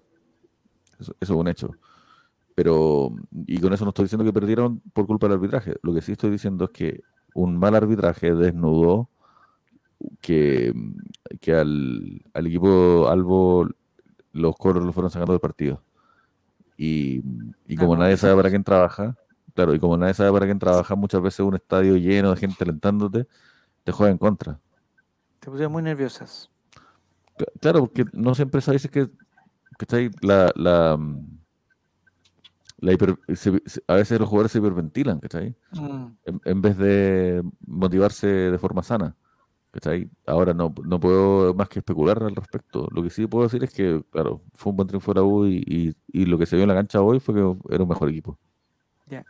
[0.99, 1.73] Eso, es un hecho.
[2.55, 3.15] Pero,
[3.47, 5.75] y con eso no estoy diciendo que perdieron por culpa del arbitraje.
[5.83, 7.01] Lo que sí estoy diciendo es que
[7.35, 9.11] un mal arbitraje desnudó
[10.21, 10.73] que,
[11.41, 13.69] que al, al equipo Albo
[14.33, 15.83] los coros lo fueron sacando del partido.
[16.77, 17.23] Y,
[17.67, 19.17] y como ah, nadie sabe para quién trabaja,
[19.55, 22.65] Claro, y como nadie sabe para quién trabaja, muchas veces un estadio lleno de gente
[22.65, 23.29] alentándote,
[23.85, 24.61] te juega en contra.
[25.39, 26.51] Te pusieron muy nerviosas.
[27.61, 29.09] Claro, porque no siempre sabes que,
[29.79, 30.99] que la, la,
[32.85, 32.93] la
[33.89, 35.55] a veces los jugadores se hiperventilan, ¿cachai?
[35.73, 36.07] Mm.
[36.45, 39.17] En, vez de motivarse de forma sana.
[39.71, 40.09] ¿cachai?
[40.27, 42.87] Ahora no, no puedo más que especular al respecto.
[42.93, 45.47] Lo que sí puedo decir es que, claro, fue un buen triunfo de la U
[45.47, 48.09] y, y lo que se vio en la cancha hoy fue que era un mejor
[48.09, 48.39] equipo.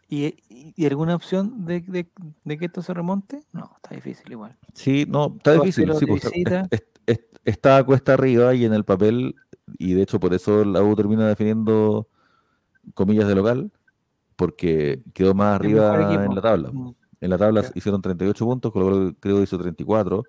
[0.09, 3.43] ¿Y, alguna opción de, que esto se remonte?
[3.53, 4.57] No, está difícil igual.
[4.73, 5.93] Sí, no, está difícil.
[5.95, 6.23] Sí, pues,
[7.45, 9.35] está, cuesta arriba y en el papel
[9.79, 12.09] y de hecho por eso la U termina definiendo
[12.93, 13.71] comillas de local,
[14.37, 16.71] porque quedó más arriba en la tabla.
[16.73, 16.95] Mm.
[17.21, 20.25] En la tabla hicieron 38 puntos, creo que hizo 34.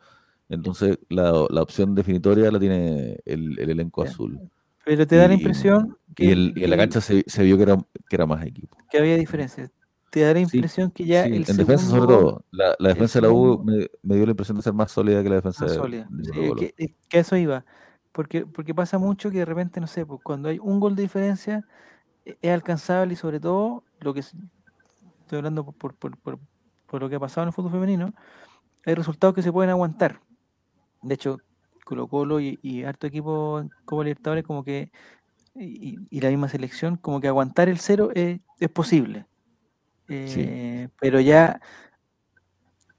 [0.47, 4.39] Entonces la, la, opción definitoria la tiene el, elenco azul.
[4.85, 7.77] Pero te da la impresión que, y, en la cancha se, se, vio que era,
[8.07, 8.77] que era más equipo.
[8.91, 9.71] Que había diferencias.
[10.11, 12.45] Te da la impresión que ya el En defensa sobre todo.
[12.51, 15.21] La, la defensa de la U me, me, dio la impresión de ser más sólida
[15.23, 16.07] que la defensa de, sólida.
[16.57, 17.65] que, que, eso iba.
[18.11, 21.01] Porque, porque pasa mucho que de repente, no sé, pues, cuando hay un gol de
[21.01, 21.65] diferencia,
[22.25, 26.39] es alcanzable y sobre todo, lo que estoy hablando por, por, por,
[26.87, 28.13] por lo que ha pasado en el fútbol femenino,
[28.85, 30.21] hay resultados que se pueden aguantar.
[31.01, 31.37] De hecho,
[31.85, 34.91] Colo Colo y, harto equipo como Libertadores, como que,
[35.53, 38.39] y, la misma selección, como que aguantar el cero es,
[38.73, 39.25] posible.
[40.07, 41.59] Eh, pero ya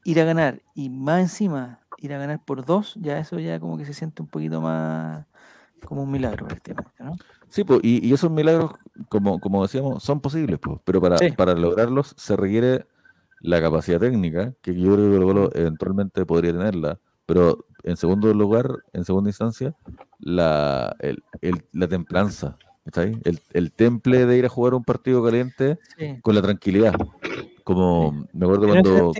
[0.05, 3.79] ir a ganar y más encima ir a ganar por dos, ya eso ya como
[3.79, 5.25] que se siente un poquito más
[5.85, 6.49] como un milagro
[6.99, 7.13] ¿no?
[7.49, 8.73] Sí, pues, y, esos milagros,
[9.09, 12.87] como, como decíamos, son posibles, pues, pero para, para lograrlos se requiere
[13.41, 18.33] la capacidad técnica, que yo creo que Colo Colo eventualmente podría tenerla, pero en segundo
[18.35, 19.75] lugar, en segunda instancia,
[20.19, 21.23] la, el,
[21.73, 22.57] la templanza,
[22.95, 25.79] El, el, temple de ir a jugar un partido caliente
[26.23, 26.95] con la tranquilidad.
[27.65, 29.13] Como me acuerdo cuando.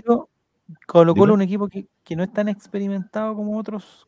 [0.85, 4.07] Colo Colo un equipo que, que, no es tan experimentado como otros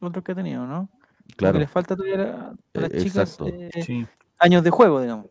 [0.00, 0.88] otros que ha tenido, ¿no?
[1.36, 1.58] Claro.
[1.58, 4.06] les falta todavía a, las chicas eh,
[4.38, 5.26] años de juego, digamos.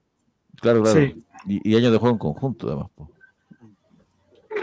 [0.60, 1.11] Claro, claro.
[1.45, 2.88] Y, años de juego en conjunto, además.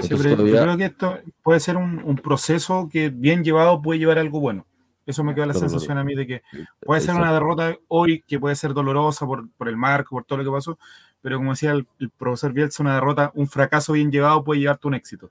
[0.09, 4.67] Yo creo que esto puede ser un, proceso que bien llevado puede llevar algo bueno.
[5.07, 6.43] Eso me queda la sensación a mí de que
[6.85, 10.45] puede ser una derrota hoy que puede ser dolorosa por, el marco, por todo lo
[10.45, 10.79] que pasó,
[11.21, 11.87] pero como decía el,
[12.17, 15.31] profesor Bielsa, una derrota, un fracaso bien llevado puede llevarte un éxito.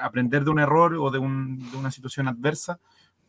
[0.00, 2.80] aprender de un error o de, una situación adversa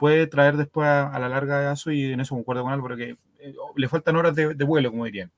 [0.02, 3.56] puede traer después a, la larga eso y en eso concuerdo con él, porque eh,
[3.76, 5.32] le faltan horas de vuelo, como dirían.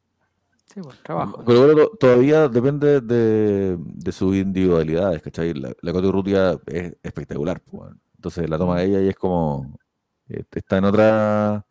[0.81, 1.43] Pues, trabajo.
[1.45, 5.53] Pero todavía depende de, de sus individualidades, ¿cachai?
[5.53, 9.77] La, la Rutia es espectacular, pues, Entonces la toma de ella y es como.
[10.29, 11.65] Eh, está en otra.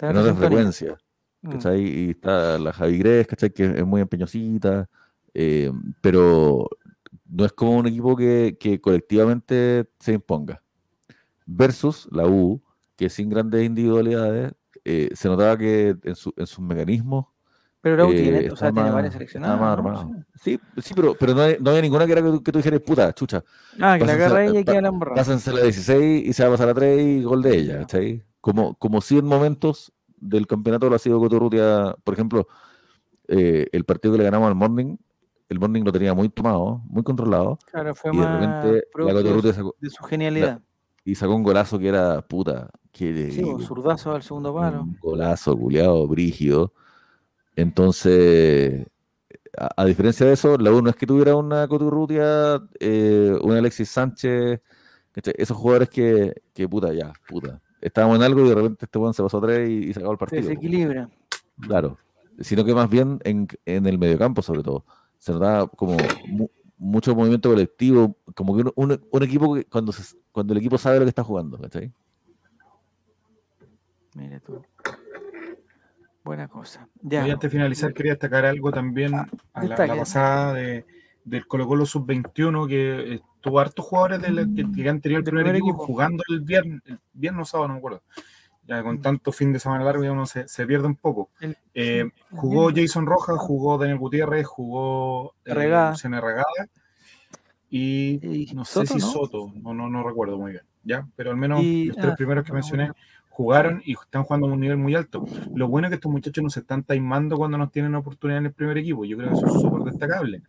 [0.00, 0.98] en otra frecuencia.
[1.40, 1.50] Mm.
[1.52, 1.80] ¿cachai?
[1.80, 3.50] Y está la Javi Gres, ¿cachai?
[3.50, 4.88] Que es muy empeñosita.
[5.32, 5.70] Eh,
[6.00, 6.68] pero
[7.26, 10.62] no es como un equipo que, que colectivamente se imponga.
[11.50, 12.62] Versus la U,
[12.94, 14.52] que sin grandes individualidades,
[14.84, 17.26] eh, se notaba que en, su, en sus mecanismos
[17.80, 20.06] pero Raúl tiene, o sea, tiene varias seleccionadas.
[20.34, 23.44] Sí, sí, pero, pero no, no, había ninguna que era que, tú dijeras, puta, chucha.
[23.80, 25.16] Ah, que la agarra ella y queda la embarrada.
[25.16, 28.24] Pásense la 16 y se va a pasar a 3 y gol de ella, ¿cachai?
[28.40, 32.48] Como, como si en momentos del campeonato lo ha sido Coturrutia, por ejemplo,
[33.28, 34.96] eh, el partido que le ganamos al Morning,
[35.48, 37.58] el Morning lo tenía muy tomado, muy controlado.
[37.70, 40.60] Claro, fue y de repente la sacó, de su genialidad.
[41.04, 42.70] Y sacó un golazo que era puta.
[42.92, 44.82] Que, sí, un zurdazo al segundo palo.
[44.82, 46.72] Un golazo, culiado, brígido.
[47.54, 48.86] Entonces,
[49.56, 53.88] a, diferencia de eso, la U no es que tuviera una Coturrutia, eh, un Alexis
[53.88, 54.60] Sánchez,
[55.14, 57.60] esos jugadores que, que, puta, ya, puta.
[57.80, 60.12] Estábamos en algo y de repente este weón se pasó a tres y, se acabó
[60.12, 60.42] el partido.
[60.42, 61.08] Se desequilibra.
[61.60, 61.98] Claro.
[62.40, 64.84] Sino que más bien en, en el mediocampo, sobre todo.
[65.18, 65.96] Se notaba como
[66.78, 69.92] mucho movimiento colectivo, como que un, un, equipo que cuando,
[70.32, 71.92] cuando el equipo sabe lo que está jugando, ¿cachai?
[74.14, 74.62] Mira tú.
[76.24, 76.88] Buena cosa.
[77.00, 77.24] Ya.
[77.24, 80.84] antes de finalizar, quería destacar algo también ah, a la, pasada de,
[81.24, 86.22] del Colo Colo Sub-21, que tuvo hartos jugadores que, han tenido el primer, equipo, jugando
[86.28, 88.02] el viernes, el viernes o sábado, no me acuerdo.
[88.68, 91.30] Ya con tanto fin de semana largo, ya uno se, se pierde un poco.
[91.72, 95.96] Eh, jugó Jason Rojas, jugó Daniel Gutiérrez, jugó eh, Regada.
[97.70, 100.64] y, no sé si Soto, no, no, no recuerdo muy bien.
[100.84, 101.08] ¿ya?
[101.16, 102.92] Pero al menos los tres ah, primeros que mencioné
[103.30, 105.24] jugaron y están jugando a un nivel muy alto.
[105.54, 108.46] Lo bueno es que estos muchachos no se están taimando cuando nos tienen oportunidad en
[108.46, 109.04] el primer equipo.
[109.04, 110.42] Yo creo que eso es súper destacable.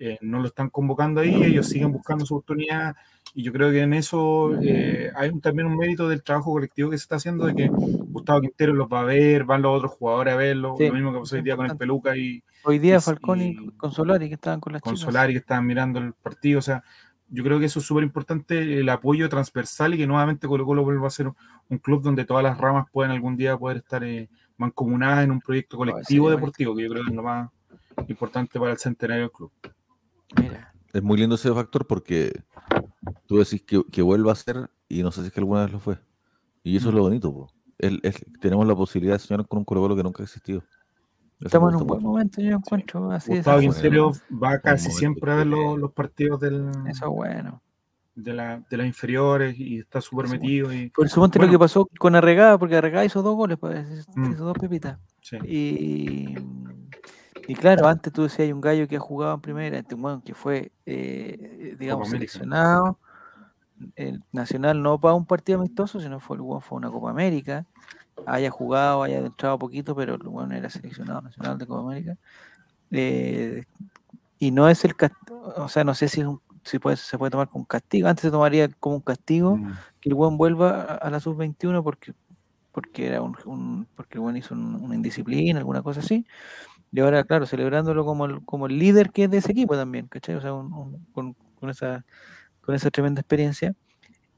[0.00, 2.94] Eh, no lo están convocando ahí, ellos siguen buscando su oportunidad
[3.34, 6.98] y yo creo que en eso eh, hay también un mérito del trabajo colectivo que
[6.98, 10.34] se está haciendo de que Gustavo Quintero los va a ver, van los otros jugadores
[10.34, 12.44] a verlo, lo mismo que pasó hoy día con el Peluca y...
[12.62, 15.98] Hoy día Falcón y, con Solari que estaban con las Con Solari que estaban mirando
[15.98, 16.84] el partido, o sea,
[17.28, 20.84] yo creo que eso es súper importante, el apoyo transversal y que nuevamente Colo Colo
[20.84, 21.28] vuelva a ser
[21.68, 25.40] un club donde todas las ramas pueden algún día poder estar eh, mancomunadas en un
[25.40, 27.50] proyecto colectivo deportivo, que yo creo que es lo más
[28.06, 29.50] importante para el centenario del club.
[30.92, 32.42] Es muy lindo ese factor porque
[33.26, 35.72] tú decís que, que vuelva a ser y no sé si es que alguna vez
[35.72, 35.98] lo fue.
[36.62, 37.04] Y eso es lo mm.
[37.04, 37.48] bonito,
[38.40, 40.62] tenemos la posibilidad de soñar con un Colo que nunca ha existido.
[41.40, 43.36] Estamos en un buen momento, yo encuentro así.
[43.36, 46.68] Gustavo Quintero va casi siempre a ver los, partidos del.
[46.88, 47.62] Eso es bueno.
[48.16, 50.72] de, la, de las inferiores y está súper metido.
[50.72, 54.32] Y, Por supuesto lo que pasó con Arregada, porque Arregada hizo dos goles, pues, mm.
[54.32, 54.98] hizo dos pepitas.
[55.44, 56.34] Y,
[57.48, 60.34] y claro, antes tú decías hay un gallo que ha jugado en primera, este que
[60.34, 62.98] fue, eh, digamos, seleccionado.
[63.96, 67.64] El Nacional no para un partido amistoso, sino fue, fue una Copa América.
[68.26, 72.18] Haya jugado, haya entrado poquito, pero bueno, era seleccionado nacional de Copa América.
[72.90, 73.64] Eh,
[74.38, 74.94] y no es el
[75.56, 76.22] o sea, no sé si,
[76.64, 78.08] si puede, se puede tomar como un castigo.
[78.08, 79.72] Antes se tomaría como un castigo mm.
[80.02, 82.12] que el buen vuelva a, la sub-21 porque,
[82.72, 86.26] porque era un, porque el buen hizo una indisciplina, alguna cosa así.
[86.92, 90.06] Y ahora, claro, celebrándolo como el, como el líder que es de ese equipo también,
[90.06, 90.36] ¿cachai?
[90.36, 90.50] O sea,
[91.12, 92.04] con, con, esa,
[92.60, 93.74] con esa tremenda experiencia.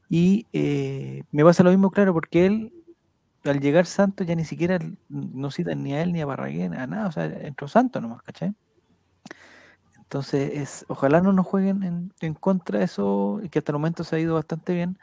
[0.09, 2.72] Y eh, me pasa lo mismo, claro, porque él,
[3.44, 4.78] al llegar Santos, ya ni siquiera
[5.09, 8.22] no citan ni a él ni a Barraguén, a nada, o sea, entró Santos nomás,
[8.22, 8.52] ¿cachai?
[9.97, 14.16] Entonces, es, ojalá no nos jueguen en, contra de eso, que hasta el momento se
[14.16, 14.98] ha ido bastante bien,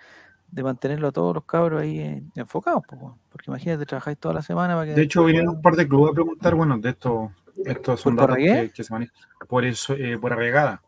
[0.49, 4.87] de mantenerlo a todos los cabros ahí enfocados, porque imagínate, trabajáis toda la semana para
[4.87, 4.93] que...
[4.93, 7.31] De hecho, vinieron un par de clubes a preguntar, bueno, de estos,
[7.65, 9.15] estos son datos que, se manejan
[9.47, 10.81] por eso, eh, por arregada.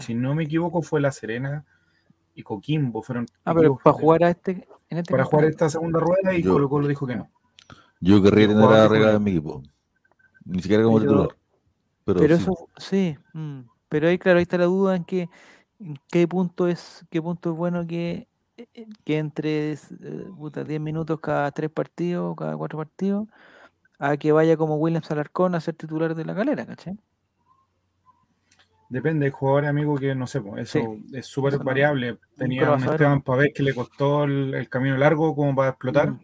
[0.00, 1.64] Si no me equivoco, fue La Serena
[2.34, 3.26] y Coquimbo fueron.
[3.44, 6.68] Ah, pero para jugar a este, en este para jugar esta segunda rueda y Colo
[6.68, 7.30] Colo dijo que no.
[8.00, 9.62] Yo querría tener a Arregada en mi equipo.
[10.44, 11.28] Ni siquiera como titular.
[12.04, 13.16] Pero, eso, sí.
[13.32, 15.28] Mm, pero ahí, claro, ahí está la duda en que
[16.10, 18.28] qué punto es, qué punto es bueno que, eh,
[19.04, 23.28] que entre 10 eh, minutos cada tres partidos, cada cuatro partidos,
[23.98, 26.98] a que vaya como Williams Alarcón a ser titular de la calera, ¿cachai?
[28.88, 32.18] Depende, hay jugadores, amigo, que no sé, eso es súper variable.
[32.36, 36.12] Tenía un Esteban Pavés que le costó el, camino largo como para explotar.
[36.12, 36.20] Mm,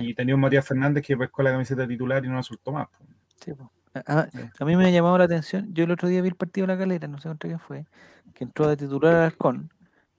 [0.00, 2.88] y tenía un Matías Fernández que pescó la camiseta titular y no la soltó más.
[3.42, 3.52] Sí,
[4.04, 5.72] a, mí me ha llamado la atención.
[5.72, 7.86] Yo el otro día vi el partido de la calera, no sé contra quién fue,
[8.34, 9.70] que entró de titular al Arcón.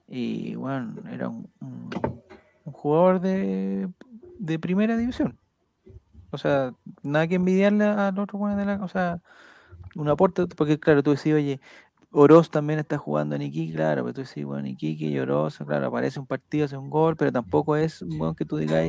[0.08, 1.48] Y bueno, era un,
[2.64, 3.88] jugador de,
[4.38, 5.38] de, primera división.
[6.30, 6.72] O sea,
[7.02, 8.82] nada que envidiarle al otro bueno de la.
[8.82, 9.20] O sea,
[9.94, 11.60] un aporte, porque claro, tú decís, oye,
[12.10, 15.88] Oroz también está jugando en Iquique, claro, pero tú decís, bueno, Iquique y Oroz, claro,
[15.88, 18.86] aparece un partido, hace un gol, pero tampoco es bueno que tú digas,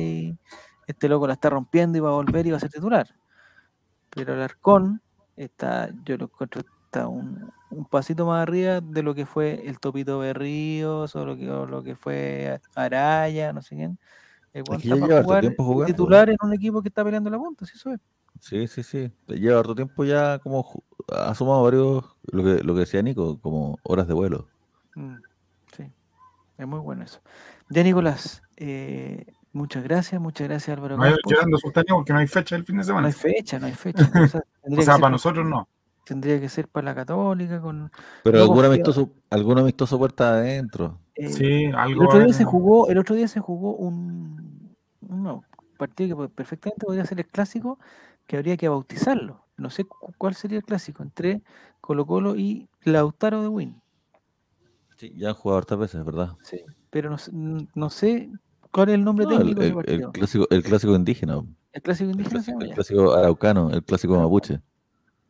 [0.86, 3.14] este loco la está rompiendo y va a volver y va a ser titular.
[4.10, 5.02] Pero el Arcón
[5.36, 7.52] está, yo lo encuentro, está un,
[7.88, 11.94] pasito más arriba de lo que fue el Topito Berríos o lo que, lo que
[11.94, 13.98] fue Araya, no sé quién.
[14.52, 15.44] El jugar
[15.86, 18.00] titular en un equipo que está peleando la punta, si eso es.
[18.40, 19.12] Sí, sí, sí.
[19.28, 23.78] Lleva harto tiempo ya como ha sumado varios, lo que, lo que decía Nico, como
[23.84, 24.48] horas de vuelo.
[24.96, 25.16] Mm,
[25.76, 25.92] sí,
[26.58, 27.20] es muy bueno eso.
[27.68, 30.96] Ya Nicolás, eh, muchas gracias, muchas gracias Álvaro.
[30.96, 31.04] No,
[31.92, 33.02] porque no hay fecha el fin de semana.
[33.02, 34.02] No hay fecha, no hay fecha.
[34.62, 35.68] o sea, para nosotros no.
[36.04, 37.60] Tendría que ser para la católica.
[37.60, 37.90] con
[38.24, 40.98] Pero algún amistoso, algún amistoso puerta adentro.
[41.14, 42.02] Eh, sí, algo.
[42.02, 45.42] El otro día se jugó, el otro día se jugó un, un
[45.78, 47.78] partido que perfectamente podría ser el clásico
[48.26, 49.44] que habría que bautizarlo.
[49.56, 49.84] No sé
[50.16, 51.42] cuál sería el clásico entre
[51.80, 53.82] Colo Colo y Lautaro de Win.
[54.96, 56.36] Sí, ya han jugado hartas veces, ¿verdad?
[56.42, 57.16] Sí, pero
[57.74, 58.30] no, sé
[58.70, 61.42] cuál es el nombre técnico el, el, clásico, el clásico indígena.
[61.72, 62.42] El clásico indígena.
[62.60, 64.60] El, clásico, araucano, el clásico mapuche.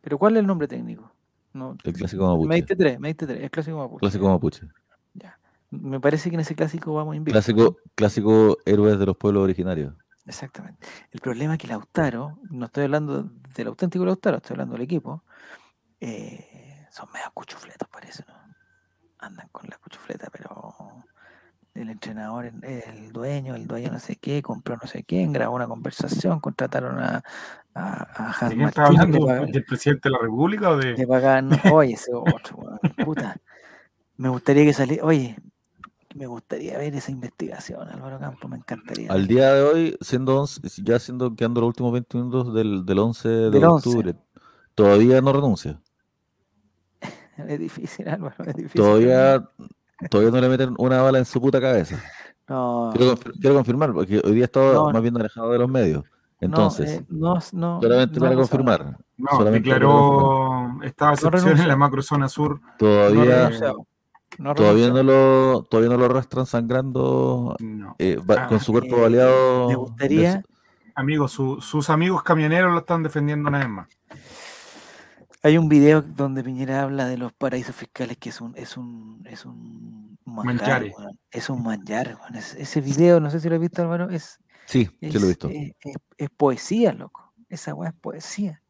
[0.01, 1.11] ¿Pero cuál es el nombre técnico?
[1.53, 2.47] No, el clásico mapuche.
[2.47, 3.99] Me diste tres, me diste tres, el clásico mapuche.
[3.99, 4.67] Clásico mapuche.
[5.13, 5.37] Ya.
[5.69, 7.33] Me parece que en ese clásico vamos a invitar.
[7.33, 9.93] Clásico, clásico héroes de los pueblos originarios.
[10.25, 10.87] Exactamente.
[11.11, 13.23] El problema es que Lautaro, no estoy hablando
[13.55, 15.23] del auténtico Lautaro, estoy hablando del equipo,
[15.99, 18.35] eh, son medio cuchufletos, parece, ¿no?
[19.19, 21.03] Andan con la cuchufleta, pero
[21.73, 25.67] el entrenador, el dueño, el dueño no sé qué, compró no sé quién, grabó una
[25.67, 27.23] conversación, contrataron a,
[27.73, 29.25] a, a Hans ¿De hablando?
[29.45, 30.95] ¿Del presidente de la República o de...?
[31.73, 33.37] oye, ese otro, puta,
[34.17, 35.37] me gustaría que saliera, oye,
[36.15, 39.11] me gustaría ver esa investigación, Álvaro Campo, me encantaría.
[39.11, 40.45] Al día de hoy, siendo
[40.83, 44.15] ya siendo quedando los últimos 20 minutos del, del 11 de octubre,
[44.75, 45.79] todavía no renuncia.
[47.47, 48.81] es difícil, Álvaro, es difícil.
[48.81, 49.49] Todavía,
[50.09, 52.01] todavía no le meten una bala en su puta cabeza.
[52.49, 52.91] No.
[52.93, 56.03] Quiero, confirmar, porque hoy día estaba más bien alejado de los medios.
[56.41, 58.97] Entonces, no, eh, no, solamente para confirmar.
[59.15, 62.59] No, solamente declaró esta excepción en la macrozona sur.
[62.79, 63.51] Todavía,
[64.55, 67.55] todavía no lo todavía no lo arrastran sangrando
[67.99, 69.69] eh, ah, con su cuerpo baleado.
[69.69, 70.43] Me gustaría.
[70.95, 73.87] Amigos, sus amigos camioneros lo están defendiendo una vez más.
[75.43, 79.23] Hay un video donde Piñera habla de los paraísos fiscales que es un es un
[79.29, 80.85] es un manjar,
[81.29, 82.17] es un manjar.
[82.57, 84.39] ese video, no sé si lo has visto, Álvaro, es
[84.71, 85.49] Sí, sí lo he visto.
[86.17, 87.33] Es, poesía, loco.
[87.49, 88.61] Esa weá es poesía.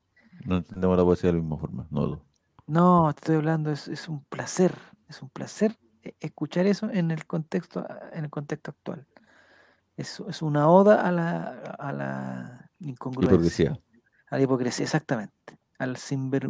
[0.45, 2.26] No entendemos la poesía de la misma forma, no.
[2.68, 4.73] No, estoy hablando, es, es un placer
[5.11, 9.07] es un placer e, escuchar eso en el contexto, en el contexto actual.
[9.95, 13.36] Es, es una oda a la, a la incongruencia.
[13.36, 13.80] Hipocresía.
[14.30, 15.60] A la hipocresía, exactamente.
[15.78, 16.49] Al sinver...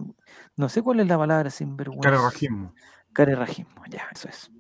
[0.56, 2.10] No sé cuál es la palabra sinvergüenza.
[2.10, 2.74] Carerrajismo.
[3.12, 4.52] Carerrajismo, ya, eso es.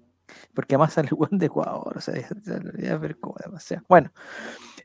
[0.54, 2.16] Porque además sale buen de Ecuador, o sea,
[2.78, 3.86] ya, ver cómo demasiado.
[3.88, 4.12] Bueno,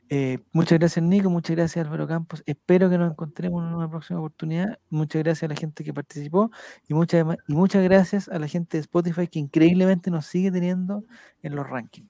[0.09, 2.43] eh, muchas gracias Nico, muchas gracias Álvaro Campos.
[2.45, 4.79] Espero que nos encontremos en una próxima oportunidad.
[4.89, 6.51] Muchas gracias a la gente que participó
[6.87, 11.03] y muchas, y muchas gracias a la gente de Spotify que increíblemente nos sigue teniendo
[11.41, 12.09] en los rankings.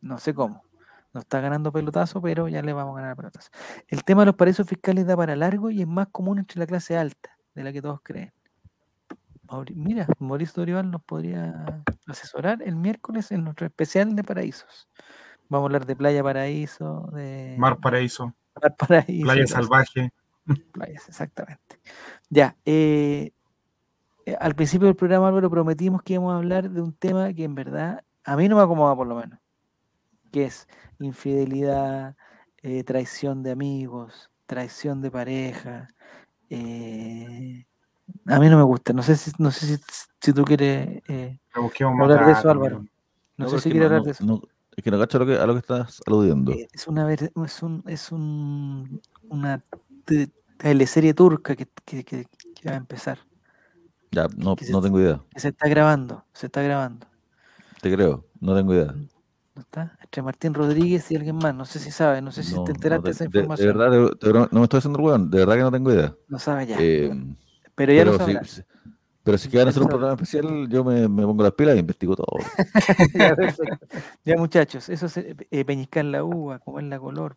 [0.00, 0.62] No sé cómo.
[1.14, 3.50] Nos está ganando pelotazo, pero ya le vamos a ganar pelotazo.
[3.88, 6.66] El tema de los paraísos fiscales da para largo y es más común entre la
[6.66, 8.32] clase alta, de la que todos creen.
[9.74, 14.88] Mira, Mauricio Dorival nos podría asesorar el miércoles en nuestro especial de paraísos.
[15.48, 20.12] Vamos a hablar de Playa Paraíso, de Mar Paraíso, Mar Paraíso Playa Salvaje.
[20.72, 21.80] Playas, exactamente.
[22.30, 23.32] Ya, eh,
[24.26, 27.44] eh, al principio del programa, Álvaro, prometimos que íbamos a hablar de un tema que
[27.44, 29.38] en verdad a mí no me acomoda por lo menos,
[30.32, 30.68] que es
[30.98, 32.16] infidelidad,
[32.62, 35.88] eh, traición de amigos, traición de pareja,
[36.50, 37.66] eh,
[38.26, 38.92] a mí no me gusta.
[38.92, 39.82] No sé si, no sé si,
[40.20, 42.84] si tú quieres eh, hablar de eso, Álvaro.
[43.36, 44.42] No, sé si quieres hablar de eso.
[44.78, 46.52] Es que no cacho a lo que, a lo que estás aludiendo.
[46.52, 49.60] Eh, es una es un, es un una
[50.56, 52.26] teleserie turca que, que, que,
[52.64, 53.18] va a empezar.
[54.12, 55.20] Ya, no, no tengo idea.
[55.34, 57.08] se está grabando, se está grabando.
[57.82, 58.94] Te creo, no tengo idea.
[59.56, 59.98] ¿No está?
[60.00, 63.04] Entre Martín Rodríguez y alguien más, no sé si sabe, no sé si te enteraste
[63.04, 63.66] de esa información.
[63.66, 66.14] De, verdad, no me estoy haciendo el de verdad que no tengo idea.
[66.28, 66.76] No sabe ya.
[66.78, 67.10] Eh,
[67.74, 68.62] pero ya lo si,
[69.28, 72.16] Pero si quieren hacer un programa especial, yo me, me, pongo las pilas e investigo
[72.16, 72.38] todo.
[74.24, 77.36] ya, muchachos, eso es eh, peñiscar la uva, comer la color.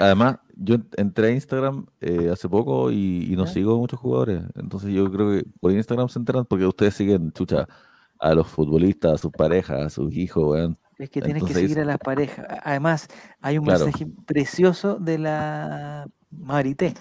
[0.00, 4.44] además, yo entré a Instagram eh, hace poco y, y no sigo a muchos jugadores.
[4.54, 7.66] Entonces yo creo que por Instagram se enteran porque ustedes siguen, chucha,
[8.20, 11.84] a los futbolistas, a sus parejas, a sus hijos, Es que tienes que seguir a
[11.84, 12.46] las parejas.
[12.62, 13.08] Además,
[13.40, 16.94] hay un mensaje precioso de la Marité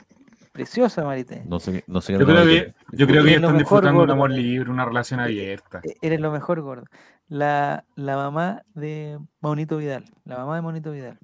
[0.56, 1.44] Preciosa, Marité.
[1.46, 4.72] No sé, no sé yo, creo que, yo creo que están disfrutando un amor libre,
[4.72, 5.82] una relación abierta.
[5.84, 6.86] E-, eres lo mejor, gordo.
[7.28, 10.06] La, la mamá de Monito Vidal.
[10.24, 11.20] La mamá de Monito Vidal.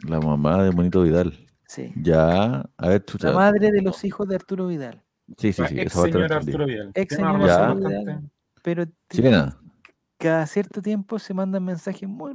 [0.00, 1.46] La mamá de Monito Vidal.
[1.68, 1.92] Sí.
[1.94, 3.28] Ya, a ver, chucha.
[3.28, 5.00] La madre de los hijos de Arturo Vidal.
[5.38, 5.78] Sí, sí, sí.
[5.78, 6.90] Ex señora Arturo Vidal.
[6.92, 8.30] Ex señora Arturo Vidal.
[8.64, 9.56] Pero Chilena.
[10.18, 12.34] cada cierto tiempo se mandan mensajes muy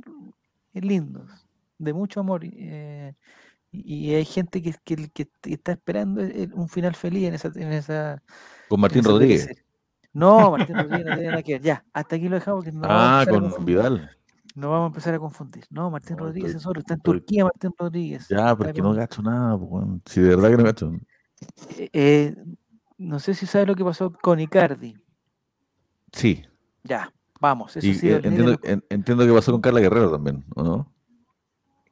[0.72, 1.30] lindos,
[1.78, 2.46] de mucho amor.
[2.46, 3.16] Eh,
[3.72, 6.22] y hay gente que, que, está esperando
[6.54, 7.52] un final feliz en esa.
[7.56, 8.22] En esa
[8.68, 9.50] con Martín Rodríguez.
[10.12, 11.62] No, Martín Rodríguez no tiene nada que ver.
[11.62, 12.64] Ya, hasta aquí lo dejamos.
[12.64, 14.10] Que ah, con Vidal.
[14.56, 15.66] No vamos a empezar a confundir.
[15.70, 16.80] No, Martín Rodríguez es otro.
[16.80, 18.28] Está en Turquía, Martín Rodríguez.
[18.28, 19.58] Ya, porque no gacho nada.
[20.06, 20.92] Si de verdad que no gacho.
[21.78, 22.36] Eh, eh,
[22.98, 24.98] no sé si sabes lo que pasó con Icardi.
[26.12, 26.44] Sí.
[26.84, 27.78] Ya, vamos.
[27.78, 28.60] Eso sí, entiendo,
[28.90, 30.92] entiendo que pasó con Carla Guerrero también, ¿o no?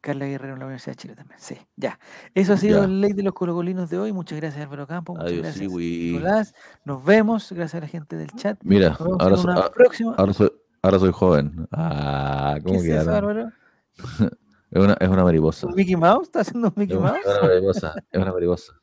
[0.02, 1.40] Carla Guerrero en la Universidad de Chile también.
[1.40, 2.00] Sí, ya.
[2.34, 4.14] Eso ha sido el ley de los colocolinos de hoy.
[4.14, 5.18] Muchas gracias, Álvaro Campos.
[5.18, 6.54] Muchas gracias, Nicolás.
[6.86, 7.52] Nos vemos.
[7.52, 8.60] Gracias a la gente del chat.
[8.64, 10.52] Mira, ahora, soy, ahora, soy,
[10.82, 11.68] ahora, soy, joven.
[11.72, 13.52] Ah, ¿cómo ¿Qué es eso, Álvaro?
[14.72, 15.68] es, una, es una mariposa.
[15.68, 16.28] ¿Un Mickey Mouse?
[16.28, 17.20] ¿Está haciendo un Mickey Mouse?
[17.26, 17.94] Es una mariposa.
[18.12, 18.74] es una mariposa.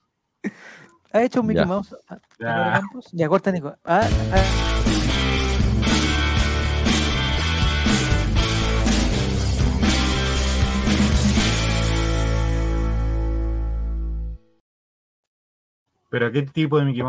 [1.13, 1.95] ¿Ha hecho un Mickey Mouse?
[2.41, 3.09] Ya, Campos?
[3.13, 3.75] ya corta, Nico.
[3.85, 5.14] Ah, ah.
[16.15, 17.03] Pero ¿qué tipo de Mickey?